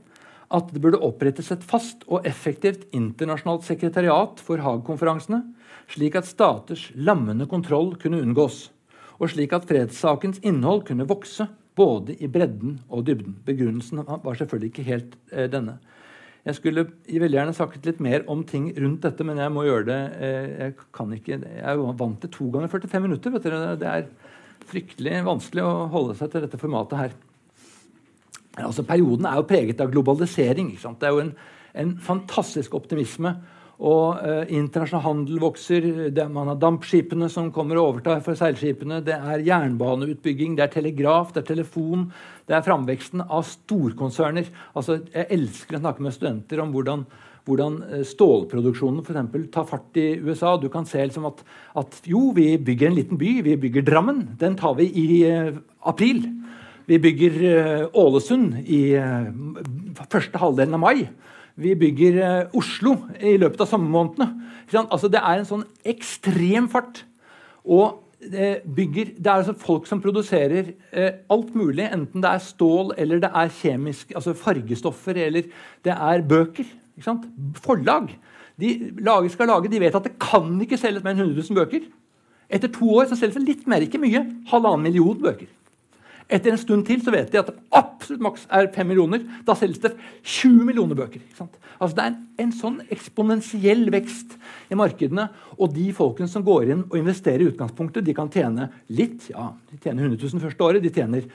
at 0.47 0.71
det 0.73 0.81
burde 0.81 1.03
opprettes 1.05 1.51
et 1.53 1.64
fast 1.67 2.07
og 2.07 2.25
effektivt 2.29 2.87
internasjonalt 2.97 3.67
sekretariat 3.67 4.41
for 4.41 4.62
Haag-konferansene, 4.62 5.43
slik 5.93 6.17
at 6.17 6.29
staters 6.29 6.89
lammende 6.95 7.49
kontroll 7.51 7.93
kunne 8.01 8.23
unngås, 8.23 8.71
og 9.21 9.35
slik 9.35 9.53
at 9.57 9.67
fredssakens 9.69 10.41
innhold 10.47 10.87
kunne 10.89 11.09
vokse 11.09 11.49
både 11.77 12.17
i 12.17 12.31
bredden 12.33 12.79
og 12.89 13.05
dybden. 13.09 13.37
Begrunnelsen 13.45 14.01
var 14.01 14.39
selvfølgelig 14.39 14.73
ikke 14.73 14.87
helt 14.87 15.17
eh, 15.33 15.51
denne. 15.53 15.77
Jeg 16.47 16.61
skulle 16.61 16.86
veldig 17.11 17.38
gjerne 17.40 17.55
sagt 17.57 17.86
litt 17.88 17.99
mer 18.03 18.22
om 18.30 18.44
ting 18.47 18.68
rundt 18.78 19.03
dette, 19.03 19.24
men 19.26 19.40
jeg 19.42 19.51
må 19.51 19.64
gjøre 19.66 19.88
det. 19.88 19.99
Eh, 20.22 20.44
jeg 20.61 20.74
kan 20.94 21.11
ikke, 21.16 21.40
jeg 21.42 21.64
er 21.72 21.80
vant 21.99 22.20
til 22.22 22.30
to 22.36 22.47
ganger 22.55 22.70
45 22.70 23.03
minutter. 23.03 23.34
vet 23.34 23.49
dere. 23.49 23.74
Det 23.80 23.88
er 23.90 24.07
fryktelig 24.66 25.24
vanskelig 25.26 25.64
å 25.66 25.88
holde 25.90 26.14
seg 26.18 26.30
til 26.30 26.47
dette 26.47 26.61
formatet 26.61 27.01
her. 27.01 27.16
Altså, 28.62 28.86
perioden 28.86 29.26
er 29.28 29.40
jo 29.40 29.49
preget 29.51 29.82
av 29.82 29.90
globalisering. 29.90 30.70
Det 30.78 31.09
er 31.09 31.16
jo 31.16 31.24
en, 31.24 31.34
en 31.82 31.92
fantastisk 31.99 32.78
optimisme 32.78 33.34
og 33.77 34.22
eh, 34.24 34.55
Internasjonal 34.57 35.05
handel 35.05 35.41
vokser. 35.43 35.85
Det, 36.14 36.24
man 36.33 36.49
har 36.49 36.59
dampskipene 36.61 37.29
som 37.33 37.51
kommer 37.53 37.77
og 37.77 37.91
overtar 37.91 38.22
for 38.24 38.39
seilskipene. 38.39 39.03
Det 39.05 39.16
er 39.16 39.45
jernbaneutbygging, 39.45 40.57
det 40.57 40.64
er 40.64 40.72
telegraf, 40.79 41.35
det 41.35 41.43
er 41.45 41.51
telefon. 41.53 42.09
Det 42.49 42.57
er 42.57 42.64
framveksten 42.64 43.27
av 43.27 43.45
storkonserner. 43.49 44.49
Altså, 44.72 45.03
jeg 45.12 45.29
elsker 45.37 45.77
å 45.77 45.83
snakke 45.83 46.07
med 46.07 46.16
studenter 46.16 46.62
om 46.64 46.72
hvordan, 46.72 47.05
hvordan 47.45 47.79
eh, 47.91 48.07
stålproduksjonen 48.09 49.05
for 49.05 49.45
tar 49.53 49.68
fart 49.68 50.01
i 50.01 50.09
USA. 50.24 50.57
Du 50.57 50.70
kan 50.72 50.89
se 50.89 51.05
liksom 51.05 51.29
at, 51.29 51.45
at, 51.77 52.01
jo, 52.09 52.31
vi 52.37 52.55
bygger 52.57 52.91
en 52.91 52.99
liten 53.03 53.20
by. 53.20 53.37
Vi 53.45 53.61
bygger 53.66 53.85
Drammen. 53.91 54.24
Den 54.41 54.57
tar 54.57 54.79
vi 54.81 54.89
i 54.89 55.09
eh, 55.29 55.53
april. 55.85 56.24
Vi 56.89 57.03
bygger 57.03 57.41
eh, 57.53 57.87
Ålesund 57.99 58.62
i 58.64 58.83
eh, 58.97 59.33
første 60.09 60.41
halvdelen 60.41 60.79
av 60.79 60.87
mai. 60.87 61.09
Vi 61.57 61.73
bygger 61.79 62.19
eh, 62.21 62.57
Oslo 62.57 62.99
i 63.17 63.37
løpet 63.41 63.63
av 63.65 63.71
sommermånedene. 63.71 64.27
Altså, 64.91 65.09
det 65.09 65.23
er 65.23 65.41
en 65.41 65.49
sånn 65.49 65.65
ekstrem 65.89 66.69
fart. 66.69 67.05
Og 67.65 68.03
det, 68.21 68.63
bygger, 68.77 69.15
det 69.17 69.31
er 69.31 69.41
altså 69.41 69.55
folk 69.61 69.89
som 69.89 70.03
produserer 70.05 70.73
eh, 70.93 71.23
alt 71.33 71.55
mulig, 71.57 71.87
enten 71.89 72.25
det 72.25 72.31
er 72.31 72.45
stål 72.45 72.95
eller 73.01 73.21
det 73.23 73.31
er 73.33 73.53
kjemisk, 73.61 74.13
altså 74.17 74.35
fargestoffer 74.37 75.21
eller 75.27 75.49
det 75.87 75.95
er 75.95 76.25
bøker. 76.29 76.69
Forlag. 77.65 78.13
De 78.61 78.73
lager, 79.05 79.29
skal 79.33 79.51
lage, 79.53 79.73
de 79.73 79.81
vet 79.81 79.97
at 79.97 80.09
det 80.09 80.17
kan 80.21 80.49
ikke 80.65 80.81
selges 80.81 81.05
mer 81.05 81.17
enn 81.17 81.27
100 81.27 81.41
000 81.45 81.61
bøker. 81.61 81.89
Etter 82.53 82.73
to 82.73 82.89
år 82.95 83.09
så 83.11 83.19
selges 83.19 83.41
det 83.41 83.49
litt 83.49 83.69
mer, 83.69 83.85
ikke 83.85 84.01
mye. 84.01 84.23
Halvannen 84.53 84.87
million 84.87 85.19
bøker. 85.21 85.49
Etter 86.27 86.51
en 86.51 86.59
stund 86.59 86.87
til 86.89 87.03
så 87.05 87.12
vet 87.14 87.31
de 87.31 87.39
at 87.39 87.53
absolutt 87.77 88.22
maks 88.24 88.47
er 88.51 88.66
5 88.74 88.89
millioner. 88.91 89.22
Da 89.47 89.55
selges 89.59 89.83
det 89.85 89.93
20 90.24 90.64
millioner 90.66 90.99
bøker. 90.99 91.22
Altså 91.79 91.95
Det 91.95 92.05
er 92.05 92.16
en 92.43 92.55
sånn 92.57 92.81
eksponentiell 92.91 93.87
vekst 93.95 94.35
i 94.72 94.79
markedene. 94.79 95.29
Og 95.61 95.70
de 95.77 95.87
folkene 95.95 96.31
som 96.31 96.45
går 96.47 96.72
inn 96.74 96.85
og 96.89 96.99
investerer 96.99 97.45
i 97.45 97.51
utgangspunktet, 97.53 98.07
de 98.07 98.16
kan 98.16 98.31
tjene 98.33 98.70
litt. 98.91 99.31
ja, 99.31 99.53
De 99.70 99.79
tjener 99.79 100.09
100 100.09 100.18
000 100.18 100.43
første 100.49 100.66
året, 100.66 100.83
de 100.83 100.91
tjener 100.91 101.31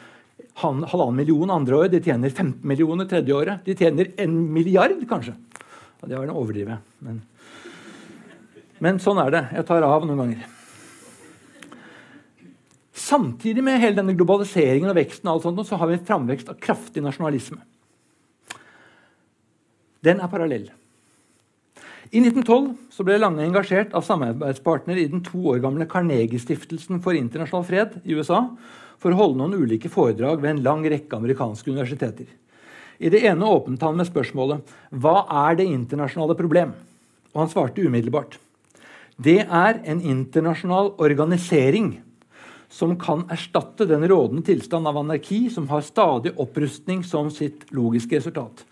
halvannen 0.59 1.15
million 1.15 1.55
andre 1.55 1.77
året, 1.77 1.95
de 1.95 2.03
tjener 2.03 2.29
15 2.29 2.59
millioner 2.67 3.07
tredje 3.07 3.33
året. 3.33 3.63
De 3.63 3.75
tjener 3.77 4.11
en 4.19 4.39
milliard, 4.53 4.97
kanskje. 5.07 5.37
Ja, 6.01 6.07
det 6.09 6.17
var 6.17 6.33
å 6.33 6.41
overdrive. 6.41 6.81
Men, 6.99 7.21
men 8.81 8.99
sånn 8.99 9.21
er 9.23 9.37
det. 9.37 9.45
Jeg 9.55 9.69
tar 9.69 9.87
av 9.87 10.03
noen 10.03 10.25
ganger. 10.25 10.49
Samtidig 13.01 13.63
med 13.65 13.81
hele 13.81 13.97
denne 13.97 14.13
globaliseringen 14.17 14.91
og 14.91 14.97
veksten 14.99 15.29
og 15.29 15.39
alt 15.39 15.47
sånt, 15.47 15.63
så 15.67 15.79
har 15.79 15.89
vi 15.89 15.97
en 15.97 16.05
framvekst 16.05 16.51
av 16.51 16.59
kraftig 16.61 17.01
nasjonalisme. 17.03 17.57
Den 20.05 20.21
er 20.21 20.29
parallell. 20.29 20.69
I 22.11 22.19
1912 22.19 23.05
ble 23.07 23.17
Lange 23.21 23.45
engasjert 23.45 23.93
av 23.95 24.03
samarbeidspartner 24.05 24.99
i 24.99 25.07
den 25.09 25.23
to 25.23 25.39
år 25.53 25.61
gamle 25.63 25.87
Carnegie-stiftelsen 25.89 26.99
for 27.01 27.17
internasjonal 27.17 27.65
fred 27.65 27.97
i 28.03 28.17
USA 28.17 28.43
for 29.01 29.13
å 29.13 29.19
holde 29.19 29.39
noen 29.39 29.63
ulike 29.63 29.89
foredrag 29.89 30.41
ved 30.43 30.51
en 30.51 30.63
lang 30.65 30.83
rekke 30.91 31.17
amerikanske 31.17 31.71
universiteter. 31.71 32.27
I 33.01 33.09
det 33.09 33.23
ene 33.25 33.47
åpnet 33.47 33.81
han 33.81 33.97
med 33.97 34.09
spørsmålet 34.09 34.61
'Hva 34.91 35.25
er 35.47 35.55
det 35.55 35.71
internasjonale 35.71 36.35
problem?' 36.37 36.75
Og 37.33 37.39
han 37.39 37.49
svarte 37.49 37.81
umiddelbart. 37.81 38.37
Det 39.17 39.47
er 39.47 39.81
en 39.85 40.01
internasjonal 40.01 40.93
organisering 40.99 42.01
som 42.71 42.93
kan 42.99 43.25
erstatte 43.31 43.85
den 43.85 44.07
rådende 44.07 44.45
tilstand 44.47 44.87
av 44.87 44.97
anarki, 44.97 45.49
som 45.51 45.67
har 45.69 45.83
stadig 45.83 46.31
opprustning 46.39 47.03
som 47.03 47.27
sitt 47.31 47.67
logiske 47.75 48.15
resultat. 48.15 48.63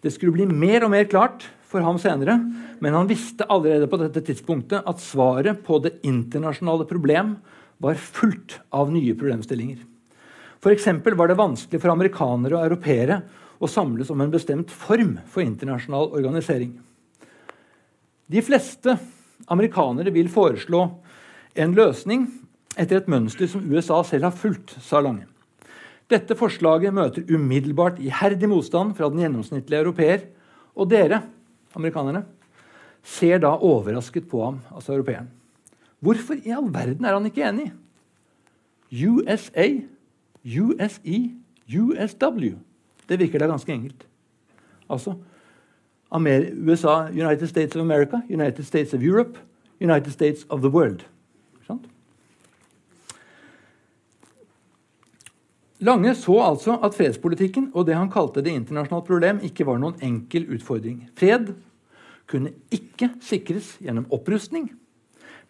Det 0.00 0.10
skulle 0.14 0.32
bli 0.32 0.46
mer 0.48 0.86
og 0.86 0.92
mer 0.94 1.04
klart 1.10 1.44
for 1.68 1.84
ham 1.84 1.98
senere, 2.00 2.38
men 2.80 2.96
han 2.96 3.08
visste 3.10 3.44
allerede 3.52 3.88
på 3.90 4.00
dette 4.00 4.22
tidspunktet 4.24 4.86
at 4.88 5.02
svaret 5.02 5.60
på 5.66 5.80
det 5.84 5.98
internasjonale 6.06 6.86
problem 6.88 7.36
var 7.82 8.00
fullt 8.00 8.56
av 8.72 8.92
nye 8.94 9.12
problemstillinger. 9.18 9.82
F.eks. 10.62 10.88
var 11.04 11.28
det 11.28 11.36
vanskelig 11.38 11.80
for 11.82 11.92
amerikanere 11.92 12.56
og 12.56 12.64
europeere 12.70 13.20
å 13.60 13.68
samles 13.68 14.08
om 14.12 14.22
en 14.24 14.32
bestemt 14.32 14.72
form 14.72 15.18
for 15.28 15.44
internasjonal 15.44 16.08
organisering. 16.16 16.72
De 18.26 18.42
fleste 18.42 18.96
amerikanere 19.52 20.10
vil 20.14 20.32
foreslå 20.32 20.80
en 21.56 21.76
løsning 21.76 22.26
etter 22.76 23.00
et 23.00 23.08
mønster 23.10 23.48
som 23.50 23.64
USA 23.72 24.02
selv 24.04 24.28
har 24.28 24.36
fulgt, 24.36 24.76
sa 24.84 25.00
Lange. 25.00 25.26
Dette 26.10 26.36
forslaget 26.38 26.94
møter 26.94 27.26
umiddelbart 27.34 27.98
iherdig 27.98 28.48
motstand 28.50 28.94
fra 28.94 29.08
den 29.10 29.24
gjennomsnittlige 29.24 29.80
europeer. 29.82 30.26
Og 30.76 30.90
dere, 30.90 31.22
amerikanerne, 31.74 32.22
ser 33.02 33.40
da 33.42 33.54
overrasket 33.56 34.28
på 34.30 34.44
ham, 34.44 34.60
altså 34.74 34.94
europeeren. 34.94 35.30
Hvorfor 36.00 36.38
i 36.38 36.52
all 36.54 36.68
verden 36.74 37.04
er 37.04 37.16
han 37.16 37.26
ikke 37.26 37.48
enig? 37.48 37.72
USA, 38.92 39.66
USE, 40.44 41.18
USW. 41.66 42.52
Det 43.08 43.18
virker 43.18 43.38
da 43.38 43.50
ganske 43.50 43.72
enkelt. 43.72 44.06
Altså 44.90 45.16
USA, 46.12 47.08
United 47.10 47.46
States 47.46 47.76
of 47.76 47.82
America, 47.82 48.20
United 48.30 48.64
States 48.64 48.94
of 48.94 49.02
Europe, 49.02 49.38
United 49.80 50.10
States 50.10 50.46
of 50.48 50.60
the 50.60 50.68
World. 50.70 51.06
Lange 55.84 56.14
så 56.16 56.38
altså 56.40 56.78
at 56.84 56.94
fredspolitikken 56.96 57.68
og 57.74 57.84
det 57.88 57.96
han 57.98 58.08
kalte 58.12 58.40
det 58.44 58.54
internasjonale 58.56 59.04
problem, 59.04 59.42
ikke 59.44 59.66
var 59.68 59.80
noen 59.80 59.98
enkel 60.04 60.46
utfordring. 60.56 61.02
Fred 61.18 61.52
kunne 62.30 62.54
ikke 62.72 63.10
sikres 63.20 63.74
gjennom 63.84 64.08
opprustning, 64.14 64.70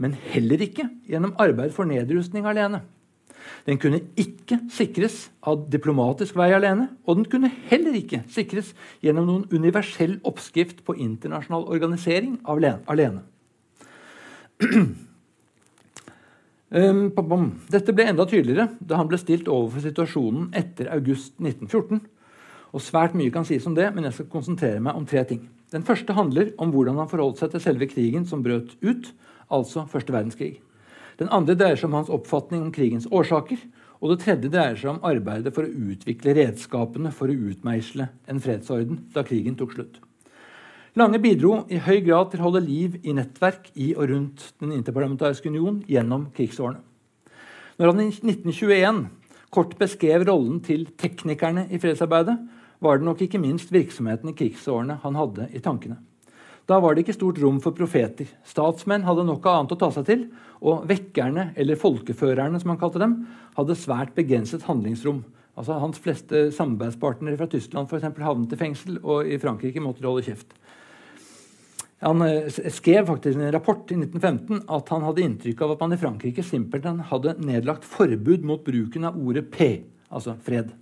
men 0.02 0.16
heller 0.34 0.66
ikke 0.66 0.88
gjennom 1.06 1.36
arbeid 1.40 1.70
for 1.76 1.88
nedrustning 1.88 2.46
alene. 2.46 2.82
Den 3.66 3.78
kunne 3.78 4.02
ikke 4.18 4.58
sikres 4.74 5.28
av 5.46 5.68
diplomatisk 5.70 6.34
vei 6.38 6.50
alene, 6.56 6.88
og 7.06 7.20
den 7.20 7.28
kunne 7.30 7.52
heller 7.70 7.94
ikke 7.94 8.24
sikres 8.32 8.72
gjennom 9.04 9.28
noen 9.28 9.46
universell 9.54 10.18
oppskrift 10.26 10.82
på 10.86 10.98
internasjonal 10.98 11.68
organisering 11.70 12.40
alene. 12.50 13.22
Um, 16.70 17.12
Dette 17.70 17.94
ble 17.94 18.08
enda 18.10 18.24
tydeligere 18.26 18.72
da 18.80 18.98
han 18.98 19.06
ble 19.06 19.20
stilt 19.22 19.46
overfor 19.46 19.84
situasjonen 19.84 20.48
etter 20.56 20.90
august 20.90 21.36
1914. 21.38 22.00
Og 22.74 22.82
Svært 22.82 23.14
mye 23.14 23.30
kan 23.32 23.46
sies 23.46 23.66
om 23.68 23.76
det, 23.76 23.86
men 23.94 24.04
jeg 24.08 24.16
skal 24.16 24.32
konsentrere 24.32 24.82
meg 24.82 24.98
om 24.98 25.06
tre 25.06 25.22
ting. 25.24 25.46
Den 25.72 25.86
første 25.86 26.14
handler 26.14 26.50
om 26.62 26.72
hvordan 26.74 26.98
han 26.98 27.10
forholdt 27.10 27.40
seg 27.40 27.52
til 27.52 27.62
selve 27.62 27.88
krigen 27.90 28.26
som 28.26 28.42
brøt 28.42 28.74
ut, 28.82 29.12
altså 29.50 29.86
første 29.90 30.14
verdenskrig. 30.14 30.56
Den 31.22 31.30
andre 31.32 31.56
dreier 31.56 31.78
seg 31.78 31.88
om 31.88 31.96
hans 32.00 32.12
oppfatning 32.12 32.66
om 32.66 32.74
krigens 32.74 33.08
årsaker. 33.10 33.62
Og 34.02 34.12
det 34.12 34.18
tredje 34.26 34.50
dreier 34.52 34.76
seg 34.76 34.90
om 34.92 35.04
arbeidet 35.08 35.54
for 35.56 35.64
å 35.64 35.92
utvikle 35.92 36.34
redskapene 36.36 37.14
for 37.16 37.32
å 37.32 37.38
utmeisle 37.50 38.10
en 38.28 38.42
fredsorden 38.44 39.06
da 39.14 39.24
krigen 39.24 39.56
tok 39.56 39.72
slutt. 39.72 40.02
Lange 40.96 41.18
bidro 41.20 41.58
i 41.68 41.76
høy 41.76 41.98
grad 42.06 42.30
til 42.32 42.40
å 42.40 42.46
holde 42.46 42.62
liv 42.64 42.94
i 43.04 43.12
nettverk 43.12 43.66
i 43.76 43.90
og 43.92 44.06
rundt 44.08 44.46
Den 44.62 44.70
interparlamentariske 44.78 45.50
union 45.52 45.82
gjennom 45.84 46.30
krigsårene. 46.32 46.80
Når 47.76 47.90
han 47.90 48.00
i 48.00 48.06
1921 48.08 49.02
kort 49.52 49.74
beskrev 49.76 50.24
rollen 50.24 50.62
til 50.64 50.86
teknikerne 50.96 51.66
i 51.68 51.82
fredsarbeidet, 51.82 52.38
var 52.80 52.96
det 52.96 53.08
nok 53.10 53.26
ikke 53.26 53.42
minst 53.42 53.74
virksomheten 53.76 54.32
i 54.32 54.36
krigsårene 54.40 54.96
han 55.02 55.20
hadde 55.20 55.50
i 55.52 55.60
tankene. 55.60 55.98
Da 56.64 56.80
var 56.80 56.96
det 56.96 57.04
ikke 57.04 57.18
stort 57.18 57.42
rom 57.44 57.60
for 57.60 57.76
profeter. 57.76 58.32
Statsmenn 58.48 59.04
hadde 59.04 59.28
av 59.28 59.52
annet 59.52 59.76
å 59.76 59.80
ta 59.84 59.92
seg 59.92 60.08
til, 60.08 60.26
og 60.64 60.88
vekkerne, 60.88 61.50
eller 61.60 61.76
folkeførerne 61.76 62.56
som 62.62 62.72
han 62.72 62.80
kalte 62.80 63.04
dem, 63.04 63.18
hadde 63.60 63.76
svært 63.76 64.16
begrenset 64.16 64.64
handlingsrom. 64.64 65.26
Altså 65.60 65.76
Hans 65.76 66.00
fleste 66.00 66.48
samarbeidspartnere 66.56 67.36
fra 67.36 67.52
Tyskland 67.52 67.92
for 67.92 68.00
eksempel, 68.00 68.24
havnet 68.24 68.56
i 68.56 68.64
fengsel, 68.64 68.96
og 69.04 69.28
i 69.28 69.36
Frankrike 69.40 69.84
måtte 69.84 70.00
de 70.00 70.08
holde 70.08 70.24
kjeft. 70.24 70.56
Han 72.04 72.22
eh, 72.22 72.48
skrev 72.72 73.06
faktisk 73.06 73.38
i 73.38 73.42
en 73.42 73.52
rapport 73.52 73.92
i 73.92 73.96
1915 73.96 74.66
at 74.68 74.90
han 74.92 75.06
hadde 75.06 75.24
inntrykk 75.24 75.62
av 75.64 75.72
at 75.74 75.84
man 75.84 75.96
i 75.96 76.00
Frankrike 76.00 76.44
simpelthen 76.44 77.00
hadde 77.08 77.36
nedlagt 77.40 77.86
forbud 77.88 78.44
mot 78.44 78.64
bruken 78.64 79.08
av 79.08 79.16
ordet 79.16 79.46
P, 79.52 79.70
altså 80.12 80.36
fred, 80.44 80.74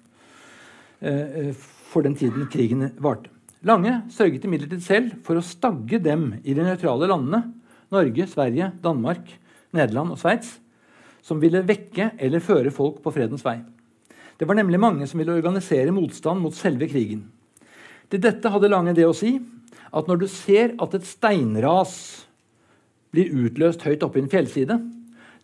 eh, 0.98 1.38
eh, 1.44 1.52
for 1.92 2.02
den 2.06 2.18
tiden 2.18 2.48
krigen 2.50 2.88
varte. 2.98 3.30
Lange 3.64 4.02
sørget 4.12 4.44
imidlertid 4.44 4.82
selv 4.84 5.14
for 5.24 5.38
å 5.38 5.46
stagge 5.46 6.02
dem 6.02 6.34
i 6.42 6.52
de 6.52 6.66
nøytrale 6.66 7.08
landene 7.08 7.46
Norge, 7.94 8.26
Sverige, 8.28 8.72
Danmark, 8.82 9.30
Nederland 9.72 10.12
og 10.12 10.20
Sveits 10.20 10.58
som 11.24 11.40
ville 11.40 11.62
vekke 11.64 12.10
eller 12.20 12.44
føre 12.44 12.72
folk 12.74 12.98
på 13.04 13.12
fredens 13.14 13.44
vei. 13.46 13.56
Det 14.36 14.44
var 14.50 14.58
nemlig 14.58 14.80
mange 14.82 15.06
som 15.08 15.20
ville 15.20 15.32
organisere 15.32 15.94
motstand 15.94 16.42
mot 16.42 16.56
selve 16.56 16.88
krigen. 16.90 17.22
Til 18.12 18.20
dette 18.20 18.50
hadde 18.52 18.68
Lange 18.68 18.92
det 18.96 19.06
å 19.08 19.14
si 19.16 19.38
at 19.94 20.08
når 20.10 20.24
du 20.24 20.28
ser 20.30 20.74
at 20.82 20.94
et 20.96 21.06
steinras 21.06 21.96
blir 23.14 23.30
utløst 23.46 23.84
høyt 23.86 24.02
oppe 24.02 24.18
i 24.18 24.24
en 24.24 24.30
fjellside, 24.30 24.78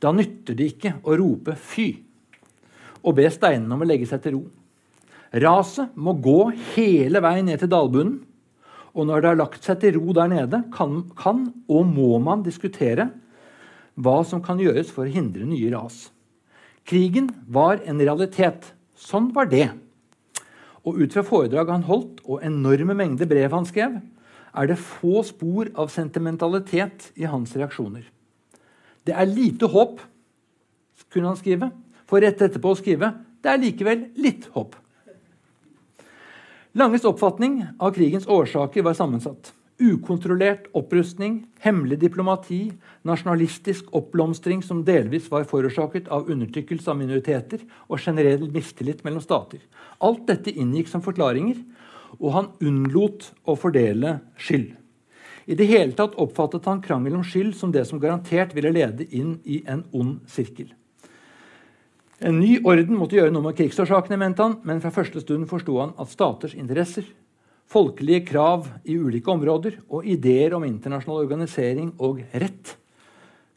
da 0.03 0.13
nytter 0.17 0.57
det 0.59 0.73
ikke 0.73 0.97
å 1.05 1.17
rope 1.21 1.55
'fy' 1.55 2.01
og 3.01 3.17
be 3.17 3.29
steinene 3.33 3.77
om 3.77 3.85
å 3.85 3.89
legge 3.89 4.09
seg 4.09 4.23
til 4.25 4.37
ro. 4.37 4.43
Raset 5.31 5.95
må 5.95 6.17
gå 6.19 6.51
hele 6.75 7.23
veien 7.23 7.47
ned 7.47 7.63
til 7.63 7.71
dalbunnen. 7.71 8.19
Og 8.91 9.07
når 9.07 9.23
det 9.23 9.29
har 9.31 9.39
lagt 9.39 9.65
seg 9.65 9.79
til 9.81 10.01
ro 10.01 10.13
der 10.17 10.31
nede, 10.33 10.65
kan, 10.75 11.05
kan 11.15 11.45
og 11.71 11.87
må 11.87 12.19
man 12.19 12.43
diskutere 12.43 13.07
hva 13.95 14.21
som 14.27 14.43
kan 14.43 14.59
gjøres 14.59 14.91
for 14.91 15.07
å 15.07 15.13
hindre 15.15 15.47
nye 15.47 15.71
ras. 15.71 16.09
Krigen 16.83 17.31
var 17.47 17.79
en 17.87 18.03
realitet. 18.03 18.73
Sånn 18.99 19.31
var 19.37 19.47
det. 19.47 19.69
Og 20.83 20.99
ut 20.99 21.15
fra 21.15 21.23
foredrag 21.23 21.71
han 21.71 21.87
holdt, 21.87 22.25
og 22.27 22.43
enorme 22.43 22.97
mengder 22.99 23.29
brev 23.31 23.55
han 23.55 23.69
skrev, 23.69 24.01
er 24.57 24.71
det 24.71 24.81
få 24.83 25.23
spor 25.27 25.71
av 25.79 25.93
sentimentalitet 25.93 27.11
i 27.15 27.29
hans 27.31 27.55
reaksjoner. 27.57 28.05
Det 29.07 29.15
er 29.17 29.31
lite 29.31 29.71
håp, 29.71 30.01
kunne 31.11 31.33
han 31.33 31.39
skrive, 31.39 31.71
for 32.11 32.23
rett 32.23 32.43
etterpå 32.43 32.75
å 32.75 32.79
skrive 32.79 33.15
det 33.41 33.49
er 33.49 33.63
likevel 33.63 34.03
litt 34.21 34.51
håp. 34.55 34.75
Langes 36.77 37.07
oppfatning 37.09 37.63
av 37.83 37.95
krigens 37.97 38.29
årsaker 38.31 38.85
var 38.87 38.95
sammensatt. 38.95 39.55
Ukontrollert 39.81 40.67
opprustning, 40.77 41.47
hemmelig 41.65 41.97
diplomati, 42.03 42.75
nasjonalistisk 43.09 43.89
oppblomstring 43.97 44.61
som 44.63 44.83
delvis 44.85 45.31
var 45.33 45.47
forårsaket 45.49 46.11
av 46.13 46.29
undertrykkelse 46.31 46.93
av 46.93 46.99
minoriteter 47.01 47.65
og 47.89 47.97
generell 48.05 48.45
mistillit 48.53 49.01
mellom 49.07 49.25
stater. 49.25 49.63
Alt 50.05 50.27
dette 50.29 50.53
inngikk 50.53 50.93
som 50.93 51.03
forklaringer 51.03 51.63
og 52.19 52.35
han 52.35 52.51
unnlot 52.65 53.31
å 53.47 53.57
fordele 53.59 54.19
skyld. 54.41 54.75
I 55.51 55.57
det 55.59 55.67
hele 55.71 55.97
tatt 55.99 56.19
oppfattet 56.21 56.67
han 56.69 56.83
krangel 56.85 57.17
om 57.19 57.25
skyld 57.27 57.55
som 57.59 57.73
det 57.75 57.87
som 57.89 58.01
garantert 58.03 58.53
ville 58.55 58.73
lede 58.75 59.07
inn 59.17 59.39
i 59.45 59.63
en 59.67 59.83
ond 59.97 60.21
sirkel. 60.31 60.69
En 62.21 62.37
ny 62.37 62.59
orden 62.69 62.99
måtte 63.01 63.17
gjøre 63.17 63.33
noe 63.33 63.47
med 63.47 63.57
krigsårsakene, 63.57 64.19
mente 64.21 64.45
han, 64.45 64.59
men 64.69 64.83
fra 64.83 64.93
første 64.93 65.23
stund 65.23 65.49
forsto 65.49 65.79
han 65.81 65.95
at 66.01 66.13
staters 66.13 66.53
interesser, 66.55 67.07
folkelige 67.71 68.27
krav 68.29 68.67
i 68.85 68.99
ulike 68.99 69.31
områder 69.33 69.79
og 69.89 70.05
ideer 70.05 70.53
om 70.57 70.67
internasjonal 70.67 71.23
organisering 71.25 71.95
og 72.03 72.21
rett 72.35 72.75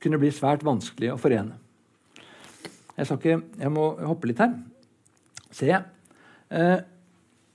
kunne 0.04 0.20
bli 0.22 0.32
svært 0.36 0.64
vanskelig 0.64 1.12
å 1.12 1.20
forene. 1.20 1.58
Jeg, 2.94 3.10
ikke, 3.10 3.40
jeg 3.60 3.74
må 3.74 3.90
hoppe 4.06 4.30
litt 4.30 4.42
her. 4.42 4.54
Se. 5.54 5.70
Eh, 6.54 6.80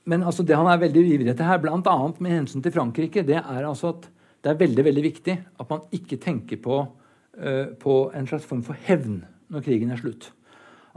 men 0.09 0.25
altså 0.25 0.45
det 0.47 0.57
han 0.57 0.69
er 0.71 0.81
veldig 0.81 1.03
ivrig 1.05 1.33
etter 1.33 1.49
her, 1.49 1.61
bl.a. 1.61 1.97
med 2.23 2.33
hensyn 2.33 2.63
til 2.65 2.73
Frankrike, 2.73 3.27
det 3.29 3.37
er 3.43 3.67
altså 3.67 3.93
at 3.93 4.09
det 4.45 4.53
er 4.53 4.61
veldig 4.61 4.85
veldig 4.87 5.05
viktig 5.05 5.35
at 5.61 5.69
man 5.73 5.83
ikke 5.95 6.21
tenker 6.23 6.61
på, 6.63 6.79
uh, 6.87 7.67
på 7.81 7.97
en 8.17 8.29
slags 8.31 8.47
form 8.49 8.63
for 8.67 8.79
hevn 8.87 9.21
når 9.53 9.67
krigen 9.67 9.93
er 9.93 10.01
slutt. 10.01 10.31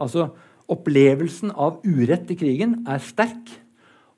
Altså, 0.01 0.31
Opplevelsen 0.71 1.51
av 1.59 1.81
urett 1.83 2.29
i 2.31 2.37
krigen 2.39 2.77
er 2.87 3.01
sterk. 3.03 3.49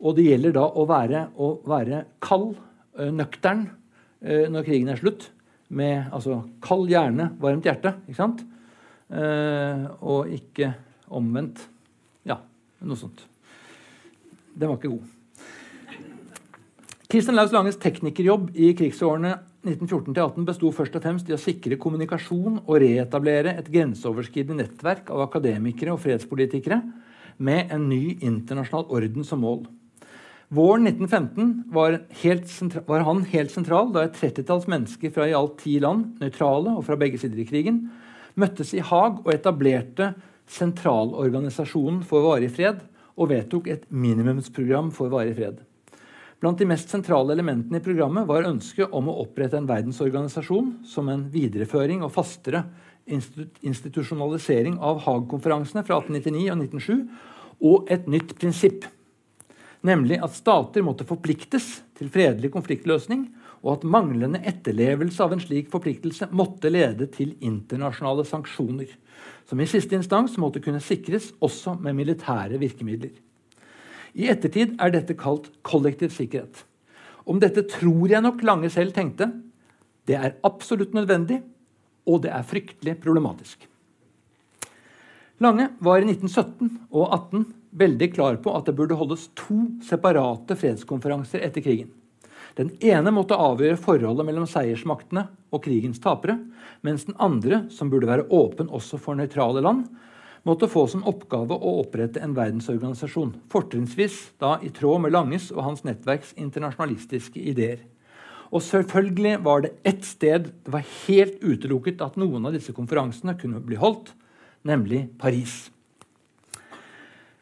Og 0.03 0.13
det 0.19 0.27
gjelder 0.27 0.53
da 0.53 0.67
å 0.67 0.83
være, 0.85 1.23
å 1.33 1.47
være 1.65 2.03
kald, 2.21 2.51
uh, 2.99 3.09
nøktern, 3.15 3.65
uh, 4.21 4.45
når 4.53 4.67
krigen 4.67 4.93
er 4.93 5.01
slutt. 5.01 5.31
Med 5.73 6.13
altså, 6.13 6.43
kald 6.61 6.91
hjerne, 6.91 7.31
varmt 7.41 7.65
hjerte. 7.65 7.95
ikke 8.05 8.21
sant? 8.21 8.49
og 9.13 10.31
ikke 10.33 10.71
omvendt. 11.13 11.59
Ja, 12.25 12.39
noe 12.81 12.97
sånt. 12.97 13.19
Den 14.53 14.69
var 14.69 14.79
ikke 14.79 14.93
god. 14.93 15.11
Kristian 17.13 17.37
Laus 17.37 17.51
Langes 17.53 17.77
teknikerjobb 17.77 18.55
i 18.57 18.71
krigsårene 18.77 19.35
1914-18 19.63 20.47
besto 20.47 20.71
først 20.73 20.95
og 20.97 21.03
fremst 21.05 21.27
i 21.29 21.35
å 21.35 21.39
sikre 21.39 21.77
kommunikasjon 21.79 22.63
og 22.63 22.79
reetablere 22.81 23.53
et 23.59 23.69
grenseoverskridende 23.71 24.63
nettverk 24.63 25.11
av 25.13 25.21
akademikere 25.27 25.93
og 25.93 26.01
fredspolitikere 26.03 26.81
med 27.37 27.71
en 27.73 27.85
ny 27.91 28.17
internasjonal 28.17 28.89
orden 28.97 29.27
som 29.27 29.43
mål. 29.45 29.63
Våren 30.53 30.85
1915 30.89 31.53
var, 31.73 31.99
var 32.89 33.05
han 33.07 33.23
helt 33.31 33.53
sentral 33.53 33.93
da 33.93 34.03
et 34.05 34.17
trettitalls 34.17 34.67
mennesker 34.69 35.13
fra 35.13 35.25
i 35.29 35.35
alt 35.37 35.55
ti 35.63 35.79
land, 35.81 36.19
nøytrale 36.21 36.75
og 36.77 36.83
fra 36.85 36.97
begge 36.99 37.21
sider 37.21 37.41
i 37.41 37.47
krigen, 37.47 37.87
møttes 38.37 38.73
i 38.75 38.83
Haag 38.83 39.23
og 39.23 39.31
etablerte 39.33 40.11
Sentralorganisasjonen 40.53 42.01
for 42.05 42.25
varig 42.27 42.51
fred, 42.53 42.81
og 43.13 43.29
vedtok 43.29 43.69
et 43.71 43.85
minimumsprogram 43.89 44.89
for 44.95 45.11
varig 45.13 45.35
fred. 45.37 45.61
Blant 46.43 46.59
de 46.59 46.67
mest 46.67 46.91
sentrale 46.91 47.31
elementene 47.31 47.79
i 47.79 47.83
programmet 47.83 48.27
var 48.27 48.49
ønsket 48.49 48.91
om 48.91 49.07
å 49.07 49.19
opprette 49.21 49.55
en 49.55 49.69
verdensorganisasjon 49.69 50.73
som 50.87 51.07
en 51.11 51.27
videreføring 51.31 52.03
og 52.03 52.11
fastere 52.15 52.65
institusjonalisering 53.07 54.75
av 54.83 55.01
Haag-konferansene 55.05 55.85
fra 55.87 56.01
1899 56.01 56.49
og 56.51 56.65
1907, 56.65 57.31
og 57.63 57.93
et 57.95 58.09
nytt 58.11 58.33
prinsipp, 58.39 58.87
nemlig 59.87 60.19
at 60.23 60.35
stater 60.35 60.83
måtte 60.83 61.07
forpliktes 61.07 61.77
til 61.95 62.11
fredelig 62.11 62.51
konfliktløsning 62.51 63.29
og 63.63 63.77
at 63.77 63.85
manglende 63.87 64.41
etterlevelse 64.43 65.23
av 65.23 65.33
en 65.33 65.41
slik 65.41 65.69
forpliktelse 65.71 66.27
måtte 66.35 66.71
lede 66.71 67.07
til 67.11 67.33
internasjonale 67.39 68.25
sanksjoner, 68.27 68.89
som 69.47 69.61
i 69.63 69.67
siste 69.69 69.95
instans 69.95 70.35
måtte 70.41 70.61
kunne 70.63 70.83
sikres 70.83 71.31
også 71.43 71.77
med 71.79 71.95
militære 71.95 72.59
virkemidler. 72.59 73.15
I 74.13 74.27
ettertid 74.29 74.75
er 74.83 74.93
dette 74.93 75.15
kalt 75.17 75.49
kollektiv 75.65 76.11
sikkerhet. 76.13 76.65
Om 77.25 77.39
dette 77.39 77.63
tror 77.71 78.11
jeg 78.11 78.21
nok 78.21 78.43
Lange 78.43 78.69
selv 78.69 78.93
tenkte. 78.93 79.29
Det 80.03 80.19
er 80.19 80.35
absolutt 80.43 80.93
nødvendig, 80.93 81.39
og 82.03 82.25
det 82.25 82.33
er 82.35 82.43
fryktelig 82.45 82.97
problematisk. 82.99 83.63
Lange 85.41 85.71
var 85.79 86.03
i 86.03 86.07
1917 86.11 86.91
og 86.91 87.07
18 87.07 87.45
veldig 87.79 88.09
klar 88.13 88.37
på 88.43 88.53
at 88.53 88.67
det 88.67 88.75
burde 88.77 88.99
holdes 88.99 89.29
to 89.39 89.55
separate 89.87 90.55
fredskonferanser 90.59 91.41
etter 91.47 91.63
krigen. 91.63 91.89
Den 92.59 92.69
ene 92.85 93.09
måtte 93.13 93.37
avgjøre 93.39 93.79
forholdet 93.81 94.27
mellom 94.27 94.45
seiersmaktene 94.49 95.25
og 95.53 95.63
krigens 95.65 96.01
tapere, 96.01 96.37
mens 96.85 97.07
den 97.07 97.17
andre, 97.21 97.63
som 97.73 97.89
burde 97.89 98.09
være 98.09 98.27
åpen 98.29 98.69
også 98.69 98.99
for 99.01 99.17
nøytrale 99.17 99.63
land, 99.65 99.87
måtte 100.45 100.67
få 100.69 100.85
som 100.91 101.05
oppgave 101.07 101.55
å 101.55 101.77
opprette 101.81 102.21
en 102.21 102.35
verdensorganisasjon, 102.35 103.33
fortrinnsvis 103.49 104.19
da 104.43 104.57
i 104.61 104.69
tråd 104.75 105.05
med 105.05 105.15
Langes 105.15 105.49
og 105.55 105.63
hans 105.65 105.85
nettverks 105.87 106.35
internasjonalistiske 106.37 107.41
ideer. 107.41 107.81
Og 108.53 108.61
selvfølgelig 108.61 109.37
var 109.41 109.63
det 109.63 109.73
ett 109.87 110.03
sted 110.05 110.51
det 110.51 110.73
var 110.75 110.85
helt 111.07 111.39
utelukket 111.41 112.03
at 112.05 112.19
noen 112.21 112.45
av 112.45 112.53
disse 112.53 112.75
konferansene 112.75 113.33
kunne 113.39 113.63
bli 113.65 113.79
holdt, 113.81 114.11
nemlig 114.67 115.07
Paris. 115.17 115.71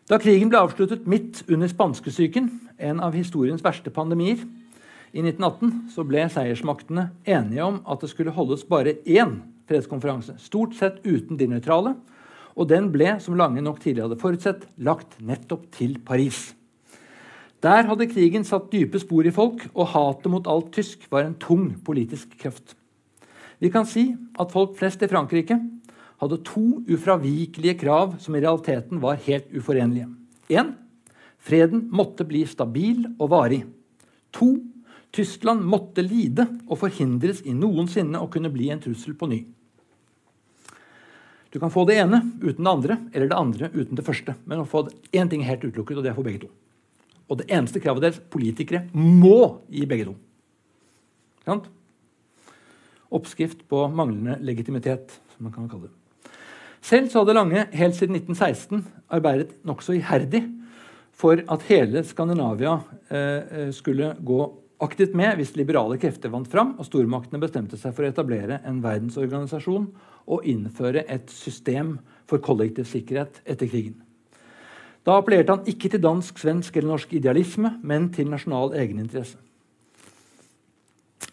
Da 0.08 0.20
krigen 0.22 0.52
ble 0.52 0.62
avsluttet 0.62 1.04
midt 1.10 1.44
under 1.52 1.68
spanskesyken, 1.72 2.48
en 2.80 3.04
av 3.04 3.16
historiens 3.16 3.64
verste 3.64 3.92
pandemier, 3.94 4.40
i 5.12 5.20
1918 5.20 5.92
så 5.92 6.06
ble 6.08 6.24
seiersmaktene 6.32 7.10
enige 7.28 7.66
om 7.66 7.82
at 7.90 8.04
det 8.04 8.12
skulle 8.14 8.32
holdes 8.36 8.64
bare 8.68 8.96
én 9.04 9.42
fredskonferanse, 9.68 10.38
stort 10.40 10.76
sett 10.78 11.02
uten 11.04 11.40
de 11.40 11.50
nøytrale. 11.52 11.96
Og 12.56 12.68
den 12.68 12.90
ble, 12.92 13.16
som 13.24 13.36
Lange 13.40 13.64
nok 13.64 13.80
tidligere 13.84 14.10
hadde 14.10 14.22
forutsett, 14.22 14.66
lagt 14.80 15.18
nettopp 15.24 15.70
til 15.76 15.98
Paris. 16.06 16.52
Der 17.62 17.86
hadde 17.88 18.10
krigen 18.10 18.44
satt 18.48 18.72
dype 18.72 19.00
spor 19.00 19.28
i 19.28 19.34
folk, 19.36 19.68
og 19.76 19.92
hatet 19.94 20.32
mot 20.34 20.48
alt 20.50 20.72
tysk 20.76 21.06
var 21.12 21.28
en 21.28 21.38
tung 21.40 21.70
politisk 21.86 22.34
kraft. 22.42 22.76
Vi 23.62 23.70
kan 23.70 23.86
si 23.86 24.10
at 24.42 24.52
folk 24.52 24.74
flest 24.80 25.04
i 25.06 25.10
Frankrike 25.12 25.60
hadde 26.22 26.42
to 26.48 26.82
ufravikelige 26.90 27.78
krav 27.84 28.16
som 28.22 28.36
i 28.36 28.42
realiteten 28.42 29.02
var 29.04 29.20
helt 29.28 29.52
uforenlige. 29.54 30.08
1. 30.50 30.74
Freden 31.42 31.88
måtte 31.94 32.26
bli 32.28 32.42
stabil 32.50 33.06
og 33.20 33.32
varig. 33.34 33.62
2. 34.38 34.50
Tyskland 35.12 35.66
måtte 35.68 36.04
lide 36.06 36.46
og 36.70 36.80
forhindres 36.80 37.42
i 37.44 37.56
noensinne 37.56 38.20
å 38.22 38.30
kunne 38.32 38.52
bli 38.54 38.70
en 38.72 38.80
trussel 38.84 39.16
på 39.20 39.28
ny. 39.32 39.42
Du 41.52 41.60
kan 41.60 41.72
få 41.72 41.84
det 41.88 41.98
ene 42.00 42.22
uten 42.40 42.64
det 42.64 42.72
andre, 42.72 42.98
eller 43.12 43.28
det 43.28 43.38
andre 43.38 43.70
uten 43.74 43.98
det 44.00 44.06
første. 44.08 44.38
Men 44.48 44.64
å 44.64 44.68
få 44.68 44.86
én 45.12 45.30
ting 45.30 45.44
helt 45.44 45.66
utelukket, 45.66 45.98
og 46.00 46.06
det 46.06 46.14
er 46.14 46.16
for 46.16 46.28
begge 46.28 46.46
to. 46.46 46.52
Og 47.28 47.42
det 47.42 47.50
eneste 47.52 47.82
kravet 47.84 48.06
deres 48.06 48.22
politikere 48.32 48.86
må 48.96 49.60
gi 49.72 49.84
begge 49.88 50.08
to. 50.08 50.16
Sant? 51.44 51.68
Oppskrift 53.12 53.66
på 53.68 53.84
manglende 53.92 54.38
legitimitet, 54.40 55.18
som 55.34 55.48
man 55.48 55.56
kan 55.56 55.68
kalle 55.72 55.90
det. 55.90 55.98
Selv 56.82 57.12
så 57.12 57.22
hadde 57.22 57.36
Lange 57.36 57.68
helt 57.76 57.98
siden 58.00 58.16
1916 58.18 58.86
arbeidet 59.12 59.52
nokså 59.68 60.00
iherdig 60.00 60.46
for 61.14 61.44
at 61.52 61.68
hele 61.68 62.02
Skandinavia 62.08 62.80
eh, 63.12 63.68
eh 63.68 63.72
skulle 63.76 64.16
gå 64.18 64.40
aktivt 64.82 65.14
med 65.18 65.38
hvis 65.38 65.54
liberale 65.58 65.98
krefter 66.02 66.32
vant 66.34 66.50
fram 66.50 66.76
og 66.80 66.88
stormaktene 66.88 67.42
bestemte 67.42 67.78
seg 67.80 67.94
for 67.96 68.06
å 68.06 68.12
etablere 68.12 68.62
en 68.68 68.82
verdensorganisasjon 68.84 69.92
og 70.32 70.48
innføre 70.50 71.06
et 71.10 71.30
system 71.34 71.98
for 72.30 72.42
kollektiv 72.44 72.88
sikkerhet 72.90 73.42
etter 73.46 73.70
krigen. 73.70 74.00
Da 75.06 75.18
appellerte 75.18 75.56
han 75.56 75.70
ikke 75.70 75.90
til 75.90 76.02
dansk, 76.04 76.38
svensk 76.38 76.76
eller 76.78 76.94
norsk 76.94 77.14
idealisme, 77.18 77.74
men 77.82 78.12
til 78.14 78.30
nasjonal 78.30 78.76
egeninteresse. 78.78 79.40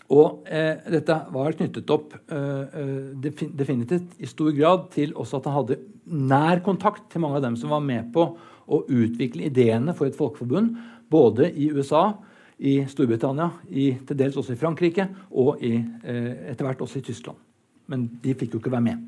Og 0.09 0.47
eh, 0.49 0.79
dette 0.89 1.17
var 1.35 1.53
knyttet 1.53 1.91
opp 1.93 2.15
eh, 2.33 2.79
eh 2.81 3.43
definitivt 3.53 4.15
i 4.17 4.29
stor 4.31 4.55
grad 4.57 4.87
til 4.95 5.13
også 5.13 5.37
at 5.37 5.49
han 5.51 5.57
hadde 5.59 5.77
nær 6.07 6.63
kontakt 6.65 7.11
til 7.13 7.21
mange 7.21 7.37
av 7.37 7.45
dem 7.45 7.59
som 7.61 7.75
var 7.75 7.85
med 7.85 8.09
på 8.15 8.25
å 8.69 8.79
utvikle 8.89 9.51
ideene 9.51 9.93
for 9.97 10.09
et 10.09 10.17
folkeforbund, 10.17 10.79
både 11.13 11.51
i 11.53 11.69
USA 11.77 12.15
i 12.59 12.81
Storbritannia, 12.91 13.53
i, 13.71 13.93
til 14.07 14.19
dels 14.19 14.37
også 14.37 14.55
i 14.55 14.59
Frankrike 14.59 15.07
og 15.31 15.63
i, 15.63 15.77
eh, 15.79 16.51
etter 16.51 16.67
hvert 16.67 16.81
også 16.83 16.99
i 16.99 17.07
Tyskland. 17.07 17.39
Men 17.87 18.09
de 18.23 18.35
fikk 18.35 18.55
jo 18.55 18.61
ikke 18.63 18.73
være 18.73 18.87
med. 18.89 19.05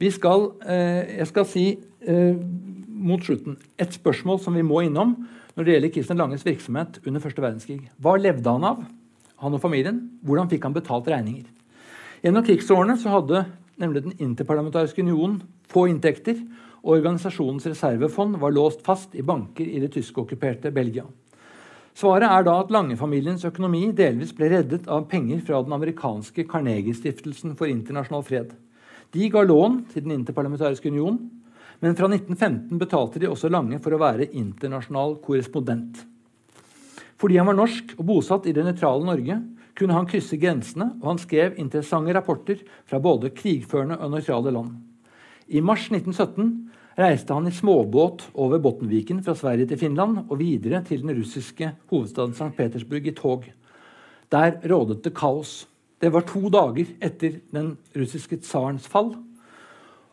Vi 0.00 0.10
skal, 0.10 0.52
eh, 0.66 1.18
jeg 1.18 1.26
skal 1.26 1.46
si 1.46 1.78
eh, 2.06 2.36
mot 2.88 3.20
slutten 3.20 3.56
et 3.78 3.92
spørsmål 3.92 4.40
som 4.40 4.54
vi 4.54 4.62
må 4.62 4.80
innom 4.80 5.16
når 5.56 5.64
det 5.64 5.74
gjelder 5.74 5.92
Kristian 5.92 6.18
Langes 6.18 6.44
virksomhet 6.44 7.00
under 7.06 7.20
første 7.20 7.42
verdenskrig. 7.42 7.90
Hva 8.00 8.16
levde 8.16 8.50
han 8.50 8.64
av, 8.64 8.84
han 9.40 9.54
og 9.54 9.60
familien? 9.60 10.18
Hvordan 10.24 10.48
fikk 10.48 10.64
han 10.64 10.76
betalt 10.76 11.08
regninger? 11.08 11.48
Gjennom 12.22 12.44
krigsårene 12.44 12.96
så 13.00 13.12
hadde 13.16 13.46
nemlig 13.80 14.02
Den 14.04 14.16
interparlamentariske 14.20 15.00
unionen 15.00 15.40
få 15.68 15.86
inntekter, 15.88 16.36
og 16.82 16.98
organisasjonens 16.98 17.66
reservefond 17.66 18.38
var 18.40 18.52
låst 18.52 18.82
fast 18.84 19.14
i 19.14 19.22
banker 19.22 19.64
i 19.64 19.80
det 19.80 19.92
tyskokkuperte 19.92 20.72
Belgia. 20.72 21.04
Svaret 21.96 22.30
er 22.30 22.44
da 22.46 22.54
at 22.62 22.70
Lange-familiens 22.72 23.44
økonomi 23.48 23.88
delvis 23.96 24.32
ble 24.36 24.48
reddet 24.52 24.86
av 24.88 25.08
penger 25.10 25.42
fra 25.46 25.60
den 25.64 25.74
amerikanske 25.74 26.46
Carnegie-stiftelsen 26.48 27.56
for 27.58 27.70
internasjonal 27.70 28.24
fred. 28.26 28.54
De 29.10 29.26
ga 29.32 29.42
lån 29.42 29.82
til 29.90 30.04
Den 30.06 30.14
interparlamentariske 30.20 30.88
union, 30.88 31.18
men 31.80 31.96
fra 31.96 32.06
1915 32.06 32.78
betalte 32.78 33.18
de 33.18 33.28
også 33.28 33.50
Lange 33.50 33.80
for 33.82 33.96
å 33.96 34.00
være 34.00 34.30
internasjonal 34.30 35.18
korrespondent. 35.24 36.04
Fordi 37.20 37.36
han 37.36 37.48
var 37.50 37.58
norsk 37.58 37.96
og 37.98 38.06
bosatt 38.06 38.46
i 38.48 38.54
det 38.56 38.64
nøytrale 38.64 39.04
Norge, 39.04 39.40
kunne 39.76 39.96
han 39.96 40.08
krysse 40.08 40.38
grensene, 40.40 40.92
og 41.00 41.06
han 41.14 41.20
skrev 41.20 41.58
interessante 41.60 42.14
rapporter 42.14 42.60
fra 42.88 43.00
både 43.00 43.32
krigførende 43.34 43.98
og 43.98 44.14
nøytrale 44.14 44.52
land. 44.54 44.76
I 45.48 45.62
mars 45.64 45.88
1917 45.90 46.70
reiste 47.00 47.34
han 47.34 47.48
i 47.48 47.54
småbåt 47.54 48.26
over 48.34 48.60
Bottenviken 48.62 49.22
fra 49.24 49.34
Sverige 49.38 49.70
til 49.70 49.80
Finland 49.80 50.26
og 50.26 50.38
videre 50.40 50.82
til 50.86 51.02
den 51.04 51.16
russiske 51.16 51.72
hovedstaden 51.90 52.36
St. 52.36 52.52
Petersburg 52.56 53.08
i 53.08 53.14
tog. 53.16 53.48
Der 54.30 54.60
rådet 54.70 55.02
det 55.04 55.14
kaos. 55.16 55.64
Det 56.00 56.12
var 56.12 56.24
to 56.28 56.48
dager 56.52 56.92
etter 57.02 57.40
den 57.52 57.74
russiske 57.96 58.40
tsarens 58.40 58.86
fall. 58.88 59.14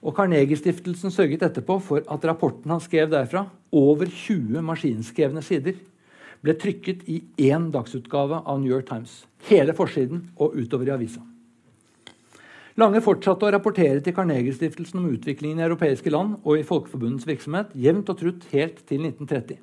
Og 0.01 0.15
Carnegie-stiftelsen 0.15 1.11
sørget 1.11 1.43
etterpå 1.43 1.79
for 1.83 2.03
at 2.03 2.25
rapporten 2.27 2.71
han 2.71 2.83
skrev 2.83 3.09
derfra, 3.11 3.47
over 3.71 4.05
20 4.07 4.61
maskinskrevne 4.63 5.43
sider, 5.43 5.79
ble 6.43 6.53
trykket 6.55 7.07
i 7.09 7.21
én 7.49 7.71
dagsutgave 7.73 8.43
av 8.45 8.61
New 8.61 8.71
York 8.71 8.87
Times. 8.89 9.25
Hele 9.49 9.75
forsiden 9.75 10.29
og 10.37 10.55
utover 10.55 10.91
i 10.91 10.95
avisa. 10.95 11.23
Lange 12.77 12.99
fortsatte 13.01 13.47
å 13.47 13.49
rapportere 13.49 14.03
til 14.05 14.13
Carnegie-stiftelsen 14.13 14.99
om 15.01 15.07
utviklingen 15.09 15.57
i 15.57 15.65
europeiske 15.65 16.11
land 16.13 16.35
og 16.43 16.59
i 16.59 16.65
Folkeforbundets 16.67 17.25
virksomhet 17.25 17.71
jevnt 17.73 18.11
og 18.13 18.19
trutt 18.19 18.43
helt 18.51 18.83
til 18.85 19.01
1930. 19.01 19.57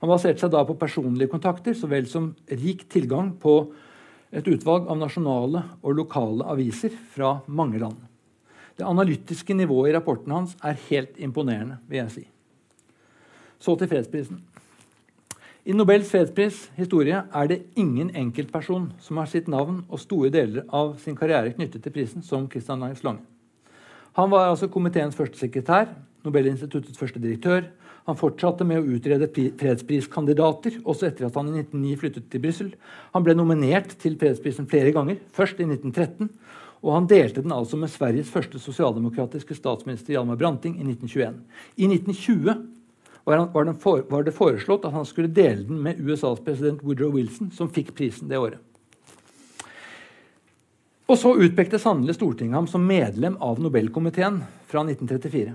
Han 0.00 0.10
baserte 0.10 0.42
seg 0.42 0.50
da 0.50 0.64
på 0.66 0.74
personlige 0.80 1.30
kontakter 1.30 1.76
så 1.78 1.86
vel 1.86 2.08
som 2.10 2.32
rik 2.50 2.82
tilgang 2.90 3.30
på 3.38 3.54
et 4.34 4.50
utvalg 4.50 4.90
av 4.90 4.98
nasjonale 4.98 5.62
og 5.78 5.94
lokale 6.00 6.48
aviser 6.50 6.98
fra 7.14 7.36
mange 7.46 7.78
land. 7.78 8.02
Det 8.74 8.90
analytiske 8.90 9.54
nivået 9.54 9.92
i 9.92 9.94
rapporten 9.94 10.34
hans 10.34 10.58
er 10.66 10.82
helt 10.90 11.14
imponerende. 11.22 11.78
vil 11.86 12.02
jeg 12.02 12.10
si. 12.10 12.26
Så 13.62 13.78
til 13.78 13.86
fredsprisen. 13.86 14.42
I 15.66 15.74
Nobels 15.74 16.06
fredspris 16.06 16.60
historie 16.78 17.18
er 17.18 17.48
det 17.50 17.56
ingen 17.74 18.12
enkeltperson 18.14 18.84
som 19.02 19.18
har 19.18 19.26
sitt 19.26 19.48
navn 19.50 19.80
og 19.90 19.98
store 19.98 20.28
deler 20.30 20.62
av 20.70 20.92
sin 21.02 21.16
karriere 21.18 21.50
knyttet 21.56 21.82
til 21.82 21.90
prisen 21.90 22.22
som 22.22 22.44
Christian 22.52 22.84
Langs 22.84 23.02
Lange. 23.02 23.24
Han 24.14 24.30
var 24.30 24.46
altså 24.46 24.68
komiteens 24.70 25.18
første 25.18 25.40
sekretær, 25.40 25.90
Nobelinstituttets 26.22 26.98
første 26.98 27.18
direktør. 27.18 27.66
Han 28.06 28.18
fortsatte 28.18 28.62
med 28.62 28.78
å 28.78 28.94
utrede 28.94 29.26
fredspriskandidater, 29.34 30.78
også 30.86 31.10
etter 31.10 31.26
at 31.26 31.40
han 31.40 31.50
i 31.50 31.58
1909 31.58 31.98
flyttet 31.98 32.30
til 32.30 32.46
Brussel. 32.46 32.70
Han 33.18 33.26
ble 33.26 33.34
nominert 33.34 33.98
til 33.98 34.14
fredsprisen 34.22 34.70
flere 34.70 34.94
ganger, 34.94 35.18
først 35.34 35.58
i 35.58 35.66
1913. 35.66 36.30
Og 36.86 36.94
han 36.94 37.10
delte 37.10 37.42
den 37.42 37.54
altså 37.54 37.74
med 37.80 37.90
Sveriges 37.90 38.30
første 38.30 38.62
sosialdemokratiske 38.62 39.58
statsminister 39.58 40.14
Hjalmar 40.14 40.38
Branting 40.38 40.78
i 40.78 40.86
1921. 40.86 41.42
I 41.74 41.90
1920 41.90 42.75
var, 43.26 44.22
det 44.24 44.32
foreslått 44.32 44.86
at 44.86 44.94
han 44.94 45.06
skulle 45.06 45.32
dele 45.34 45.66
den 45.66 45.82
med 45.82 45.98
USAs 45.98 46.40
president 46.46 46.82
Woodrow 46.86 47.12
Wilson, 47.16 47.50
som 47.50 47.70
fikk 47.70 47.90
prisen 47.98 48.30
det 48.30 48.38
året. 48.38 48.62
Og 51.06 51.18
så 51.18 51.32
utpekte 51.38 51.78
sannelig 51.78 52.16
Stortinget 52.16 52.58
ham 52.58 52.68
som 52.70 52.86
medlem 52.86 53.36
av 53.42 53.60
Nobelkomiteen 53.62 54.40
fra 54.66 54.82
1934. 54.82 55.54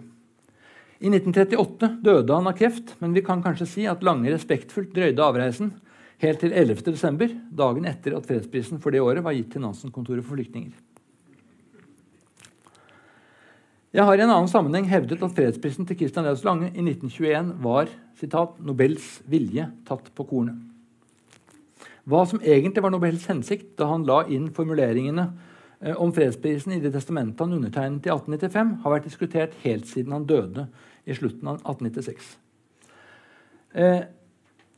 I 1.01 1.09
1938 1.09 1.89
døde 2.05 2.35
han 2.35 2.47
av 2.47 2.55
kreft, 2.59 2.93
men 2.99 3.15
vi 3.15 3.23
kan 3.25 3.41
kanskje 3.43 3.67
si 3.67 3.87
at 3.89 4.03
Lange 4.05 4.31
respektfullt 4.31 4.93
drøyde 4.95 5.23
avreisen 5.25 5.73
helt 6.21 6.43
til 6.43 6.53
11. 6.53 6.85
desember, 6.91 7.31
dagen 7.49 7.87
etter 7.89 8.15
at 8.15 8.27
fredsprisen 8.29 8.79
for 8.83 8.93
det 8.93 9.01
året 9.01 9.25
var 9.25 9.35
gitt 9.35 9.49
til 9.55 9.63
Nansen-kontoret 9.63 10.23
for 10.23 10.37
flyktninger. 10.37 10.75
Jeg 13.91 14.07
har 14.07 14.15
i 14.15 14.21
en 14.23 14.31
annen 14.31 14.47
sammenheng 14.47 14.85
hevdet 14.87 15.19
at 15.19 15.33
fredsprisen 15.35 15.83
til 15.83 15.97
Christian 15.99 16.23
Leos 16.23 16.45
Lange 16.47 16.69
i 16.69 16.79
1921 16.79 17.57
var 17.59 17.89
citat, 18.15 18.53
'Nobels 18.59 19.21
vilje 19.27 19.65
tatt 19.83 20.05
på 20.15 20.23
kornet'. 20.23 20.61
Hva 22.07 22.21
som 22.25 22.39
egentlig 22.39 22.83
var 22.83 22.93
Nobels 22.93 23.25
hensikt 23.27 23.75
da 23.77 23.89
han 23.89 24.05
la 24.07 24.21
inn 24.31 24.47
formuleringene 24.47 25.25
eh, 25.81 25.95
om 25.99 26.13
fredsprisen 26.13 26.71
i 26.71 26.79
det 26.79 26.93
testamentet 26.93 27.43
han 27.43 27.53
undertegnet 27.53 28.07
i 28.07 28.09
1895, 28.09 28.77
har 28.83 28.91
vært 28.91 29.09
diskutert 29.09 29.57
helt 29.65 29.85
siden 29.85 30.13
han 30.13 30.25
døde 30.25 30.69
i 31.05 31.13
slutten 31.13 31.47
av 31.51 31.59
1896. 31.59 32.37
Eh, 33.75 34.05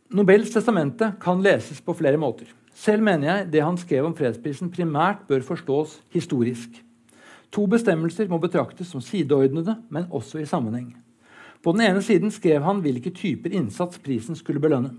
Nobels 0.10 0.50
testamente 0.50 1.12
kan 1.22 1.42
leses 1.42 1.82
på 1.82 1.94
flere 1.94 2.18
måter. 2.18 2.50
Selv 2.74 3.04
mener 3.04 3.28
jeg 3.30 3.52
det 3.54 3.62
han 3.62 3.78
skrev 3.78 4.06
om 4.06 4.18
fredsprisen, 4.18 4.74
primært 4.74 5.28
bør 5.30 5.46
forstås 5.46 6.00
historisk. 6.10 6.82
To 7.54 7.68
bestemmelser 7.70 8.30
må 8.32 8.40
betraktes 8.42 8.90
som 8.90 9.02
sideordnede, 9.02 9.76
men 9.94 10.10
også 10.10 10.42
i 10.42 10.50
sammenheng. 10.50 10.96
På 11.64 11.72
den 11.72 11.86
ene 11.86 12.02
siden 12.02 12.32
skrev 12.34 12.64
han 12.66 12.82
hvilke 12.82 13.14
typer 13.14 13.54
innsats 13.54 14.02
prisen 14.02 14.36
skulle 14.36 14.62
belønne. 14.64 14.96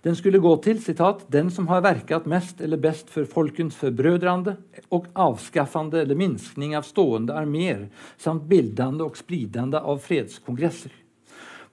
Den 0.00 0.16
skulle 0.16 0.40
gå 0.40 0.54
til 0.64 0.80
citat, 0.82 1.26
'den 1.28 1.50
som 1.50 1.68
har 1.68 1.80
verkat 1.80 2.26
mest 2.26 2.60
eller 2.60 2.76
best 2.76 3.10
for 3.10 3.24
folkens 3.24 3.76
forbrødrande 3.76 4.56
og 4.90 5.06
avskaffande 5.14 6.00
eller 6.00 6.14
minskning 6.14 6.74
av 6.74 6.82
stående 6.82 7.34
armeer 7.34 7.88
samt 8.16 8.48
bildende 8.48 9.04
og 9.04 9.16
spridende 9.16 9.78
av 9.78 10.00
fredskongresser'. 10.00 10.96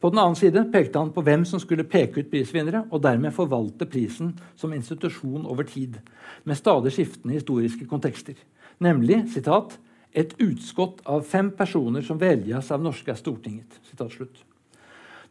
På 0.01 0.09
den 0.09 0.19
annen 0.19 0.35
side 0.35 0.69
pekte 0.73 0.99
han 0.99 1.13
på 1.13 1.21
hvem 1.21 1.45
som 1.45 1.59
skulle 1.59 1.83
peke 1.83 2.19
ut 2.19 2.29
prisvinnere, 2.29 2.83
og 2.91 3.01
dermed 3.01 3.33
forvalte 3.33 3.85
prisen 3.85 4.35
som 4.55 4.73
institusjon 4.73 5.45
over 5.45 5.63
tid, 5.63 5.95
med 6.43 6.57
stadig 6.57 6.91
skiftende 6.91 7.33
historiske 7.33 7.85
kontekster. 7.85 8.35
Nemlig 8.79 9.29
citat, 9.33 9.77
'et 10.13 10.33
utskott 10.39 11.01
av 11.05 11.21
fem 11.21 11.51
personer 11.51 12.01
som 12.01 12.17
velges 12.17 12.71
av 12.71 12.81
norske 12.81 13.15
Stortinget'. 13.15 13.79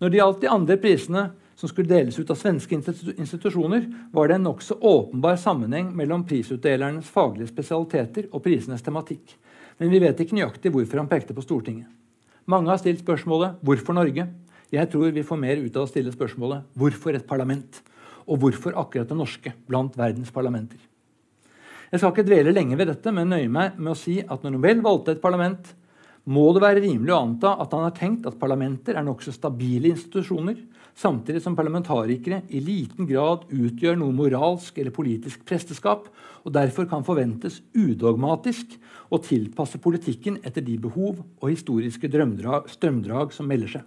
Når 0.00 0.10
det 0.10 0.18
gjaldt 0.18 0.40
de 0.40 0.48
andre 0.48 0.76
prisene, 0.76 1.30
som 1.56 1.68
skulle 1.68 1.88
deles 1.88 2.18
ut 2.18 2.30
av 2.30 2.36
svenske 2.36 2.74
institusjoner, 3.16 3.86
var 4.12 4.28
det 4.28 4.34
en 4.34 4.42
nokså 4.44 4.76
åpenbar 4.80 5.36
sammenheng 5.36 5.94
mellom 5.96 6.24
prisutdelernes 6.24 7.08
faglige 7.08 7.48
spesialiteter 7.48 8.28
og 8.32 8.42
prisenes 8.44 8.82
tematikk. 8.82 9.36
Men 9.78 9.90
vi 9.90 9.98
vet 9.98 10.20
ikke 10.20 10.36
nøyaktig 10.36 10.72
hvorfor 10.72 10.98
han 10.98 11.08
pekte 11.08 11.34
på 11.34 11.44
Stortinget. 11.44 11.86
Mange 12.46 12.68
har 12.68 12.78
stilt 12.78 13.00
spørsmålet 13.00 13.56
'Hvorfor 13.62 13.94
Norge?' 13.94 14.28
Jeg 14.72 14.90
tror 14.90 15.12
vi 15.12 15.22
får 15.22 15.38
mer 15.38 15.56
ut 15.56 15.76
av 15.76 15.82
å 15.82 15.88
stille 15.88 16.12
spørsmålet 16.12 16.62
'Hvorfor 16.76 17.14
et 17.14 17.26
parlament?' 17.26 17.82
Og 18.28 18.38
hvorfor 18.38 18.74
akkurat 18.74 19.08
det 19.08 19.16
norske 19.16 19.52
blant 19.68 19.96
verdens 19.96 20.30
parlamenter? 20.30 20.78
Jeg 21.90 22.00
skal 22.00 22.12
ikke 22.12 22.26
dvele 22.26 22.54
lenge 22.54 22.78
ved 22.78 22.90
dette, 22.90 23.12
men 23.14 23.30
nøye 23.30 23.50
meg 23.52 23.76
med 23.78 23.92
å 23.94 23.98
si 23.98 24.18
at 24.20 24.42
når 24.42 24.56
Nobel 24.56 24.80
valgte 24.84 25.14
et 25.14 25.22
parlament, 25.22 25.74
må 26.26 26.48
det 26.50 26.62
være 26.64 26.82
rimelig 26.82 27.12
å 27.14 27.20
anta 27.22 27.52
at 27.62 27.74
han 27.76 27.84
har 27.86 27.94
tenkt 27.94 28.26
at 28.26 28.38
parlamenter 28.40 28.96
er 28.98 29.04
nokså 29.06 29.30
stabile 29.30 29.92
institusjoner 29.92 30.58
samtidig 30.98 31.42
som 31.44 31.54
parlamentarikere 31.54 32.40
i 32.50 32.62
liten 32.64 33.06
grad 33.06 33.44
utgjør 33.52 33.98
noe 34.00 34.14
moralsk 34.16 34.80
eller 34.80 34.94
politisk 34.96 35.44
presteskap, 35.46 36.08
og 36.42 36.54
derfor 36.56 36.88
kan 36.90 37.06
forventes 37.06 37.60
udogmatisk 37.76 38.74
å 39.12 39.20
tilpasse 39.22 39.78
politikken 39.82 40.40
etter 40.42 40.64
de 40.66 40.78
behov 40.82 41.20
og 41.20 41.50
historiske 41.52 42.10
strømdrag 42.10 43.34
som 43.36 43.46
melder 43.46 43.76
seg. 43.76 43.84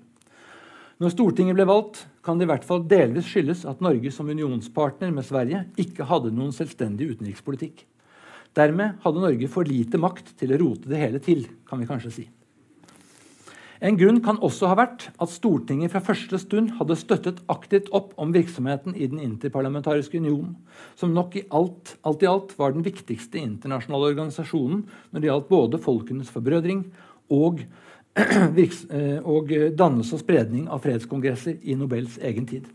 Når 0.99 1.13
Stortinget 1.13 1.55
ble 1.55 1.63
valgt, 1.63 2.01
kan 2.27 2.35
det 2.35 2.43
i 2.43 2.49
hvert 2.49 2.65
fall 2.67 2.81
delvis 2.91 3.29
skyldes 3.29 3.61
at 3.71 3.79
Norge 3.79 4.11
som 4.11 4.27
unionspartner 4.27 5.13
med 5.15 5.23
Sverige 5.23 5.61
ikke 5.79 6.07
hadde 6.09 6.33
noen 6.35 6.51
selvstendig 6.51 7.13
utenrikspolitikk. 7.13 7.85
Dermed 8.57 8.97
hadde 9.05 9.23
Norge 9.23 9.47
for 9.47 9.63
lite 9.63 10.01
makt 10.01 10.33
til 10.41 10.51
å 10.51 10.59
rote 10.59 10.91
det 10.91 10.99
hele 10.99 11.23
til, 11.23 11.45
kan 11.69 11.79
vi 11.79 11.87
kanskje 11.87 12.11
si. 12.17 12.25
En 13.79 13.95
grunn 13.95 14.19
kan 14.19 14.41
også 14.43 14.67
ha 14.67 14.75
vært 14.75 15.05
at 15.23 15.31
Stortinget 15.31 15.93
fra 15.93 16.03
første 16.03 16.35
stund 16.41 16.73
hadde 16.81 16.99
støttet 16.99 17.39
aktivt 17.47 17.87
opp 17.95 18.11
om 18.19 18.33
virksomheten 18.35 18.91
i 18.91 19.07
Den 19.07 19.21
interparlamentariske 19.23 20.19
union, 20.19 20.57
som 20.99 21.15
nok 21.15 21.37
i 21.39 21.45
alt, 21.47 21.95
alt 22.03 22.25
i 22.25 22.27
alt 22.27 22.57
var 22.59 22.75
den 22.75 22.83
viktigste 22.83 23.39
internasjonale 23.39 24.11
organisasjonen 24.11 24.83
når 25.13 25.23
det 25.23 25.31
gjaldt 25.31 25.53
både 25.53 25.79
folkenes 25.79 26.33
forbrødring 26.33 26.89
og, 27.31 27.63
og 29.35 29.53
dannelse 29.77 30.17
og 30.17 30.23
spredning 30.23 30.67
av 30.71 30.83
fredskongresser 30.83 31.59
i 31.61 31.77
Nobels 31.77 32.17
egen 32.25 32.47
tid. 32.49 32.67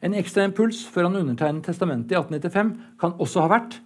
En 0.00 0.16
ekstra 0.16 0.46
impuls 0.48 0.80
før 0.88 1.10
han 1.10 1.20
undertegnet 1.20 1.66
testamentet 1.66 2.14
i 2.14 2.20
1895 2.20 2.74
kan 3.00 3.16
også 3.20 3.44
ha 3.44 3.52
vært 3.52 3.80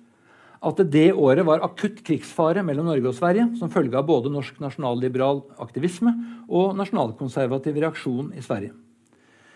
at 0.64 0.78
det 0.80 0.86
det 0.94 1.08
året 1.12 1.44
var 1.44 1.64
akutt 1.66 2.00
krigsfare 2.06 2.62
mellom 2.64 2.88
Norge 2.88 3.10
og 3.10 3.16
Sverige 3.18 3.50
som 3.58 3.72
følge 3.72 3.98
av 3.98 4.06
både 4.08 4.32
norsk 4.32 4.60
nasjonalliberal 4.62 5.42
aktivisme 5.60 6.14
og 6.48 6.76
nasjonalkonservativ 6.78 7.80
reaksjon 7.84 8.32
i 8.38 8.44
Sverige. 8.44 8.72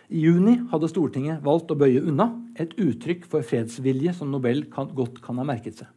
I 0.09 0.24
juni 0.24 0.57
hadde 0.70 0.89
Stortinget 0.89 1.45
valgt 1.45 1.72
å 1.72 1.76
bøye 1.76 2.01
unna, 2.01 2.31
et 2.57 2.72
uttrykk 2.81 3.26
for 3.29 3.45
fredsvilje 3.45 4.14
som 4.16 4.31
Nobel 4.33 4.64
kan, 4.72 4.89
godt 4.97 5.20
kan 5.24 5.37
ha 5.41 5.45
merket 5.49 5.83
seg. 5.83 5.91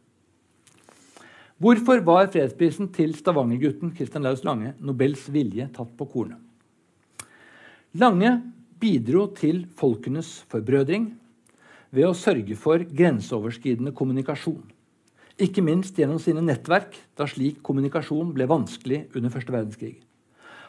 Hvorfor 1.62 2.00
var 2.02 2.26
fredsprisen 2.26 2.88
til 2.90 3.12
stavangergutten 3.14 3.92
Christian 3.94 4.24
Laus 4.26 4.40
Lange 4.42 4.72
Nobels 4.82 5.28
vilje 5.30 5.68
tatt 5.70 5.90
på 5.94 6.08
kornet? 6.10 6.40
Lange 8.02 8.32
bidro 8.82 9.28
til 9.36 9.60
folkenes 9.78 10.40
forbrødring 10.50 11.04
ved 11.94 12.08
å 12.08 12.16
sørge 12.18 12.56
for 12.58 12.82
grenseoverskridende 12.82 13.92
kommunikasjon. 13.94 14.64
Ikke 15.38 15.62
minst 15.62 16.00
gjennom 16.00 16.18
sine 16.24 16.42
nettverk, 16.42 16.96
da 17.14 17.28
slik 17.30 17.60
kommunikasjon 17.62 18.32
ble 18.34 18.48
vanskelig 18.50 19.04
under 19.14 19.30
første 19.30 19.54
verdenskrig. 19.54 20.00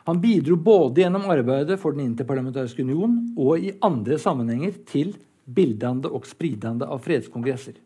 Han 0.06 0.22
bidro 0.22 0.60
både 0.62 1.02
gjennom 1.02 1.26
arbeidet 1.26 1.80
for 1.82 1.98
Den 1.98 2.12
interparlamentariske 2.12 2.86
union 2.86 3.18
og 3.34 3.66
i 3.66 3.74
andre 3.82 4.20
sammenhenger 4.22 4.78
til 4.86 5.16
bildende 5.50 6.14
og 6.14 6.30
spridende 6.30 6.86
av 6.86 7.02
fredskongresser. 7.02 7.80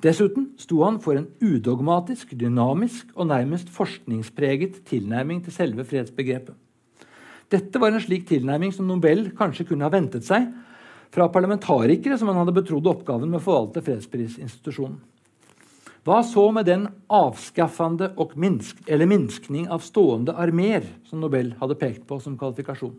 Dessuten 0.00 0.54
sto 0.56 0.80
han 0.86 0.96
for 1.04 1.18
en 1.18 1.26
udogmatisk, 1.44 2.32
dynamisk 2.32 3.10
og 3.14 3.28
nærmest 3.28 3.68
forskningspreget 3.74 4.80
tilnærming 4.88 5.42
til 5.44 5.52
selve 5.52 5.84
fredsbegrepet. 5.84 6.56
Dette 7.50 7.82
var 7.82 7.92
en 7.92 8.00
slik 8.00 8.24
tilnærming 8.30 8.72
som 8.72 8.88
Nobel 8.88 9.26
kanskje 9.36 9.66
kunne 9.68 9.84
ha 9.84 9.92
ventet 9.92 10.24
seg 10.24 10.46
fra 11.12 11.26
parlamentarikere 11.34 12.16
som 12.16 12.30
han 12.30 12.38
hadde 12.40 12.54
betrodd 12.56 12.88
oppgaven 12.88 13.28
med 13.28 13.40
å 13.40 13.44
forvalte 13.44 13.82
fredsprisinstitusjonen. 13.84 15.00
Hva 16.06 16.22
så 16.24 16.46
med 16.54 16.64
den 16.64 16.86
avskaffende 17.12 18.14
og 18.22 18.32
minsk, 18.40 18.78
eller 18.88 19.10
minskning 19.10 19.66
av 19.68 19.82
stående 19.84 20.32
armeer 20.32 20.86
som 21.10 21.20
Nobel 21.20 21.52
hadde 21.60 21.76
pekt 21.76 22.06
på 22.08 22.16
som 22.24 22.38
kvalifikasjon? 22.40 22.94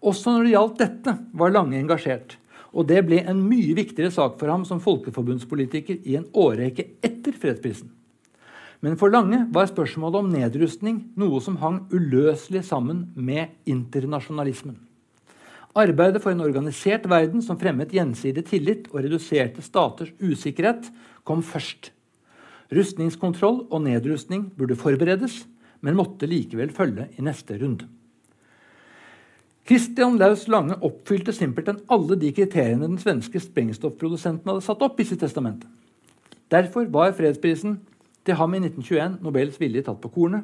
Også 0.00 0.32
når 0.32 0.46
det 0.48 0.54
gjaldt 0.56 0.80
dette, 0.80 1.14
var 1.38 1.54
Lange 1.54 1.78
engasjert. 1.78 2.34
Og 2.70 2.86
det 2.86 3.00
ble 3.06 3.22
en 3.26 3.40
mye 3.42 3.74
viktigere 3.74 4.12
sak 4.14 4.36
for 4.38 4.50
ham 4.52 4.66
som 4.68 4.82
folkeforbundspolitiker 4.82 6.04
i 6.06 6.16
en 6.20 6.28
årrekke 6.36 6.86
etter 7.02 7.34
fredsprisen. 7.34 7.90
Men 8.80 8.96
for 8.96 9.12
Lange 9.12 9.42
var 9.52 9.68
spørsmålet 9.68 10.22
om 10.22 10.30
nedrustning 10.32 11.02
noe 11.20 11.40
som 11.44 11.58
hang 11.60 11.82
uløselig 11.92 12.62
sammen 12.68 13.10
med 13.14 13.52
internasjonalismen. 13.68 14.78
Arbeidet 15.76 16.22
for 16.22 16.32
en 16.32 16.42
organisert 16.42 17.04
verden 17.10 17.44
som 17.44 17.58
fremmet 17.60 17.92
gjensidig 17.94 18.46
tillit 18.48 18.88
og 18.90 19.04
reduserte 19.04 19.62
staters 19.62 20.10
usikkerhet, 20.18 20.88
kom 21.22 21.44
først. 21.46 21.92
Rustningskontroll 22.74 23.66
og 23.68 23.84
nedrustning 23.84 24.48
burde 24.56 24.78
forberedes, 24.78 25.44
men 25.84 25.98
måtte 25.98 26.28
likevel 26.30 26.72
følge 26.74 27.06
i 27.18 27.24
neste 27.24 27.58
runde. 27.60 27.86
Christian 29.70 30.16
Laus 30.18 30.48
Lange 30.50 30.74
oppfylte 30.82 31.30
simpelthen 31.30 31.76
alle 31.86 32.16
de 32.18 32.32
kriteriene 32.34 32.88
den 32.88 32.98
svenske 32.98 33.38
sprengstoffprodusenten 33.38 34.50
hadde 34.50 34.64
satt 34.66 34.80
opp 34.82 34.98
i 34.98 35.04
sitt 35.06 35.20
testamente. 35.22 35.68
Derfor 36.50 36.88
var 36.90 37.14
fredsprisen 37.14 37.76
til 38.26 38.34
ham 38.34 38.56
i 38.58 38.58
1921 38.64 39.20
Nobels 39.22 39.60
vilje 39.62 39.84
tatt 39.86 40.00
på 40.02 40.10
kornet. 40.10 40.42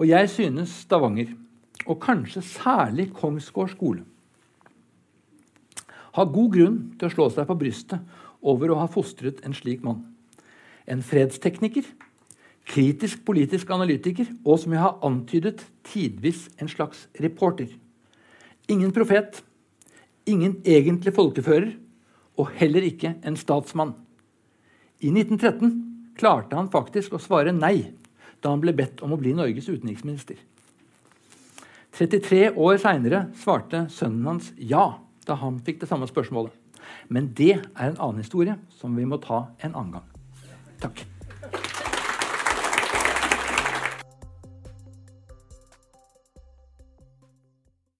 Og 0.00 0.08
jeg 0.08 0.30
synes 0.32 0.72
Stavanger, 0.86 1.34
og 1.84 2.00
kanskje 2.00 2.40
særlig 2.48 3.10
Kongsgård 3.12 3.74
skole, 3.74 4.06
har 6.16 6.32
god 6.32 6.56
grunn 6.56 6.80
til 6.96 7.10
å 7.10 7.12
slå 7.12 7.28
seg 7.34 7.44
på 7.48 7.58
brystet 7.60 8.00
over 8.40 8.72
å 8.72 8.80
ha 8.80 8.88
fostret 8.88 9.44
en 9.44 9.52
slik 9.56 9.84
mann 9.84 10.00
en 10.86 11.02
fredstekniker, 11.02 11.84
kritisk 12.66 13.24
politisk 13.26 13.70
analytiker 13.70 14.26
og, 14.44 14.58
som 14.62 14.74
jeg 14.74 14.82
har 14.82 14.98
antydet, 15.06 15.66
tidvis 15.86 16.48
en 16.60 16.70
slags 16.70 17.06
reporter. 17.20 17.68
Ingen 18.70 18.92
profet, 18.94 19.42
ingen 20.28 20.60
egentlig 20.62 21.14
folkefører 21.16 21.72
og 22.38 22.52
heller 22.58 22.86
ikke 22.86 23.16
en 23.26 23.36
statsmann. 23.36 23.94
I 25.02 25.10
1913 25.10 26.14
klarte 26.18 26.56
han 26.56 26.70
faktisk 26.72 27.16
å 27.16 27.22
svare 27.22 27.54
nei 27.54 27.92
da 28.42 28.52
han 28.52 28.62
ble 28.62 28.74
bedt 28.76 29.02
om 29.02 29.14
å 29.14 29.20
bli 29.20 29.34
Norges 29.34 29.70
utenriksminister. 29.70 30.36
33 31.92 32.52
år 32.56 32.78
seinere 32.80 33.26
svarte 33.38 33.86
sønnen 33.92 34.30
hans 34.30 34.52
ja 34.56 34.86
da 35.26 35.36
han 35.42 35.60
fikk 35.62 35.82
det 35.82 35.90
samme 35.90 36.08
spørsmålet. 36.10 36.54
Men 37.12 37.30
det 37.36 37.56
er 37.58 37.88
en 37.90 37.98
annen 37.98 38.22
historie 38.24 38.56
som 38.80 38.96
vi 38.98 39.06
må 39.06 39.20
ta 39.22 39.44
en 39.62 39.74
annen 39.74 39.98
gang. 39.98 40.08
Takk. 40.82 41.11